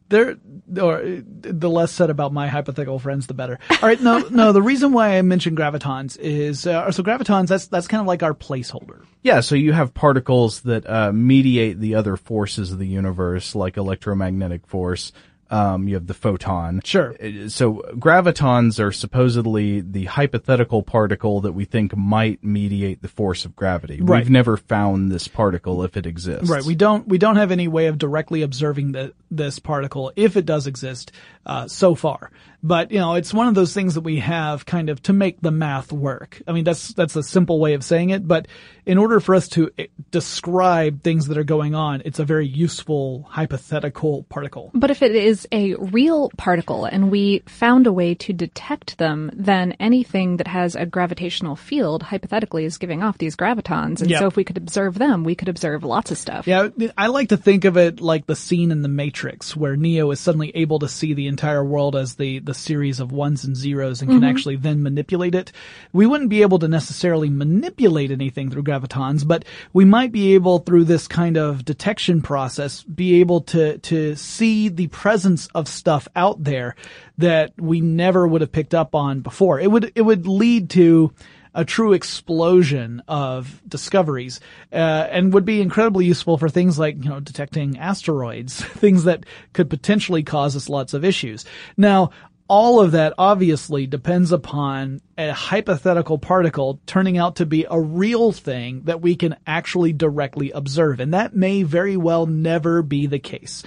There, 0.09 0.37
or 0.81 1.03
the 1.41 1.69
less 1.69 1.91
said 1.91 2.11
about 2.11 2.33
my 2.33 2.47
hypothetical 2.47 2.99
friends, 3.01 3.27
the 3.27 3.35
better. 3.35 3.59
All 3.71 3.79
right, 3.83 4.01
no, 4.01 4.19
no. 4.31 4.53
The 4.53 4.63
reason 4.63 4.93
why 4.93 5.19
I 5.19 5.23
mentioned 5.23 5.57
gravitons 5.57 6.17
is 6.19 6.67
uh, 6.67 6.93
so 6.93 7.03
gravitons. 7.03 7.49
That's 7.49 7.67
that's 7.67 7.89
kind 7.89 8.01
of 8.01 8.07
like 8.07 8.23
our 8.23 8.35
placeholder. 8.35 9.05
Yeah, 9.23 9.41
so 9.41 9.57
you 9.57 9.73
have 9.73 9.95
particles 9.95 10.61
that 10.61 10.89
uh, 10.89 11.13
mediate 11.13 11.81
the 11.81 11.97
other 11.97 12.17
forces 12.17 12.71
of 12.71 12.79
the 12.79 12.87
universe, 12.87 13.57
like 13.57 13.77
electromagnetic 13.77 14.67
force. 14.69 15.11
Um, 15.51 15.87
you 15.87 15.95
have 15.95 16.07
the 16.07 16.15
photon. 16.15 16.81
Sure. 16.85 17.15
Uh, 17.23 17.49
So 17.49 17.85
gravitons 17.95 18.81
are 18.81 18.93
supposedly 18.93 19.81
the 19.81 20.07
hypothetical 20.07 20.83
particle 20.83 21.41
that 21.43 21.53
we 21.53 21.65
think 21.65 21.97
might 21.97 22.43
mediate 22.43 23.03
the 23.03 23.09
force 23.09 23.45
of 23.45 23.55
gravity. 23.55 24.01
Right. 24.01 24.23
We've 24.23 24.31
never 24.31 24.57
found 24.57 25.11
this 25.13 25.29
particle 25.29 25.83
if 25.85 25.97
it 25.97 26.07
exists. 26.07 26.49
Right. 26.49 26.65
We 26.65 26.75
don't 26.75 27.07
we 27.07 27.19
don't 27.19 27.37
have 27.37 27.53
any 27.53 27.69
way 27.69 27.87
of 27.87 27.99
directly 27.99 28.43
observing 28.43 28.93
the, 28.93 29.15
this 29.31 29.59
particle 29.59 30.13
if 30.17 30.37
it 30.37 30.47
does 30.47 30.67
exist 30.67 31.13
uh, 31.45 31.69
so 31.69 31.95
far. 31.95 32.31
But 32.63 32.91
you 32.91 32.99
know, 32.99 33.15
it's 33.15 33.33
one 33.33 33.47
of 33.47 33.55
those 33.55 33.73
things 33.73 33.95
that 33.95 34.01
we 34.01 34.19
have 34.19 34.67
kind 34.67 34.89
of 34.89 35.01
to 35.05 35.13
make 35.13 35.41
the 35.41 35.53
math 35.53 35.93
work. 35.93 36.43
I 36.49 36.53
mean, 36.53 36.65
that's 36.65 36.89
that's 36.95 37.15
a 37.15 37.23
simple 37.23 37.61
way 37.61 37.75
of 37.75 37.85
saying 37.85 38.11
it. 38.11 38.27
But 38.27 38.49
in 38.85 38.99
order 38.99 39.21
for 39.21 39.35
us 39.37 39.47
to 39.51 39.71
eh, 39.79 39.87
describe 40.11 41.03
things 41.03 41.29
that 41.29 41.39
are 41.39 41.45
going 41.45 41.75
on, 41.75 42.03
it's 42.05 42.19
a 42.19 42.25
very 42.25 42.47
useful 42.49 43.27
hypothetical 43.29 44.25
particle. 44.25 44.71
But 44.75 44.91
if 44.91 45.03
it 45.03 45.15
is 45.15 45.36
a 45.53 45.75
real 45.75 46.31
particle 46.37 46.85
and 46.85 47.11
we 47.11 47.43
found 47.47 47.87
a 47.87 47.93
way 47.93 48.15
to 48.15 48.33
detect 48.33 48.97
them, 48.99 49.31
then 49.35 49.73
anything 49.81 50.37
that 50.39 50.47
has 50.47 50.75
a 50.77 50.87
gravitational 50.87 51.57
field 51.57 52.05
hypothetically 52.05 52.65
is 52.65 52.79
giving 52.79 53.03
off 53.03 53.19
these 53.19 53.35
gravitons. 53.37 54.01
And 54.01 54.09
Yeah. 54.11 54.21
so 54.21 54.27
if 54.29 54.37
we 54.37 54.45
could 54.45 54.57
observe 54.57 54.95
them, 54.99 55.25
we 55.25 55.35
could 55.35 55.49
observe 55.49 55.85
lots 55.85 56.11
of 56.11 56.19
stuff. 56.19 56.47
Yeah, 56.47 56.69
I 56.97 57.09
like 57.09 57.29
to 57.31 57.37
think 57.37 57.65
of 57.65 57.77
it 57.77 58.01
like 58.01 58.27
the 58.27 58.37
scene 58.37 58.71
in 58.71 58.83
The 58.83 58.89
Matrix 58.89 59.57
where 59.57 59.77
Neo 59.77 60.11
is 60.13 60.21
suddenly 60.21 60.53
able 60.55 60.79
to 60.79 60.89
see 60.89 61.13
the 61.13 61.27
entire 61.27 61.65
world 61.65 61.97
as 61.97 62.15
the, 62.15 62.39
the 62.39 62.55
series 62.55 63.01
of 63.01 63.13
ones 63.13 63.45
and 63.45 63.57
zeros 63.57 64.01
and 64.01 64.11
can 64.11 64.21
Mhm. 64.21 64.29
actually 64.31 64.57
then 64.57 64.83
manipulate 64.83 65.35
it. 65.35 65.53
We 65.93 66.07
wouldn't 66.07 66.31
be 66.31 66.43
able 66.43 66.59
to 66.61 66.69
necessarily 66.69 67.29
manipulate 67.31 68.11
anything 68.11 68.51
through 68.51 68.63
gravitons, 68.63 69.27
but 69.27 69.45
we 69.73 69.85
might 69.85 70.13
be 70.13 70.35
able 70.35 70.59
through 70.61 70.85
this 70.85 71.09
kind 71.09 71.37
of 71.37 71.65
detection 71.65 72.23
process 72.23 72.83
be 72.85 73.21
able 73.21 73.41
to, 73.43 73.79
to 73.79 74.15
see 74.17 74.69
the 74.69 74.87
presence 74.89 75.26
presence 75.27 75.49
of 75.57 75.67
stuff 75.67 76.07
out 76.15 76.43
there 76.45 76.77
that 77.19 77.53
we 77.59 77.81
never 77.81 78.29
would 78.29 78.43
have 78.43 78.53
picked 78.53 78.75
up 78.75 78.95
on 78.95 79.23
before. 79.23 79.59
It 79.59 79.69
would, 79.69 79.91
it 79.97 80.03
would 80.03 80.29
lead 80.29 80.71
to 80.71 81.13
a 81.53 81.65
true 81.65 81.95
explosion 81.95 83.03
of 83.09 83.61
discoveries, 83.67 84.41
uh, 84.73 84.77
and 84.77 85.33
would 85.33 85.45
be 85.45 85.61
incredibly 85.61 86.05
useful 86.05 86.39
for 86.39 86.49
things 86.49 86.79
like, 86.79 87.03
you 87.03 87.09
know, 87.09 87.19
detecting 87.19 87.79
asteroids, 87.79 88.63
things 88.65 89.05
that 89.05 89.25
could 89.53 89.69
potentially 89.69 90.23
cause 90.23 90.55
us 90.55 90.69
lots 90.69 90.95
of 90.95 91.05
issues. 91.05 91.45
Now, 91.77 92.11
all 92.47 92.81
of 92.81 92.93
that 92.93 93.15
obviously 93.19 93.89
depends 93.89 94.31
upon 94.31 95.01
a 95.19 95.33
hypothetical 95.33 96.19
particle 96.19 96.79
turning 96.87 97.19
out 97.19 97.37
to 97.37 97.47
be 97.47 97.67
a 97.69 97.81
real 97.81 98.31
thing 98.31 98.83
that 98.85 99.01
we 99.01 99.17
can 99.17 99.35
actually 99.47 99.93
directly 99.93 100.53
observe. 100.53 101.01
And 101.01 101.15
that 101.15 101.35
may 101.35 101.65
very 101.65 101.97
well 101.97 102.27
never 102.27 102.83
be 102.83 103.07
the 103.07 103.19
case. 103.19 103.65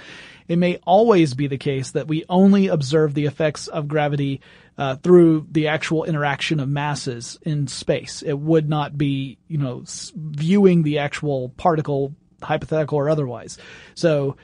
It 0.50 0.58
may 0.58 0.78
always 0.84 1.34
be 1.34 1.46
the 1.46 1.58
case 1.58 1.92
that 1.92 2.08
we 2.08 2.24
only 2.28 2.66
observe 2.66 3.14
the 3.14 3.26
effects 3.26 3.68
of 3.68 3.86
gravity 3.86 4.40
uh, 4.76 4.96
through 4.96 5.46
the 5.48 5.68
actual 5.68 6.02
interaction 6.02 6.58
of 6.58 6.68
masses 6.68 7.38
in 7.42 7.68
space. 7.68 8.20
It 8.20 8.36
would 8.36 8.68
not 8.68 8.98
be, 8.98 9.38
you 9.46 9.58
know, 9.58 9.84
viewing 10.16 10.82
the 10.82 10.98
actual 10.98 11.50
particle, 11.50 12.16
hypothetical 12.42 12.98
or 12.98 13.08
otherwise. 13.08 13.58
So 13.94 14.36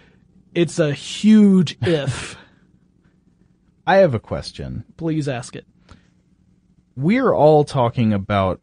it's 0.55 0.79
a 0.79 0.93
huge 0.93 1.77
if. 1.83 2.37
I 3.85 3.97
have 3.97 4.15
a 4.15 4.21
question. 4.21 4.85
Please 4.97 5.27
ask 5.29 5.57
it. 5.57 5.67
We're 6.95 7.33
all 7.35 7.65
talking 7.65 8.13
about 8.13 8.61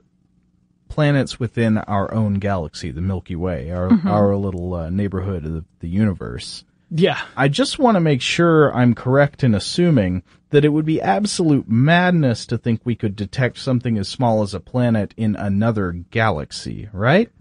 planets 0.88 1.42
within 1.42 1.78
our 1.78 2.14
own 2.14 2.36
galaxy, 2.36 2.92
the 2.92 3.02
Milky 3.02 3.36
Way, 3.36 3.70
our 3.70 3.90
Mhm. 3.90 4.06
our 4.06 4.34
little 4.38 4.74
uh, 4.76 4.90
neighborhood 4.90 5.46
of 5.46 5.66
the 5.80 5.90
universe. 5.90 6.64
Yeah. 6.96 7.20
I 7.36 7.48
just 7.48 7.80
want 7.80 7.96
to 7.96 8.02
make 8.02 8.22
sure 8.22 8.74
I'm 8.76 8.94
correct 8.94 9.44
in 9.44 9.56
assuming 9.56 10.22
that 10.52 10.64
it 10.64 10.70
would 10.70 10.86
be 10.86 11.02
absolute 11.02 11.68
madness 11.68 12.46
to 12.46 12.58
think 12.58 12.82
we 12.84 12.96
could 12.96 13.16
detect 13.16 13.58
something 13.58 13.98
as 13.98 14.08
small 14.08 14.44
as 14.44 14.54
a 14.54 14.60
planet 14.60 15.12
in 15.18 15.36
another 15.36 15.92
galaxy, 15.92 16.90
right? 16.94 17.32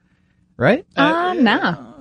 Right? 0.56 0.86
Uh, 0.96 1.34
nah. 1.34 1.70
No? 1.72 1.91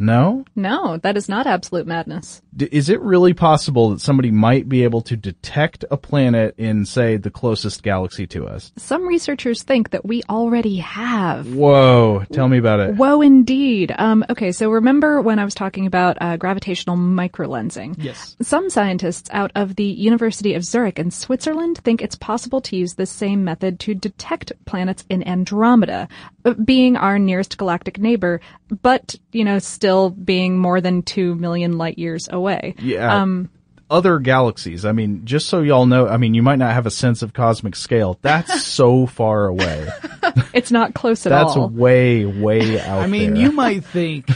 No, 0.00 0.44
No, 0.56 0.96
that 0.96 1.18
is 1.18 1.28
not 1.28 1.46
absolute 1.46 1.86
madness. 1.86 2.40
D- 2.56 2.68
is 2.72 2.88
it 2.88 3.00
really 3.02 3.34
possible 3.34 3.90
that 3.90 4.00
somebody 4.00 4.30
might 4.30 4.66
be 4.66 4.82
able 4.82 5.02
to 5.02 5.16
detect 5.16 5.84
a 5.90 5.98
planet 5.98 6.54
in, 6.56 6.86
say, 6.86 7.18
the 7.18 7.30
closest 7.30 7.82
galaxy 7.82 8.26
to 8.28 8.46
us? 8.46 8.72
Some 8.78 9.06
researchers 9.06 9.62
think 9.62 9.90
that 9.90 10.06
we 10.06 10.22
already 10.30 10.78
have. 10.78 11.54
Whoa, 11.54 12.24
tell 12.32 12.48
me 12.48 12.56
about 12.56 12.80
it. 12.80 12.96
Whoa, 12.96 13.20
indeed. 13.20 13.94
Um, 13.98 14.24
okay, 14.30 14.52
so 14.52 14.70
remember 14.70 15.20
when 15.20 15.38
I 15.38 15.44
was 15.44 15.54
talking 15.54 15.86
about 15.86 16.16
uh, 16.20 16.38
gravitational 16.38 16.96
microlensing? 16.96 17.94
Yes. 17.98 18.36
Some 18.40 18.70
scientists 18.70 19.28
out 19.34 19.52
of 19.54 19.76
the 19.76 19.84
University 19.84 20.54
of 20.54 20.64
Zurich 20.64 20.98
in 20.98 21.10
Switzerland 21.10 21.78
think 21.84 22.00
it's 22.00 22.16
possible 22.16 22.62
to 22.62 22.76
use 22.76 22.94
this 22.94 23.10
same 23.10 23.44
method 23.44 23.78
to 23.80 23.94
detect 23.94 24.52
planets 24.64 25.04
in 25.10 25.26
Andromeda, 25.28 26.08
uh, 26.46 26.54
being 26.54 26.96
our 26.96 27.18
nearest 27.18 27.58
galactic 27.58 27.98
neighbor, 27.98 28.40
but, 28.82 29.14
you 29.32 29.44
know, 29.44 29.58
still 29.58 29.89
being 30.10 30.56
more 30.56 30.80
than 30.80 31.02
two 31.02 31.34
million 31.34 31.78
light 31.78 31.98
years 31.98 32.28
away. 32.30 32.74
Yeah. 32.78 33.22
Um, 33.22 33.50
Other 33.90 34.18
galaxies. 34.20 34.84
I 34.84 34.92
mean, 34.92 35.24
just 35.24 35.48
so 35.48 35.62
y'all 35.62 35.86
know, 35.86 36.06
I 36.06 36.16
mean, 36.16 36.34
you 36.34 36.42
might 36.42 36.58
not 36.60 36.72
have 36.72 36.86
a 36.86 36.90
sense 36.90 37.22
of 37.22 37.32
cosmic 37.32 37.74
scale. 37.74 38.18
That's 38.22 38.62
so 38.66 39.06
far 39.06 39.46
away. 39.46 39.88
it's 40.54 40.70
not 40.70 40.94
close 40.94 41.26
at 41.26 41.30
That's 41.30 41.56
all. 41.56 41.68
That's 41.68 41.78
way, 41.80 42.24
way 42.24 42.80
out 42.80 43.02
I 43.02 43.06
mean, 43.06 43.34
there. 43.34 43.42
you 43.42 43.52
might 43.52 43.84
think 43.84 44.26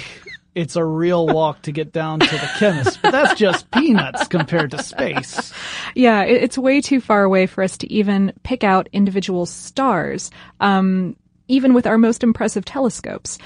it's 0.55 0.77
a 0.77 0.85
real 0.85 1.27
walk 1.27 1.63
to 1.63 1.73
get 1.73 1.93
down 1.93 2.21
to 2.21 2.31
the 2.31 2.51
chemist, 2.59 3.01
but 3.03 3.11
that's 3.11 3.39
just 3.39 3.71
peanuts 3.71 4.29
compared 4.29 4.71
to 4.71 4.83
space. 4.83 5.53
Yeah, 5.95 6.23
it's 6.23 6.57
way 6.57 6.81
too 6.81 7.01
far 7.01 7.25
away 7.25 7.47
for 7.47 7.63
us 7.63 7.79
to 7.79 7.93
even 7.93 8.33
pick 8.43 8.63
out 8.63 8.89
individual 8.93 9.47
stars, 9.47 10.31
um, 10.61 11.17
even 11.49 11.75
with 11.75 11.87
our 11.87 11.99
most 11.99 12.23
impressive 12.23 12.65
telescopes. 12.65 13.39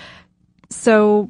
So 0.70 1.28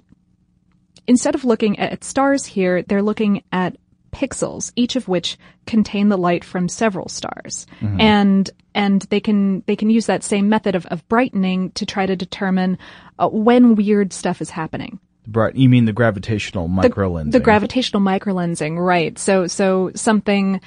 instead 1.09 1.35
of 1.35 1.45
looking 1.45 1.79
at 1.81 2.05
stars 2.05 2.47
here, 2.47 2.83
they're 2.83 3.03
looking 3.03 3.43
at 3.51 3.77
pixels, 4.13 4.71
each 4.77 4.95
of 4.97 5.09
which 5.09 5.37
contain 5.67 6.09
the 6.09 6.17
light 6.17 6.45
from 6.45 6.69
several 6.69 7.09
stars. 7.09 7.67
Mhm. 7.81 8.01
And 8.01 8.51
and 8.75 9.03
they 9.11 9.21
can 9.21 9.65
they 9.67 9.75
can 9.75 9.91
use 9.91 10.07
that 10.07 10.23
same 10.23 10.49
method 10.49 10.77
of, 10.77 10.87
of 10.87 11.07
brightening 11.09 11.73
to 11.73 11.85
try 11.85 12.07
to 12.07 12.15
determine 12.15 12.79
uh, 13.19 13.29
when 13.29 13.75
weird 13.75 14.13
stuff 14.13 14.41
is 14.41 14.51
happening. 14.51 15.01
Right, 15.31 15.55
you 15.55 15.69
mean 15.69 15.85
the 15.85 15.93
gravitational 15.93 16.71
microlensing? 16.71 17.33
The 17.33 17.41
gravitational 17.41 18.01
microlensing, 18.01 18.79
right. 18.79 19.19
So, 19.19 19.47
so 19.47 19.91
something, 19.95 20.59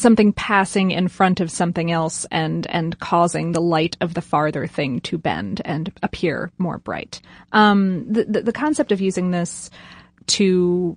something 0.00 0.32
passing 0.32 0.90
in 0.90 1.08
front 1.08 1.40
of 1.40 1.50
something 1.50 1.90
else 1.90 2.26
and, 2.30 2.66
and 2.68 2.98
causing 2.98 3.52
the 3.52 3.60
light 3.60 3.96
of 4.00 4.14
the 4.14 4.22
farther 4.22 4.66
thing 4.66 5.00
to 5.00 5.18
bend 5.18 5.60
and 5.64 5.92
appear 6.02 6.50
more 6.58 6.78
bright. 6.78 7.20
Um, 7.52 8.10
the, 8.10 8.24
the, 8.24 8.42
the 8.42 8.52
concept 8.52 8.92
of 8.92 9.00
using 9.00 9.30
this 9.30 9.70
to 10.28 10.96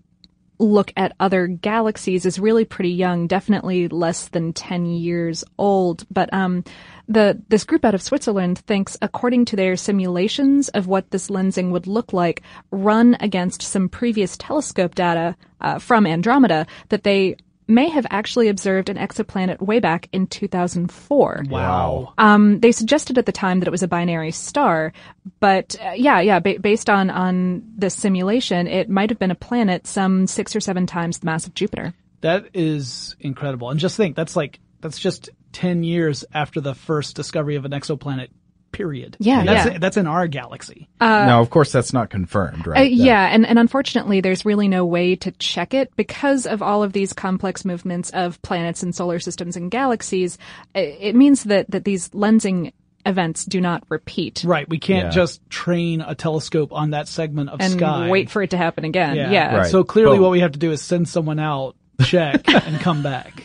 look 0.60 0.94
at 0.96 1.16
other 1.20 1.48
galaxies 1.48 2.26
is 2.26 2.40
really 2.40 2.64
pretty 2.64 2.92
young, 2.92 3.28
definitely 3.28 3.88
less 3.88 4.30
than 4.30 4.54
10 4.54 4.86
years 4.86 5.44
old. 5.58 6.06
But, 6.10 6.34
um, 6.34 6.64
the, 7.08 7.42
this 7.50 7.66
group 7.66 7.84
out 7.84 7.96
of 7.96 8.02
Switzerland 8.02 8.60
thinks, 8.60 8.98
according 9.02 9.46
to 9.46 9.56
their 9.58 9.76
simulations 9.76 10.70
of 10.70 10.88
what 10.88 11.12
this 11.12 11.30
lensing 11.30 11.72
would 11.72 11.86
look 11.86 12.14
like, 12.14 12.42
run 12.72 13.18
against 13.20 13.62
some 13.62 13.90
previous 13.90 14.38
telescope 14.38 14.96
data, 14.96 15.36
uh, 15.60 15.80
from 15.80 16.08
Andromeda, 16.08 16.66
that 16.90 17.04
they 17.04 17.36
may 17.74 17.90
have 17.90 18.06
actually 18.10 18.48
observed 18.48 18.90
an 18.90 18.98
exoplanet 18.98 19.62
way 19.62 19.80
back 19.80 20.08
in 20.12 20.28
2004. 20.28 21.46
Wow. 21.50 22.14
Um, 22.18 22.60
they 22.60 22.72
suggested 22.72 23.18
at 23.18 23.26
the 23.26 23.32
time 23.32 23.60
that 23.60 23.68
it 23.68 23.72
was 23.72 23.84
a 23.84 23.88
binary 23.88 24.32
star, 24.32 24.94
but 25.40 25.76
uh, 25.84 25.92
yeah, 25.96 26.22
yeah, 26.22 26.40
ba- 26.40 26.60
based 26.60 26.90
on 26.90 27.10
on 27.10 27.64
the 27.78 27.90
simulation, 27.90 28.68
it 28.68 28.90
might 28.90 29.10
have 29.10 29.20
been 29.20 29.32
a 29.32 29.36
planet 29.36 29.88
some 29.88 30.28
six 30.28 30.56
or 30.56 30.60
seven 30.60 30.86
times 30.86 31.20
the 31.20 31.26
mass 31.26 31.48
of 31.48 31.54
Jupiter. 31.54 31.94
That 32.22 32.50
is 32.54 33.16
incredible. 33.20 33.70
And 33.70 33.80
just 33.80 33.98
think, 33.98 34.16
that's 34.16 34.36
like, 34.36 34.60
that's 34.80 35.00
just 35.00 35.30
10 35.52 35.84
years 35.84 36.24
after 36.34 36.62
the 36.62 36.74
first 36.74 37.16
discovery 37.16 37.56
of 37.56 37.66
an 37.66 37.72
exoplanet, 37.72 38.30
period. 38.74 39.16
Yeah, 39.20 39.40
And 39.40 39.48
that's, 39.48 39.72
yeah. 39.72 39.78
that's 39.78 39.96
in 39.96 40.06
our 40.08 40.28
galaxy. 40.28 40.90
Uh, 41.00 41.06
now, 41.08 41.40
of 41.40 41.50
course, 41.50 41.72
that's 41.72 41.94
not 41.94 42.10
confirmed, 42.10 42.68
Uh, 42.68 42.72
right? 42.72 42.80
That- 42.90 42.92
yeah, 42.94 43.28
and, 43.34 43.46
and 43.46 43.58
unfortunately, 43.58 44.20
there's 44.20 44.44
really 44.44 44.68
no 44.68 44.86
way 44.86 45.16
to 45.16 45.32
check 45.32 45.74
it 45.74 45.96
because 45.96 46.46
of 46.46 46.62
all 46.62 46.84
of 46.84 46.92
these 46.92 47.14
complex 47.14 47.64
movements 47.64 48.10
of 48.10 48.42
planets 48.42 48.84
and 48.84 48.94
solar 48.94 49.20
systems 49.20 49.56
and 49.56 49.72
galaxies. 49.72 50.38
It, 50.76 50.98
it 51.00 51.16
means 51.16 51.46
that, 51.46 51.72
that 51.72 51.86
these 51.86 52.10
lensing 52.10 52.74
events 53.06 53.46
do 53.46 53.60
not 53.62 53.84
repeat. 53.90 54.44
Right. 54.46 54.68
We 54.68 54.80
can't 54.80 55.06
Yeah. 55.08 55.12
just 55.12 55.48
train 55.50 56.02
a 56.02 56.16
telescope 56.16 56.72
on 56.74 56.92
that 56.92 57.08
segment 57.08 57.50
of 57.50 57.60
And 57.62 57.74
sky. 57.74 58.10
wait 58.10 58.30
for 58.30 58.42
it 58.42 58.50
to 58.52 58.58
happen 58.58 58.86
again. 58.86 59.16
Yeah. 59.16 59.56
Right. 59.58 59.68
So 59.72 59.84
clearly 59.84 60.18
But- 60.18 60.24
what 60.24 60.32
we 60.32 60.40
have 60.42 60.54
to 60.54 60.60
do 60.60 60.72
is 60.72 60.82
send 60.82 61.08
someone 61.10 61.38
out, 61.40 61.76
check, 62.02 62.42
and 62.48 62.80
come 62.80 63.04
back. 63.04 63.44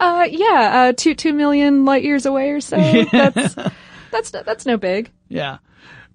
Uh, 0.00 0.26
yeah, 0.30 0.88
uh, 0.90 0.92
two, 0.96 1.14
two 1.14 1.32
million 1.32 1.84
light 1.84 2.02
years 2.02 2.26
away 2.26 2.50
or 2.50 2.60
so. 2.60 2.76
That's, 3.12 3.54
that's, 4.10 4.30
that's 4.30 4.66
no 4.66 4.76
big. 4.76 5.10
Yeah. 5.28 5.58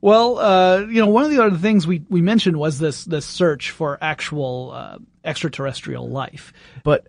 Well, 0.01 0.37
uh, 0.37 0.79
you 0.81 1.01
know, 1.01 1.07
one 1.07 1.23
of 1.23 1.31
the 1.31 1.43
other 1.43 1.57
things 1.57 1.87
we, 1.87 2.03
we 2.09 2.21
mentioned 2.21 2.57
was 2.57 2.77
this, 2.77 3.05
this 3.05 3.25
search 3.25 3.71
for 3.71 3.97
actual, 4.01 4.71
uh, 4.71 4.97
extraterrestrial 5.23 6.07
life. 6.07 6.53
But 6.83 7.07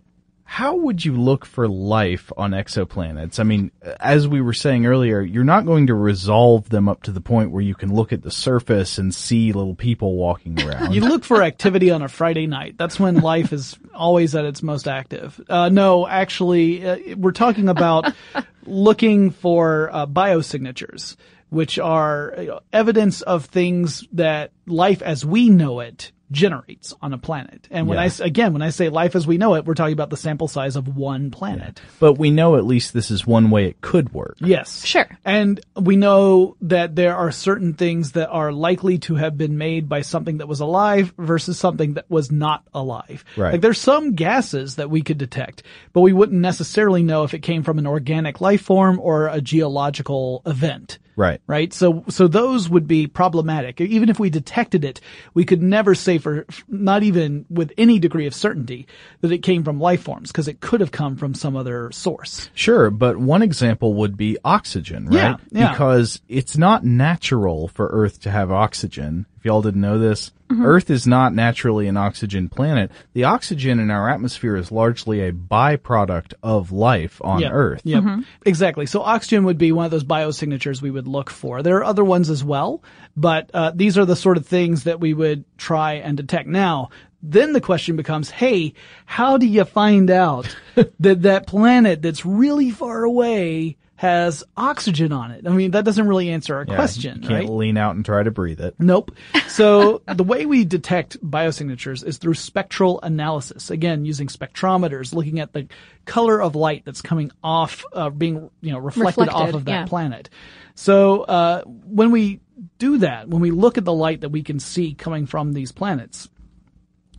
how 0.49 0.77
would 0.77 1.05
you 1.05 1.13
look 1.13 1.45
for 1.45 1.67
life 1.67 2.33
on 2.37 2.53
exoplanets? 2.53 3.41
I 3.41 3.43
mean, 3.43 3.73
as 3.99 4.29
we 4.29 4.41
were 4.41 4.53
saying 4.53 4.87
earlier, 4.87 5.21
you're 5.21 5.43
not 5.43 5.67
going 5.67 5.89
to 5.89 5.95
resolve 5.95 6.69
them 6.69 6.89
up 6.89 7.03
to 7.03 7.11
the 7.11 7.21
point 7.21 7.51
where 7.51 7.63
you 7.63 7.75
can 7.75 7.93
look 7.93 8.13
at 8.13 8.23
the 8.23 8.31
surface 8.31 8.97
and 8.97 9.13
see 9.13 9.53
little 9.53 9.75
people 9.75 10.15
walking 10.15 10.63
around. 10.67 10.95
You 10.95 11.01
look 11.01 11.25
for 11.25 11.43
activity 11.43 11.91
on 11.91 12.01
a 12.01 12.09
Friday 12.09 12.47
night. 12.47 12.77
That's 12.79 12.99
when 12.99 13.17
life 13.17 13.53
is 13.53 13.77
always 13.93 14.37
at 14.37 14.45
its 14.45 14.63
most 14.63 14.87
active. 14.87 15.39
Uh, 15.49 15.69
no, 15.69 16.07
actually, 16.07 16.87
uh, 16.87 17.17
we're 17.17 17.33
talking 17.33 17.69
about 17.69 18.15
looking 18.67 19.33
for 19.33 19.91
uh, 19.93 20.07
biosignatures, 20.07 21.17
which 21.51 21.77
are 21.81 22.35
you 22.39 22.47
know, 22.47 22.61
evidence 22.73 23.21
of 23.21 23.47
things 23.47 24.07
that 24.13 24.53
life 24.65 25.03
as 25.03 25.27
we 25.27 25.51
know 25.51 25.81
it 25.81 26.13
generates 26.31 26.93
on 27.01 27.13
a 27.13 27.19
planet. 27.19 27.69
And 27.71 27.87
when 27.87 27.97
Yeah. 27.97 28.03
I 28.03 28.07
s- 28.07 28.21
again, 28.21 28.53
when 28.53 28.63
I 28.63 28.71
say 28.71 28.89
life 28.89 29.15
as 29.15 29.27
we 29.27 29.39
know 29.39 29.55
it, 29.55 29.65
we're 29.65 29.75
talking 29.75 29.93
about 29.93 30.11
the 30.11 30.17
sample 30.17 30.49
size 30.49 30.77
of 30.77 30.97
one 30.97 31.31
planet. 31.31 31.81
but 32.01 32.15
we 32.19 32.31
know 32.31 32.57
at 32.57 32.65
least 32.65 32.93
this 32.93 33.11
is 33.11 33.27
one 33.27 33.51
way 33.51 33.67
it 33.67 33.81
could 33.81 34.13
work. 34.13 34.37
Yes. 34.41 34.85
Sure. 34.85 35.07
And 35.25 35.61
we 35.81 35.97
know 35.97 36.57
that 36.63 36.95
there 36.97 37.17
are 37.17 37.31
certain 37.31 37.75
things 37.75 38.13
that 38.13 38.29
are 38.31 38.53
likely 38.53 38.99
to 38.99 39.15
have 39.17 39.39
been 39.39 39.57
made 39.59 39.89
by 39.89 40.01
something 40.03 40.39
that 40.39 40.49
was 40.49 40.61
alive 40.61 41.13
versus 41.19 41.59
something 41.59 41.95
that 41.95 42.11
was 42.11 42.31
not 42.33 42.63
alive. 42.75 43.25
Right. 43.37 43.53
Like 43.53 43.61
there's 43.61 43.79
some 43.79 44.15
gases 44.15 44.77
that 44.77 44.91
we 44.91 45.03
could 45.03 45.19
detect, 45.19 45.63
but 45.93 46.01
we 46.01 46.13
wouldn't 46.13 46.41
necessarily 46.41 47.03
know 47.03 47.25
if 47.25 47.35
it 47.35 47.41
came 47.41 47.63
from 47.63 47.79
an 47.79 47.87
organic 47.87 48.41
life 48.41 48.63
form 48.63 48.99
or 49.01 49.29
a 49.29 49.41
geological 49.41 50.43
event. 50.47 50.99
Right. 51.17 51.41
Right. 51.47 51.73
So, 51.73 52.05
so 52.09 52.29
those 52.29 52.69
would 52.69 52.87
be 52.87 53.07
problematic. 53.07 53.81
Even 53.81 54.11
if 54.11 54.21
we 54.21 54.29
detected 54.29 54.85
it, 54.85 55.01
we 55.33 55.47
could 55.47 55.63
never 55.63 55.95
say 55.95 56.19
for, 56.19 56.47
not 56.69 57.03
even 57.03 57.47
with 57.49 57.73
any 57.79 57.99
degree 57.99 58.27
of 58.27 58.35
certainty 58.35 58.87
that 59.23 59.33
it 59.33 59.39
came 59.39 59.65
from 59.65 59.81
life 59.81 60.03
forms 60.03 60.31
because 60.31 60.47
it 60.47 60.61
could 60.61 60.81
have 60.81 60.93
come 60.93 61.17
from 61.17 61.35
some 61.35 61.57
other 61.57 61.91
source. 61.91 62.51
Sure, 62.55 62.91
but 62.91 63.17
one 63.17 63.41
example 63.41 63.95
would 63.95 64.17
be 64.17 64.37
oxygen, 64.45 65.07
right? 65.07 65.15
Yeah, 65.15 65.37
yeah. 65.51 65.71
Because 65.71 66.21
it's 66.29 66.59
not 66.59 66.85
natural 66.85 67.69
for 67.69 67.87
Earth 67.87 68.21
to 68.21 68.31
have 68.31 68.53
oxygen. 68.53 69.27
If 69.47 69.49
y'all 69.49 69.63
didn't 69.63 69.81
know 69.81 70.01
this, 70.01 70.33
Earth 70.51 70.91
is 70.91 71.07
not 71.07 71.33
naturally 71.33 71.87
an 71.87 71.97
oxygen 71.97 72.49
planet. 72.49 72.91
The 73.13 73.23
oxygen 73.23 73.79
in 73.79 73.93
our 73.93 74.11
atmosphere 74.11 74.57
is 74.57 74.73
largely 74.73 75.21
a 75.21 75.31
byproduct 75.31 76.35
of 76.43 76.73
life 76.73 77.21
on 77.23 77.43
Yep. 77.43 77.53
Earth. 77.55 77.81
Yep. 77.85 78.05
Exactly. 78.45 78.87
So 78.87 79.03
oxygen 79.03 79.45
would 79.45 79.57
be 79.57 79.71
one 79.71 79.85
of 79.85 79.93
those 79.93 80.03
biosignatures 80.03 80.83
we 80.83 80.91
would 80.91 81.07
look 81.07 81.31
for. 81.31 81.63
There 81.63 81.77
are 81.77 81.85
other 81.85 82.03
ones 82.03 82.29
as 82.29 82.43
well, 82.43 82.83
but 83.17 83.49
uh, 83.55 83.71
these 83.73 83.97
are 83.97 84.05
the 84.05 84.17
sort 84.17 84.37
of 84.37 84.45
things 84.45 84.83
that 84.83 84.99
we 84.99 85.15
would 85.15 85.45
try 85.59 85.93
and 85.95 86.17
detect. 86.17 86.49
Now, 86.49 86.89
then 87.23 87.53
the 87.53 87.61
question 87.61 87.95
becomes, 87.95 88.31
hey, 88.31 88.75
how 89.05 89.37
do 89.39 89.47
you 89.47 89.65
find 89.65 90.11
out 90.11 90.57
that 90.99 91.23
that 91.23 91.47
planet 91.47 92.03
that's 92.03 92.27
really 92.27 92.71
far 92.71 93.05
away 93.05 93.77
has 93.97 94.45
oxygen 94.57 95.11
on 95.13 95.31
it? 95.31 95.47
I 95.47 95.51
mean, 95.51 95.71
that 95.73 95.85
doesn't 95.85 96.07
really 96.07 96.29
answer 96.31 96.55
our 96.55 96.67
Yeah, 96.69 96.75
question, 96.75 97.23
you 97.23 97.29
can't 97.29 97.45
right? 97.47 97.49
lean 97.49 97.77
out 97.77 97.97
and 97.97 98.05
try 98.05 98.23
to 98.23 98.31
breathe 98.31 98.61
it. 98.61 98.75
Nope. 98.79 99.11
So 99.49 100.03
the 100.07 100.23
way 100.23 100.45
we 100.45 100.67
detect 100.67 101.19
biosignatures 101.25 102.05
is 102.05 102.19
through 102.19 102.35
spectral 102.35 103.01
analysis. 103.01 103.71
Again, 103.71 104.05
using 104.05 104.27
spectrometers, 104.27 105.15
looking 105.15 105.41
at 105.41 105.55
the 105.55 105.69
color 106.05 106.43
of 106.43 106.55
light 106.55 106.85
that's 106.85 107.01
coming 107.01 107.33
off, 107.43 107.83
uh, 107.95 108.11
being 108.11 108.51
you 108.61 108.73
know 108.73 108.79
reflected, 108.79 109.31
off 109.31 109.55
of 109.55 109.65
that 109.65 109.73
yeah. 109.73 109.87
planet. 109.87 110.29
So 110.75 111.23
uh, 111.23 111.63
when 111.63 112.11
we 112.11 112.41
do 112.77 112.99
that, 112.99 113.29
when 113.29 113.41
we 113.41 113.51
look 113.51 113.79
at 113.79 113.87
the 113.87 113.95
light 113.95 114.21
that 114.21 114.29
we 114.29 114.43
can 114.43 114.61
see 114.61 114.93
coming 114.93 115.25
from 115.25 115.55
these 115.55 115.73
planets, 115.73 116.29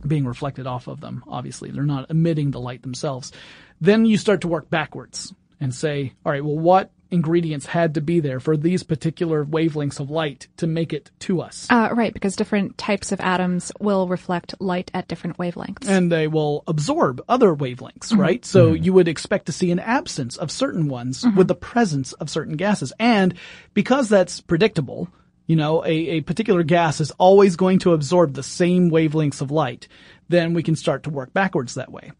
being 0.06 0.24
reflected 0.24 0.68
off 0.68 0.86
of 0.86 1.00
them, 1.00 1.24
obviously 1.26 1.72
they're 1.72 1.82
not 1.82 2.08
emitting 2.08 2.52
the 2.52 2.60
light 2.60 2.82
themselves. 2.82 3.32
Then 3.80 4.04
you 4.04 4.16
start 4.16 4.42
to 4.42 4.48
work 4.48 4.70
backwards 4.70 5.34
and 5.60 5.74
say, 5.74 6.14
all 6.24 6.32
right, 6.32 6.44
well, 6.44 6.58
what 6.58 6.90
ingredients 7.10 7.66
had 7.66 7.94
to 7.94 8.00
be 8.00 8.20
there 8.20 8.38
for 8.38 8.56
these 8.56 8.82
particular 8.82 9.44
wavelengths 9.44 9.98
of 9.98 10.10
light 10.10 10.48
to 10.58 10.66
make 10.66 10.92
it 10.92 11.10
to 11.20 11.40
us? 11.40 11.66
Uh, 11.70 11.88
right, 11.92 12.12
because 12.12 12.36
different 12.36 12.76
types 12.76 13.12
of 13.12 13.20
atoms 13.20 13.72
will 13.80 14.08
reflect 14.08 14.54
light 14.60 14.90
at 14.94 15.08
different 15.08 15.38
wavelengths. 15.38 15.88
and 15.88 16.12
they 16.12 16.28
will 16.28 16.64
absorb 16.66 17.22
other 17.28 17.54
wavelengths, 17.54 18.08
mm-hmm. 18.08 18.20
right? 18.20 18.44
So 18.44 18.72
mm-hmm. 18.72 18.84
you 18.84 18.92
would 18.92 19.08
expect 19.08 19.46
to 19.46 19.52
see 19.52 19.70
an 19.70 19.78
absence 19.78 20.36
of 20.36 20.50
certain 20.50 20.88
ones 20.88 21.24
mm-hmm. 21.24 21.36
with 21.36 21.48
the 21.48 21.54
presence 21.54 22.12
of 22.14 22.30
certain 22.30 22.56
gases. 22.56 22.92
And 22.98 23.34
because 23.74 24.08
that's 24.08 24.40
predictable, 24.40 25.08
you 25.46 25.56
know, 25.56 25.84
a, 25.84 25.90
a 25.90 26.20
particular 26.20 26.62
gas 26.62 27.00
is 27.00 27.10
always 27.12 27.56
going 27.56 27.78
to 27.80 27.94
absorb 27.94 28.34
the 28.34 28.42
same 28.42 28.90
wavelengths 28.90 29.40
of 29.40 29.50
light, 29.50 29.88
then 30.28 30.52
we 30.52 30.62
can 30.62 30.76
start 30.76 31.04
to 31.04 31.10
work 31.10 31.32
backwards 31.32 31.74
that 31.74 31.90
way. 31.90 32.12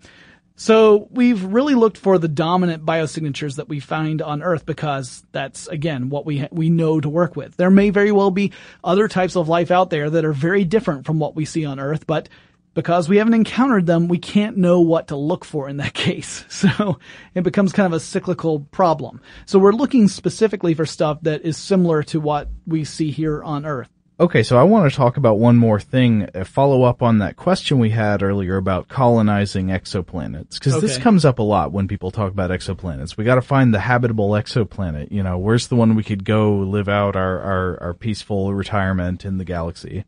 So 0.61 1.07
we've 1.13 1.45
really 1.45 1.77
looked 1.77 1.97
for 1.97 2.19
the 2.19 2.27
dominant 2.27 2.85
biosignatures 2.85 3.57
that 3.57 3.69
we 3.69 3.79
find 3.79 4.21
on 4.21 4.43
Earth 4.43 4.67
because 4.67 5.23
that's 5.31 5.69
again 5.69 6.11
what 6.11 6.27
we 6.27 6.39
ha- 6.39 6.49
we 6.51 6.69
know 6.69 7.01
to 7.01 7.09
work 7.09 7.37
with. 7.37 7.57
There 7.57 7.71
may 7.71 7.91
very 7.91 8.11
well 8.11 8.33
be 8.33 8.51
other 8.83 9.07
types 9.07 9.37
of 9.37 9.49
life 9.49 9.71
out 9.71 9.91
there 9.91 10.11
that 10.11 10.25
are 10.25 10.33
very 10.33 10.65
different 10.65 11.07
from 11.07 11.21
what 11.21 11.37
we 11.37 11.45
see 11.45 11.65
on 11.65 11.79
Earth, 11.79 12.09
but 12.09 12.29
because 12.75 13.09
we 13.09 13.19
haven't 13.19 13.35
encountered 13.35 13.87
them, 13.87 14.09
we 14.09 14.19
can't 14.19 14.57
know 14.57 14.81
what 14.81 15.09
to 15.09 15.17
look 15.17 15.45
for 15.45 15.69
in 15.69 15.77
that 15.77 15.95
case. 16.09 16.45
So 16.49 16.99
it 17.37 17.45
becomes 17.45 17.73
kind 17.73 17.87
of 17.87 17.93
a 17.93 18.01
cyclical 18.01 18.61
problem. 18.73 19.21
So 19.47 19.61
we're 19.61 19.71
looking 19.71 20.09
specifically 20.09 20.75
for 20.75 20.87
stuff 20.87 21.21
that 21.23 21.43
is 21.43 21.57
similar 21.57 22.03
to 22.05 22.19
what 22.19 22.49
we 22.67 22.83
see 22.83 23.13
here 23.13 23.45
on 23.45 23.65
Earth. 23.65 23.91
Okay, 24.21 24.43
so 24.43 24.59
I 24.59 24.65
want 24.65 24.91
to 24.91 24.97
talk 24.97 25.17
about 25.17 25.39
one 25.39 25.57
more 25.57 25.79
thing, 25.79 26.29
a 26.35 26.45
follow 26.45 26.83
up 26.83 27.03
on 27.03 27.19
that 27.19 27.37
question 27.37 27.79
we 27.79 27.91
had 27.91 28.21
earlier 28.21 28.57
about 28.57 28.89
colonizing 28.89 29.69
exoplanets. 29.69 30.55
Because 30.55 30.81
this 30.81 30.99
comes 30.99 31.25
up 31.25 31.39
a 31.39 31.43
lot 31.43 31.71
when 31.71 31.87
people 31.87 32.11
talk 32.11 32.33
about 32.33 32.51
exoplanets. 32.51 33.17
We 33.17 33.23
gotta 33.23 33.43
find 33.43 33.73
the 33.73 33.79
habitable 33.79 34.31
exoplanet. 34.31 35.13
You 35.13 35.23
know, 35.23 35.39
where's 35.39 35.69
the 35.69 35.77
one 35.77 35.95
we 35.95 36.03
could 36.03 36.25
go 36.25 36.53
live 36.57 36.89
out 36.89 37.15
our, 37.15 37.39
our, 37.39 37.81
our 37.81 37.95
peaceful 37.95 38.53
retirement 38.55 39.25
in 39.25 39.39
the 39.39 39.45
galaxy? 39.45 40.05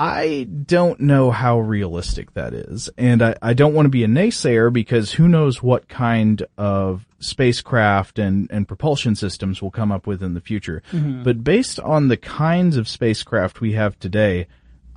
I 0.00 0.44
don't 0.44 0.98
know 1.00 1.30
how 1.30 1.60
realistic 1.60 2.32
that 2.32 2.54
is. 2.54 2.88
And 2.96 3.20
I, 3.20 3.34
I 3.42 3.52
don't 3.52 3.74
want 3.74 3.84
to 3.84 3.90
be 3.90 4.02
a 4.02 4.08
naysayer 4.08 4.72
because 4.72 5.12
who 5.12 5.28
knows 5.28 5.62
what 5.62 5.90
kind 5.90 6.42
of 6.56 7.06
spacecraft 7.18 8.18
and, 8.18 8.50
and 8.50 8.66
propulsion 8.66 9.14
systems 9.14 9.60
we'll 9.60 9.70
come 9.70 9.92
up 9.92 10.06
with 10.06 10.22
in 10.22 10.32
the 10.32 10.40
future. 10.40 10.82
Mm-hmm. 10.90 11.22
But 11.22 11.44
based 11.44 11.78
on 11.80 12.08
the 12.08 12.16
kinds 12.16 12.78
of 12.78 12.88
spacecraft 12.88 13.60
we 13.60 13.72
have 13.74 13.98
today, 13.98 14.46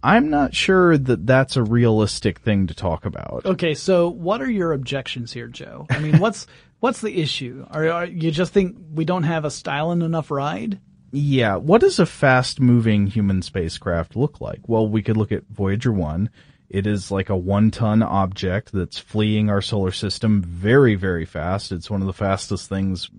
I'm 0.02 0.30
not 0.30 0.56
sure 0.56 0.98
that 0.98 1.28
that's 1.28 1.58
a 1.58 1.64
realistic 1.64 2.40
thing 2.40 2.68
to 2.68 2.74
talk 2.74 3.06
about. 3.06 3.42
Okay, 3.46 3.74
so 3.74 4.08
what 4.08 4.42
are 4.42 4.50
your 4.50 4.72
objections 4.72 5.34
here, 5.34 5.48
Joe? 5.48 5.86
I 5.90 6.00
mean, 6.00 6.20
what's 6.20 6.48
what's 6.80 7.02
the 7.02 7.22
issue? 7.22 7.66
Are, 7.70 7.90
are 7.90 8.06
you 8.06 8.32
just 8.32 8.54
think 8.54 8.78
we 8.94 9.04
don't 9.04 9.24
have 9.24 9.44
a 9.44 9.52
styling 9.52 10.02
enough 10.02 10.32
ride? 10.32 10.80
Yeah, 11.16 11.58
what 11.58 11.82
does 11.82 12.00
a 12.00 12.08
fast 12.08 12.60
moving 12.60 13.06
human 13.06 13.44
spacecraft 13.44 14.16
look 14.16 14.42
like? 14.42 14.68
Well, 14.68 14.88
we 14.88 15.04
could 15.04 15.16
look 15.16 15.32
at 15.32 15.44
Voyager 15.48 15.92
1. 15.92 16.28
It 16.70 16.88
is 16.88 17.12
like 17.12 17.30
a 17.30 17.38
one 17.38 17.70
ton 17.70 18.02
object 18.02 18.72
that's 18.72 18.98
fleeing 18.98 19.48
our 19.52 19.62
solar 19.62 19.92
system 19.92 20.42
very, 20.42 20.96
very 20.96 21.26
fast. 21.26 21.72
It's 21.72 21.88
one 21.92 22.02
of 22.02 22.08
the 22.08 22.14
fastest 22.14 22.68
things. 22.68 23.12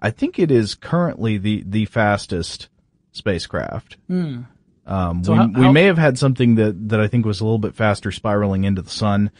I 0.00 0.10
think 0.10 0.38
it 0.38 0.50
is 0.50 0.74
currently 0.74 1.36
the, 1.36 1.62
the 1.66 1.84
fastest 1.84 2.68
spacecraft. 3.12 3.98
Um, 4.08 4.46
Hmm. 4.86 5.22
So 5.24 5.32
we, 5.32 5.38
how- 5.38 5.48
we 5.60 5.72
may 5.72 5.84
have 5.84 5.98
had 5.98 6.18
something 6.18 6.54
that, 6.54 6.88
that 6.88 7.00
I 7.00 7.08
think 7.08 7.26
was 7.26 7.40
a 7.40 7.44
little 7.44 7.58
bit 7.58 7.74
faster 7.74 8.10
spiraling 8.12 8.64
into 8.64 8.80
the 8.82 8.90
sun, 8.90 9.30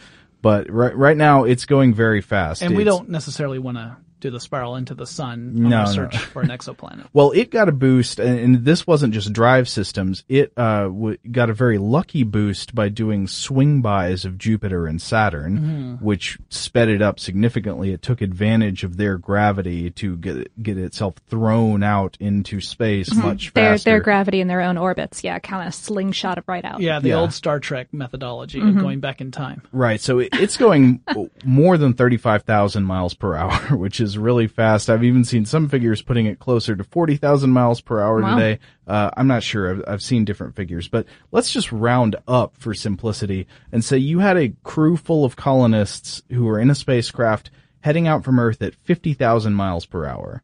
but 0.43 0.71
right, 0.71 0.95
right 0.97 1.17
now 1.17 1.45
it's 1.45 1.65
going 1.65 1.95
very 1.95 2.21
fast. 2.21 2.61
And 2.63 2.77
we 2.77 2.85
don't 2.85 3.09
necessarily 3.09 3.59
want 3.59 3.79
to 3.79 3.97
do 4.25 4.31
the 4.31 4.41
spiral 4.41 4.77
into 4.77 4.95
the 4.95 5.07
sun 5.07 5.53
on 5.57 5.69
no. 5.69 5.77
our 5.81 5.87
search 5.87 6.17
for 6.17 6.41
an 6.43 6.49
exoplanet. 6.49 7.07
Well, 7.13 7.31
it 7.33 7.51
got 7.51 7.69
a 7.69 7.73
boost, 7.73 8.19
and, 8.19 8.39
and 8.41 8.65
this 8.65 8.87
wasn't 8.87 9.13
just 9.15 9.33
drive 9.33 9.69
systems. 9.69 10.25
It 10.29 10.53
uh, 10.57 10.85
w- 10.85 11.19
got 11.31 11.51
a 11.51 11.55
very 11.55 11.79
lucky 11.79 12.23
boost 12.25 12.75
by 12.75 12.89
doing 12.89 13.27
swing 13.29 13.83
bys 13.83 14.25
of 14.25 14.39
Jupiter 14.39 14.87
and 14.87 15.01
Saturn, 15.01 15.59
Mm-hmm. 15.59 16.05
which 16.05 16.39
sped 16.49 16.89
it 16.89 17.03
up 17.03 17.21
significantly. 17.21 17.93
It 17.93 18.03
took 18.03 18.21
advantage 18.23 18.83
of 18.83 18.97
their 18.97 19.19
gravity 19.19 19.91
to 19.93 20.17
get 20.17 20.63
get 20.63 20.79
itself 20.79 21.17
thrown 21.29 21.83
out 21.83 22.17
into 22.19 22.61
space 22.61 23.13
much 23.15 23.53
their 23.55 23.73
faster. 23.75 23.91
their 23.91 24.01
gravity 24.01 24.41
in 24.41 24.49
their 24.49 24.63
own 24.63 24.79
orbits, 24.79 25.23
yeah, 25.23 25.39
kind 25.39 25.69
of 25.69 25.75
slingshot 25.75 26.39
it 26.39 26.45
right 26.47 26.65
out. 26.65 26.81
Yeah, 26.81 26.99
the 27.01 27.11
Yeah. 27.11 27.17
old 27.21 27.33
Star 27.33 27.61
Trek 27.61 27.89
methodology 27.93 28.61
of 28.61 28.77
going 28.79 29.01
back 29.01 29.21
in 29.21 29.31
time. 29.31 29.63
Right. 29.73 30.01
So 30.01 30.19
it, 30.21 30.31
it's 30.33 30.57
going 30.57 31.01
more 31.45 31.77
than 31.79 31.93
35,000 31.95 32.85
miles 32.85 33.15
per 33.15 33.35
hour, 33.37 33.55
which 33.77 34.01
is 34.01 34.14
really 34.19 34.47
fast. 34.47 34.89
I've 34.91 35.05
even 35.05 35.25
seen 35.25 35.45
some 35.45 35.69
figures 35.69 36.03
putting 36.03 36.27
it 36.27 36.39
closer 36.39 36.75
to 36.77 36.85
40,000 36.85 37.51
miles 37.51 37.81
per 37.81 38.01
hour 38.01 38.21
Wow. 38.21 38.35
today. 38.37 38.59
Uh, 38.87 39.11
I'm 39.17 39.27
not 39.27 39.43
sure. 39.43 39.71
I've, 39.71 39.85
I've 39.87 40.03
seen 40.03 40.25
different 40.25 40.57
figures, 40.57 40.89
but 40.89 41.07
let's 41.33 41.51
just 41.53 41.73
round 41.73 42.17
up 42.29 42.57
for 42.57 42.75
simplicity 42.75 43.47
and 43.73 43.85
say 43.85 43.99
you 43.99 44.19
had 44.21 44.37
a 44.37 44.53
crew 44.63 44.97
full 44.97 45.25
of 45.25 45.37
colonists 45.37 46.23
who 46.31 46.45
were 46.45 46.59
in 46.59 46.71
a 46.71 46.75
spacecraft 46.75 47.51
heading 47.81 48.07
out 48.09 48.25
from 48.25 48.39
Earth 48.39 48.63
at 48.63 48.75
50,000 48.75 49.55
miles 49.55 49.87
per 49.87 50.07
hour. 50.07 50.43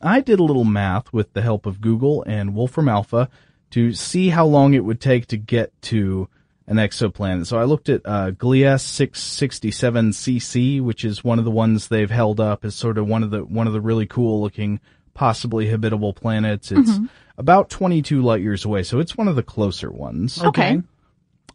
I 0.00 0.20
did 0.20 0.38
a 0.38 0.44
little 0.44 0.64
math 0.64 1.12
with 1.12 1.32
the 1.32 1.42
help 1.42 1.66
of 1.66 1.80
Google 1.80 2.22
and 2.24 2.54
Wolfram 2.54 2.88
Alpha 2.88 3.28
to 3.70 3.92
see 3.92 4.28
how 4.28 4.46
long 4.46 4.74
it 4.74 4.84
would 4.84 5.00
take 5.00 5.26
to 5.26 5.36
get 5.36 5.72
to 5.82 6.28
an 6.68 6.76
exoplanet. 6.76 7.46
So 7.46 7.58
I 7.58 7.64
looked 7.64 7.88
at 7.88 8.02
uh, 8.04 8.30
Gliese 8.32 8.84
667cc, 8.84 10.82
which 10.82 11.04
is 11.04 11.24
one 11.24 11.38
of 11.38 11.44
the 11.44 11.50
ones 11.50 11.88
they've 11.88 12.10
held 12.10 12.40
up 12.40 12.64
as 12.64 12.74
sort 12.74 12.98
of 12.98 13.06
one 13.06 13.22
of 13.22 13.30
the 13.30 13.44
one 13.44 13.66
of 13.66 13.72
the 13.72 13.80
really 13.80 14.06
cool 14.06 14.40
looking, 14.42 14.78
possibly 15.14 15.68
habitable 15.68 16.12
planets. 16.12 16.70
It's 16.70 16.90
about 17.38 17.70
22 17.70 18.22
light 18.22 18.42
years 18.42 18.64
away, 18.64 18.82
so 18.82 19.00
it's 19.00 19.16
one 19.16 19.28
of 19.28 19.36
the 19.36 19.42
closer 19.42 19.90
ones. 19.90 20.42
Okay. 20.42 20.82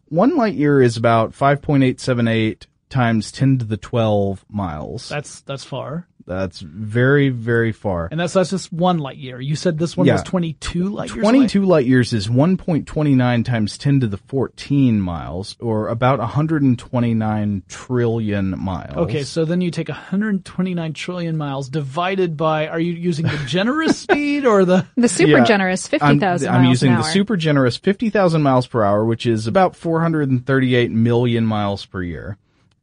One 0.08 0.36
light 0.36 0.54
year 0.54 0.82
is 0.82 0.96
about 0.96 1.32
5.878 1.32 2.66
times 2.90 3.32
10 3.32 3.58
to 3.58 3.64
the 3.64 3.76
12 3.76 4.44
miles. 4.48 5.08
That's 5.08 5.40
that's 5.42 5.64
far, 5.64 6.06
That's 6.26 6.60
very, 6.60 7.28
very 7.30 7.72
far. 7.72 8.08
and 8.10 8.20
that's 8.20 8.32
that's 8.34 8.50
just 8.50 8.72
one 8.72 8.98
light 8.98 9.16
year. 9.16 9.40
You 9.40 9.56
said 9.56 9.78
this 9.78 9.96
one 9.96 10.06
was 10.08 10.22
twenty 10.22 10.54
two 10.54 10.88
light 10.90 11.10
years. 11.10 11.22
22 11.22 11.64
light 11.64 11.86
years 11.86 12.12
is 12.12 12.28
1.29 12.28 13.44
times 13.44 13.78
10 13.78 14.00
to 14.00 14.06
the 14.06 14.16
14 14.16 15.00
miles, 15.00 15.56
or 15.60 15.88
about 15.88 16.18
129 16.20 17.62
trillion 17.68 18.58
miles. 18.58 18.96
Okay, 18.96 19.22
so 19.24 19.44
then 19.44 19.60
you 19.60 19.70
take 19.70 19.88
129 19.88 20.92
trillion 20.92 21.36
miles 21.36 21.68
divided 21.68 22.36
by. 22.36 22.68
Are 22.68 22.80
you 22.80 22.92
using 22.92 23.26
the 23.26 23.42
generous 23.46 23.98
speed 24.04 24.46
or 24.46 24.64
the? 24.64 24.86
The 24.96 25.08
super 25.08 25.38
Yeah. 25.38 25.44
generous 25.44 25.88
I'm, 26.00 26.22
I'm 26.22 26.64
using 26.64 26.92
an 26.92 26.98
the 26.98 27.02
super 27.02 27.36
generous 27.36 27.76
50,000 27.76 28.42
miles 28.42 28.66
per 28.66 28.82
hour, 28.82 29.04
which 29.04 29.26
is 29.26 29.46
about 29.46 29.76
438 29.76 30.90
million 30.90 31.44
miles 31.46 31.84
per 31.86 32.02
year. 32.02 32.36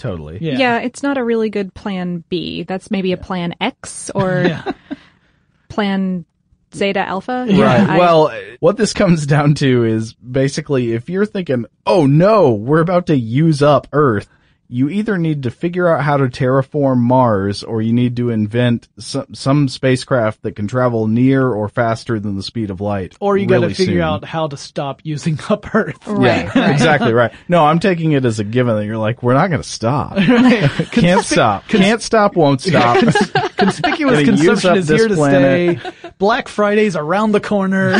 Totally. 0.00 0.38
Yeah. 0.40 0.58
Yeah, 0.58 0.78
it's 0.80 1.02
not 1.04 1.16
a 1.18 1.24
really 1.24 1.50
good 1.50 1.72
plan 1.74 2.24
B. 2.28 2.64
That's 2.64 2.90
maybe 2.90 3.12
a 3.12 3.16
plan 3.16 3.54
X 3.60 4.10
or 4.14 4.64
plan 5.68 6.24
Zeta 6.74 7.00
Alpha. 7.00 7.46
Right. 7.48 7.80
I- 7.80 7.98
well, 7.98 8.32
what 8.60 8.76
this 8.76 8.92
comes 8.92 9.26
down 9.26 9.54
to 9.56 9.84
is 9.84 10.14
basically 10.14 10.92
if 10.92 11.08
you're 11.08 11.26
thinking, 11.26 11.66
oh 11.86 12.06
no, 12.06 12.52
we're 12.52 12.80
about 12.80 13.06
to 13.06 13.16
use 13.16 13.62
up 13.62 13.86
Earth, 13.92 14.28
you 14.72 14.88
either 14.88 15.18
need 15.18 15.42
to 15.42 15.50
figure 15.50 15.88
out 15.88 16.02
how 16.04 16.16
to 16.16 16.24
terraform 16.26 16.98
Mars 16.98 17.64
or 17.64 17.82
you 17.82 17.92
need 17.92 18.16
to 18.16 18.30
invent 18.30 18.88
some, 18.98 19.34
some 19.34 19.68
spacecraft 19.68 20.42
that 20.42 20.52
can 20.56 20.68
travel 20.68 21.08
near 21.08 21.50
or 21.50 21.68
faster 21.68 22.20
than 22.20 22.36
the 22.36 22.42
speed 22.42 22.70
of 22.70 22.80
light. 22.80 23.16
Or 23.20 23.36
you 23.36 23.46
got 23.46 23.60
to 23.60 23.74
figure 23.74 23.94
soon. 23.94 24.00
out 24.02 24.24
how 24.24 24.46
to 24.46 24.56
stop 24.56 25.00
using 25.02 25.38
up 25.48 25.74
Earth. 25.74 26.06
Right, 26.06 26.44
Yeah, 26.46 26.58
right. 26.58 26.70
exactly 26.70 27.12
right. 27.12 27.32
No, 27.48 27.64
I'm 27.66 27.80
taking 27.80 28.12
it 28.12 28.24
as 28.24 28.38
a 28.38 28.44
given 28.44 28.76
that 28.76 28.84
you're 28.86 28.96
like, 28.96 29.22
we're 29.22 29.34
not 29.34 29.48
going 29.48 29.60
to 29.62 29.68
stop. 29.68 30.16
Can't 30.92 31.24
stop. 31.24 31.66
Can't 31.68 32.00
stop, 32.00 32.36
won't 32.36 32.60
stop. 32.60 33.02
Conspicuous 33.56 34.24
consumption 34.24 34.76
is 34.76 34.86
this 34.86 35.00
here 35.00 35.08
to 35.08 35.14
planet. 35.16 35.80
stay. 35.80 36.10
Black 36.18 36.46
Friday's 36.48 36.94
around 36.96 37.32
the 37.32 37.40
corner. 37.40 37.98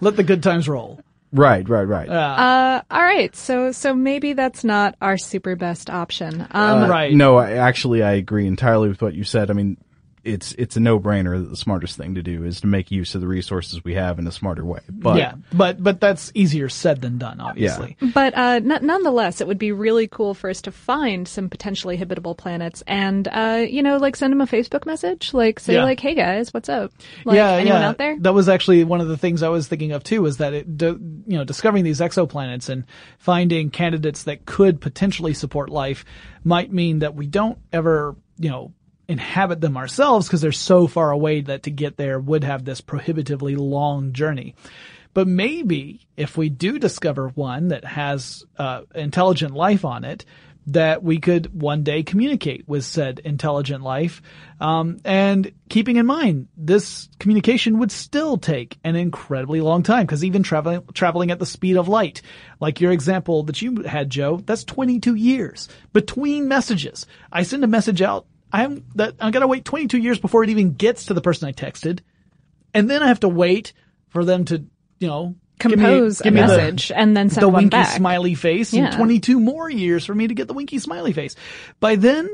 Let 0.00 0.16
the 0.16 0.24
good 0.24 0.42
times 0.42 0.68
roll. 0.68 1.00
Right, 1.32 1.68
right, 1.68 1.84
right. 1.84 2.08
Uh, 2.08 2.82
all 2.90 3.02
right. 3.02 3.34
So, 3.34 3.72
so 3.72 3.94
maybe 3.94 4.32
that's 4.32 4.64
not 4.64 4.94
our 5.00 5.16
super 5.18 5.56
best 5.56 5.90
option. 5.90 6.46
Um, 6.50 6.82
Uh, 6.84 6.88
right. 6.88 7.12
No, 7.12 7.36
I, 7.36 7.52
actually, 7.52 8.02
I 8.02 8.12
agree 8.12 8.46
entirely 8.46 8.88
with 8.88 9.02
what 9.02 9.14
you 9.14 9.24
said. 9.24 9.50
I 9.50 9.54
mean, 9.54 9.76
it's 10.24 10.52
it's 10.52 10.76
a 10.76 10.80
no 10.80 10.98
brainer 10.98 11.38
that 11.40 11.48
the 11.50 11.56
smartest 11.56 11.96
thing 11.96 12.14
to 12.14 12.22
do 12.22 12.44
is 12.44 12.60
to 12.60 12.66
make 12.66 12.90
use 12.90 13.14
of 13.14 13.20
the 13.20 13.26
resources 13.26 13.84
we 13.84 13.94
have 13.94 14.18
in 14.18 14.26
a 14.26 14.32
smarter 14.32 14.64
way. 14.64 14.80
But 14.88 15.18
yeah, 15.18 15.34
but 15.52 15.82
but 15.82 16.00
that's 16.00 16.30
easier 16.34 16.68
said 16.68 17.00
than 17.00 17.18
done, 17.18 17.40
obviously. 17.40 17.96
Yeah. 18.00 18.10
But 18.14 18.36
uh, 18.36 18.60
n- 18.64 18.80
nonetheless, 18.82 19.40
it 19.40 19.46
would 19.46 19.58
be 19.58 19.72
really 19.72 20.08
cool 20.08 20.34
for 20.34 20.50
us 20.50 20.60
to 20.62 20.72
find 20.72 21.26
some 21.26 21.48
potentially 21.48 21.96
habitable 21.96 22.34
planets, 22.34 22.82
and 22.86 23.26
uh, 23.28 23.64
you 23.68 23.82
know, 23.82 23.96
like 23.96 24.16
send 24.16 24.32
them 24.32 24.40
a 24.40 24.46
Facebook 24.46 24.86
message, 24.86 25.32
like 25.34 25.60
say, 25.60 25.74
Yeah. 25.74 25.84
like, 25.84 26.00
"Hey 26.00 26.14
guys, 26.14 26.52
what's 26.52 26.68
up? 26.68 26.92
Like, 27.24 27.36
yeah, 27.36 27.52
anyone 27.52 27.80
yeah. 27.80 27.88
out 27.88 27.98
there?" 27.98 28.16
That 28.18 28.34
was 28.34 28.48
actually 28.48 28.84
one 28.84 29.00
of 29.00 29.08
the 29.08 29.16
things 29.16 29.42
I 29.42 29.48
was 29.48 29.68
thinking 29.68 29.92
of 29.92 30.04
too. 30.04 30.26
Is 30.26 30.38
that 30.38 30.52
it, 30.54 30.76
do, 30.76 30.98
you 31.26 31.38
know, 31.38 31.44
discovering 31.44 31.84
these 31.84 32.00
exoplanets 32.00 32.68
and 32.68 32.84
finding 33.18 33.70
candidates 33.70 34.24
that 34.24 34.46
could 34.46 34.80
potentially 34.80 35.34
support 35.34 35.70
life 35.70 36.04
might 36.44 36.72
mean 36.72 37.00
that 37.00 37.14
we 37.14 37.26
don't 37.26 37.58
ever, 37.72 38.16
you 38.38 38.48
know, 38.48 38.72
inhabit 39.08 39.60
them 39.60 39.76
ourselves 39.76 40.26
because 40.26 40.40
they're 40.40 40.52
so 40.52 40.86
far 40.86 41.10
away 41.10 41.40
that 41.40 41.64
to 41.64 41.70
get 41.70 41.96
there 41.96 42.20
would 42.20 42.44
have 42.44 42.64
this 42.64 42.80
prohibitively 42.80 43.56
long 43.56 44.12
journey. 44.12 44.54
But 45.14 45.26
maybe 45.26 46.06
if 46.16 46.36
we 46.36 46.48
do 46.48 46.78
discover 46.78 47.28
one 47.28 47.68
that 47.68 47.84
has 47.84 48.44
uh, 48.58 48.82
intelligent 48.94 49.54
life 49.54 49.84
on 49.84 50.04
it, 50.04 50.24
that 50.68 51.02
we 51.02 51.18
could 51.18 51.60
one 51.60 51.82
day 51.82 52.02
communicate 52.02 52.68
with 52.68 52.84
said 52.84 53.20
intelligent 53.20 53.82
life. 53.82 54.20
Um, 54.60 54.98
and 55.02 55.50
keeping 55.70 55.96
in 55.96 56.04
mind, 56.04 56.48
this 56.58 57.08
communication 57.18 57.78
would 57.78 57.90
still 57.90 58.36
take 58.36 58.78
an 58.84 58.94
incredibly 58.94 59.62
long 59.62 59.82
time 59.82 60.04
because 60.04 60.24
even 60.24 60.42
traveling, 60.42 60.84
traveling 60.92 61.30
at 61.30 61.38
the 61.38 61.46
speed 61.46 61.78
of 61.78 61.88
light, 61.88 62.20
like 62.60 62.82
your 62.82 62.92
example 62.92 63.44
that 63.44 63.62
you 63.62 63.82
had, 63.82 64.10
Joe, 64.10 64.42
that's 64.44 64.64
22 64.64 65.14
years 65.14 65.70
between 65.94 66.48
messages. 66.48 67.06
I 67.32 67.44
send 67.44 67.64
a 67.64 67.68
message 67.68 68.02
out. 68.02 68.26
I'm 68.52 68.84
that 68.94 69.14
I 69.20 69.30
gotta 69.30 69.46
wait 69.46 69.64
22 69.64 69.98
years 69.98 70.18
before 70.18 70.44
it 70.44 70.50
even 70.50 70.74
gets 70.74 71.06
to 71.06 71.14
the 71.14 71.20
person 71.20 71.48
I 71.48 71.52
texted. 71.52 72.00
And 72.74 72.88
then 72.90 73.02
I 73.02 73.08
have 73.08 73.20
to 73.20 73.28
wait 73.28 73.72
for 74.08 74.24
them 74.24 74.44
to, 74.46 74.64
you 75.00 75.08
know, 75.08 75.34
give 75.58 75.70
me- 75.70 75.76
Compose 75.76 76.20
give 76.20 76.32
a 76.32 76.36
me 76.36 76.40
the- 76.42 76.46
message 76.48 76.92
and 76.94 77.16
then 77.16 77.30
send 77.30 77.42
the 77.42 77.48
one 77.48 77.64
winky 77.64 77.70
back. 77.70 77.96
smiley 77.96 78.34
face 78.34 78.72
Yeah. 78.72 78.86
and 78.86 78.94
22 78.96 79.40
more 79.40 79.68
years 79.68 80.04
for 80.04 80.14
me 80.14 80.28
to 80.28 80.34
get 80.34 80.46
the 80.48 80.54
winky 80.54 80.78
smiley 80.78 81.12
face. 81.12 81.34
By 81.80 81.96
then, 81.96 82.28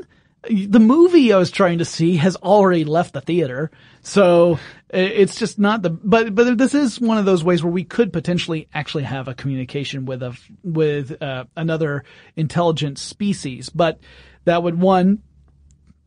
the 0.51 0.79
movie 0.81 1.33
I 1.33 1.39
was 1.39 1.51
trying 1.51 1.79
to 1.79 1.87
see 1.87 2.17
has 2.17 2.37
already 2.37 2.85
left 2.85 3.15
the 3.15 3.23
theater. 3.23 3.71
So 4.03 4.59
it's 4.91 5.39
just 5.39 5.59
not 5.59 5.81
the, 5.81 5.89
but, 5.91 6.35
but 6.35 6.59
this 6.59 6.75
is 6.75 7.01
one 7.01 7.17
of 7.17 7.25
those 7.25 7.43
ways 7.43 7.65
where 7.65 7.73
we 7.73 7.85
could 7.85 8.13
potentially 8.13 8.69
actually 8.75 9.05
have 9.05 9.27
a 9.27 9.35
communication 9.35 10.05
with 10.05 10.23
a, 10.23 10.37
with, 10.63 11.23
uh, 11.23 11.45
another 11.57 12.05
intelligent 12.37 12.99
species. 12.99 13.71
But 13.71 14.01
that 14.45 14.63
would 14.63 14.79
one, 14.79 15.23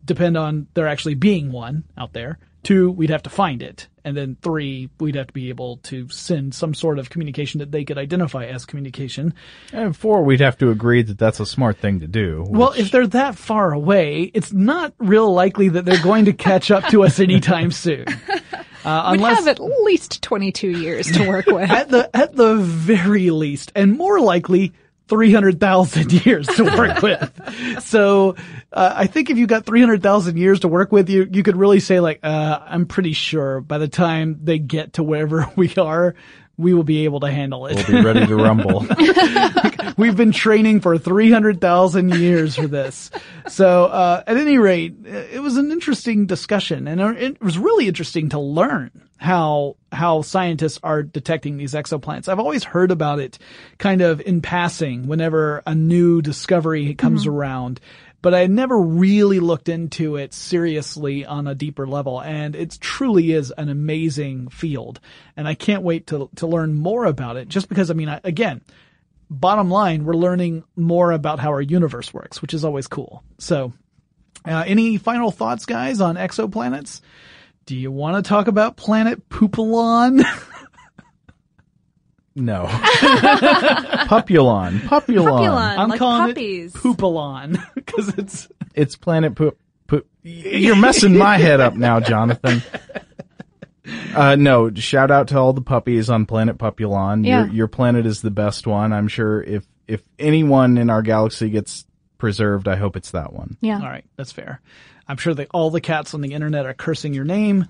depend 0.08 0.36
on 0.38 0.68
there 0.74 0.88
actually 0.88 1.14
being 1.16 1.52
one 1.52 1.84
out 1.98 2.14
there. 2.14 2.40
Two, 2.64 2.92
we'd 2.92 3.12
have 3.12 3.24
to 3.24 3.30
find 3.30 3.62
it. 3.62 3.88
And 4.04 4.16
then 4.18 4.36
three, 4.42 4.90
we'd 5.00 5.16
have 5.16 5.28
to 5.28 5.34
be 5.34 5.50
able 5.50 5.78
to 5.84 6.10
send 6.10 6.54
some 6.56 6.74
sort 6.74 6.98
of 7.00 7.10
communication 7.10 7.60
that 7.60 7.72
they 7.72 7.86
could 7.86 7.98
identify 7.98 8.46
as 8.46 8.66
communication. 8.66 9.34
and 9.72 9.96
four, 9.96 10.24
we'd 10.24 10.40
have 10.42 10.58
to 10.58 10.70
agree 10.72 11.02
that 11.02 11.18
that's 11.18 11.40
a 11.40 11.46
smart 11.46 11.78
thing 11.78 12.00
to 12.02 12.08
do. 12.08 12.44
Well, 12.48 12.74
if 12.76 12.90
they're 12.92 13.08
that 13.08 13.36
far 13.36 13.72
away, 13.74 14.32
it's 14.34 14.52
not 14.52 14.94
real 14.98 15.32
likely 15.34 15.70
that 15.70 15.86
they're 15.86 16.02
going 16.04 16.26
to 16.26 16.34
catch 16.34 16.72
up 16.72 16.86
to 16.92 17.04
us 17.04 17.20
anytime 17.20 17.72
soon. 17.72 18.06
Uh, 18.86 19.18
We'd 19.18 19.22
have 19.22 19.48
at 19.50 19.60
least 19.60 20.22
22 20.24 20.70
years 20.70 21.12
to 21.12 21.28
work 21.28 21.46
with. 21.48 21.70
at 21.70 21.90
the 21.90 22.10
at 22.16 22.34
the 22.38 22.56
very 22.56 23.32
least, 23.32 23.70
and 23.76 23.98
more 23.98 24.22
likely, 24.22 24.72
three 25.08 25.34
hundred 25.34 25.60
thousand 25.60 26.12
years 26.26 26.48
to 26.48 26.64
work 26.64 27.02
with. 27.02 27.84
So 27.84 28.36
uh, 28.72 28.94
I 28.96 29.08
think 29.08 29.30
if 29.30 29.38
you 29.38 29.48
got 29.48 29.66
three 29.66 29.80
hundred 29.80 30.04
thousand 30.04 30.38
years 30.38 30.62
to 30.62 30.68
work 30.68 30.92
with, 30.92 31.10
you 31.10 31.28
you 31.32 31.44
could 31.44 31.58
really 31.58 31.80
say 31.80 32.00
like, 32.00 32.20
uh, 32.24 32.60
I'm 32.66 32.86
pretty 32.86 33.14
sure 33.14 33.62
by 33.62 33.78
the 33.78 33.88
time 33.88 34.40
they 34.44 34.60
get 34.60 34.94
to 34.94 35.04
wherever 35.04 35.50
we 35.56 35.74
are, 35.76 36.16
we 36.58 36.74
will 36.74 36.84
be 36.84 37.04
able 37.06 37.20
to 37.20 37.32
handle 37.32 37.68
it. 37.68 37.76
we'll 37.76 38.02
be 38.02 38.06
ready 38.06 38.26
to 38.26 38.36
rumble. 38.36 38.86
We've 39.98 40.16
been 40.16 40.32
training 40.32 40.82
for 40.82 40.98
300,000 40.98 42.16
years 42.16 42.56
for 42.56 42.68
this. 42.68 43.12
So, 43.48 43.86
uh, 43.86 44.24
at 44.26 44.38
any 44.38 44.58
rate, 44.58 44.96
it 45.06 45.42
was 45.42 45.58
an 45.58 45.72
interesting 45.72 46.26
discussion 46.26 46.88
and 46.88 47.00
it 47.18 47.42
was 47.42 47.58
really 47.58 47.88
interesting 47.88 48.30
to 48.30 48.40
learn 48.40 49.08
how, 49.18 49.76
how 49.92 50.22
scientists 50.22 50.80
are 50.84 51.02
detecting 51.04 51.58
these 51.58 51.74
exoplanets. 51.74 52.28
I've 52.28 52.40
always 52.40 52.64
heard 52.64 52.92
about 52.92 53.20
it 53.20 53.40
kind 53.78 54.02
of 54.02 54.22
in 54.22 54.42
passing 54.42 55.08
whenever 55.08 55.64
a 55.66 55.74
new 55.74 56.22
discovery 56.22 56.94
comes 56.96 57.26
around. 57.26 57.80
But 58.22 58.34
I 58.34 58.48
never 58.48 58.78
really 58.80 59.40
looked 59.40 59.70
into 59.70 60.16
it 60.16 60.34
seriously 60.34 61.24
on 61.26 61.48
a 61.48 61.56
deeper 61.56 61.88
level, 61.88 62.20
and 62.20 62.56
it 62.56 62.78
truly 62.82 63.32
is 63.32 63.52
an 63.52 63.70
amazing 63.70 64.50
field. 64.50 65.00
And 65.36 65.48
I 65.48 65.54
can't 65.54 65.84
wait 65.84 66.08
to 66.08 66.30
to 66.38 66.48
learn 66.48 66.74
more 66.74 67.06
about 67.06 67.38
it. 67.38 67.48
Just 67.48 67.70
because, 67.70 67.92
I 67.92 67.94
mean, 67.94 68.10
I, 68.10 68.20
again, 68.24 68.62
bottom 69.30 69.70
line, 69.70 70.04
we're 70.04 70.16
learning 70.16 70.64
more 70.76 71.12
about 71.12 71.40
how 71.40 71.50
our 71.50 71.62
universe 71.62 72.14
works, 72.14 72.42
which 72.42 72.54
is 72.54 72.66
always 72.66 72.88
cool. 72.88 73.24
So, 73.38 73.74
uh, 74.46 74.64
any 74.66 74.98
final 74.98 75.32
thoughts, 75.32 75.66
guys, 75.66 76.02
on 76.02 76.16
exoplanets? 76.16 77.02
Do 77.66 77.76
you 77.76 77.92
want 77.92 78.24
to 78.24 78.28
talk 78.28 78.48
about 78.48 78.78
planet 78.78 79.28
Poopalon? 79.30 80.24
no. 82.38 82.66
Populon. 84.08 84.80
Populon. 84.82 85.26
Populon, 85.26 85.78
I'm 85.78 85.90
like 85.90 86.00
calling 86.00 86.30
puppies. 86.30 86.76
it 86.76 86.78
Poopalon 86.78 87.62
because 87.76 88.10
it's 88.18 88.48
It's 88.74 88.96
Planet 88.96 89.36
Poop. 89.36 89.60
Poop. 89.88 90.08
You're 90.24 90.76
messing 90.76 91.18
my 91.18 91.38
head 91.38 91.60
up 91.60 91.76
now, 91.76 92.00
Jonathan. 92.00 92.62
Uh, 94.14 94.36
no, 94.36 94.74
shout 94.74 95.12
out 95.12 95.30
to 95.30 95.38
all 95.38 95.54
the 95.54 95.62
puppies 95.62 96.10
on 96.10 96.26
Planet 96.26 96.58
Pupulon. 96.58 97.26
Yeah. 97.26 97.46
Your, 97.46 97.54
your 97.54 97.68
planet 97.68 98.06
is 98.06 98.22
the 98.22 98.32
best 98.32 98.68
one. 98.68 98.92
I'm 98.92 99.08
sure 99.08 99.42
if, 99.42 99.66
if 99.88 100.02
anyone 100.20 100.78
in 100.78 100.90
our 100.90 101.02
galaxy 101.02 101.50
gets 101.50 101.86
preserved, 102.18 102.68
I 102.68 102.76
hope 102.76 102.98
it's 102.98 103.12
that 103.12 103.32
one. 103.32 103.58
Yeah. 103.62 103.80
All 103.80 103.88
right, 103.88 104.06
that's 104.18 104.32
fair. 104.34 104.62
I'm 105.08 105.18
sure 105.18 105.34
that 105.34 105.48
all 105.54 105.70
the 105.70 105.80
cats 105.80 106.14
on 106.14 106.20
the 106.22 106.34
internet 106.34 106.66
are 106.66 106.74
cursing 106.74 107.14
your 107.14 107.24
name, 107.24 107.68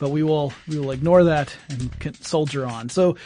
but 0.00 0.10
we 0.10 0.24
will 0.24 0.52
we 0.66 0.78
will 0.78 0.90
ignore 0.90 1.24
that 1.24 1.54
and 1.68 2.16
soldier 2.16 2.66
on. 2.66 2.88
So, 2.88 3.16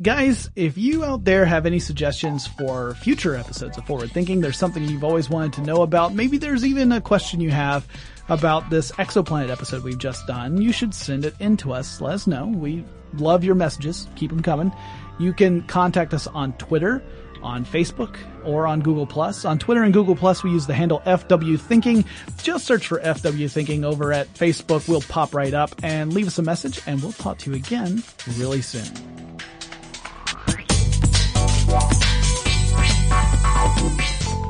guys, 0.00 0.50
if 0.54 0.78
you 0.78 1.04
out 1.04 1.24
there 1.24 1.44
have 1.44 1.66
any 1.66 1.80
suggestions 1.80 2.46
for 2.46 2.94
future 2.94 3.34
episodes 3.34 3.76
of 3.78 3.86
Forward 3.86 4.10
Thinking, 4.12 4.40
there's 4.40 4.56
something 4.56 4.84
you've 4.84 5.04
always 5.04 5.28
wanted 5.28 5.54
to 5.54 5.62
know 5.62 5.82
about. 5.82 6.14
Maybe 6.14 6.38
there's 6.38 6.64
even 6.64 6.92
a 6.92 7.00
question 7.00 7.40
you 7.40 7.50
have 7.50 7.86
about 8.28 8.70
this 8.70 8.92
exoplanet 8.92 9.50
episode 9.50 9.82
we've 9.82 9.98
just 9.98 10.26
done. 10.26 10.60
You 10.60 10.72
should 10.72 10.94
send 10.94 11.24
it 11.24 11.34
in 11.40 11.56
to 11.58 11.72
us. 11.72 12.00
Let 12.00 12.14
us 12.14 12.26
know. 12.26 12.46
We 12.46 12.84
love 13.14 13.42
your 13.42 13.54
messages. 13.54 14.06
Keep 14.14 14.30
them 14.30 14.42
coming. 14.42 14.72
You 15.18 15.32
can 15.32 15.62
contact 15.62 16.14
us 16.14 16.26
on 16.28 16.52
Twitter 16.54 17.02
on 17.42 17.64
Facebook 17.64 18.16
or 18.44 18.66
on 18.66 18.80
Google 18.80 19.06
Plus. 19.06 19.44
On 19.44 19.58
Twitter 19.58 19.82
and 19.82 19.92
Google 19.92 20.14
Plus, 20.14 20.44
we 20.44 20.50
use 20.50 20.66
the 20.66 20.74
handle 20.74 21.00
FW 21.06 21.58
Thinking. 21.58 22.04
Just 22.42 22.66
search 22.66 22.86
for 22.86 23.00
FW 23.00 23.50
Thinking 23.50 23.84
over 23.84 24.12
at 24.12 24.32
Facebook. 24.34 24.88
We'll 24.88 25.00
pop 25.02 25.34
right 25.34 25.54
up 25.54 25.74
and 25.82 26.12
leave 26.12 26.26
us 26.26 26.38
a 26.38 26.42
message, 26.42 26.80
and 26.86 27.02
we'll 27.02 27.12
talk 27.12 27.38
to 27.38 27.50
you 27.50 27.56
again 27.56 28.02
really 28.36 28.62
soon. 28.62 29.17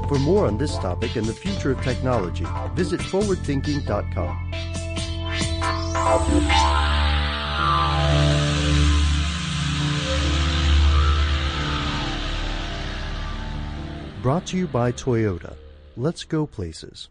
For 0.09 0.19
more 0.19 0.47
on 0.47 0.57
this 0.57 0.77
topic 0.79 1.17
and 1.17 1.27
the 1.27 1.35
future 1.35 1.71
of 1.73 1.83
technology, 1.83 2.47
visit 2.75 2.99
forwardthinking.com. 2.99 4.51
Brought 14.23 14.47
to 14.47 14.57
you 14.57 14.67
by 14.67 14.93
Toyota. 14.93 15.55
Let's 15.97 16.25
go 16.25 16.47
places. 16.47 17.11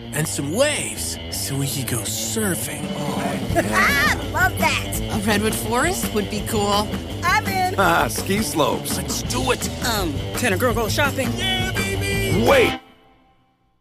and 0.13 0.27
some 0.27 0.53
waves 0.53 1.17
so 1.31 1.57
we 1.57 1.67
could 1.67 1.87
go 1.87 1.99
surfing. 1.99 2.85
ah, 3.71 4.29
love 4.33 4.57
that. 4.59 4.99
A 5.11 5.19
redwood 5.25 5.55
forest 5.55 6.13
would 6.13 6.29
be 6.29 6.41
cool. 6.47 6.87
I'm 7.23 7.45
in. 7.47 7.75
Ah, 7.77 8.07
ski 8.07 8.39
slopes. 8.39 8.97
Let's 8.97 9.23
do 9.23 9.51
it. 9.51 9.69
Um, 9.85 10.13
can 10.37 10.53
a 10.53 10.57
girl 10.57 10.73
go 10.73 10.87
shopping? 10.89 11.29
Yeah, 11.35 11.71
baby. 11.71 12.47
Wait. 12.47 12.79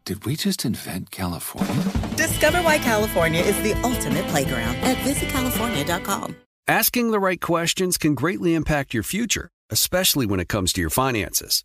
Did 0.04 0.24
we 0.24 0.34
just 0.34 0.64
invent 0.64 1.10
California? 1.10 1.84
Discover 2.16 2.58
why 2.62 2.78
California 2.78 3.42
is 3.42 3.56
the 3.62 3.74
ultimate 3.82 4.26
playground 4.28 4.76
at 4.76 4.96
visitcalifornia.com. 4.98 6.36
Asking 6.66 7.10
the 7.10 7.20
right 7.20 7.40
questions 7.40 7.98
can 7.98 8.14
greatly 8.14 8.54
impact 8.54 8.94
your 8.94 9.02
future, 9.02 9.50
especially 9.70 10.26
when 10.26 10.40
it 10.40 10.48
comes 10.48 10.72
to 10.72 10.80
your 10.80 10.90
finances. 10.90 11.64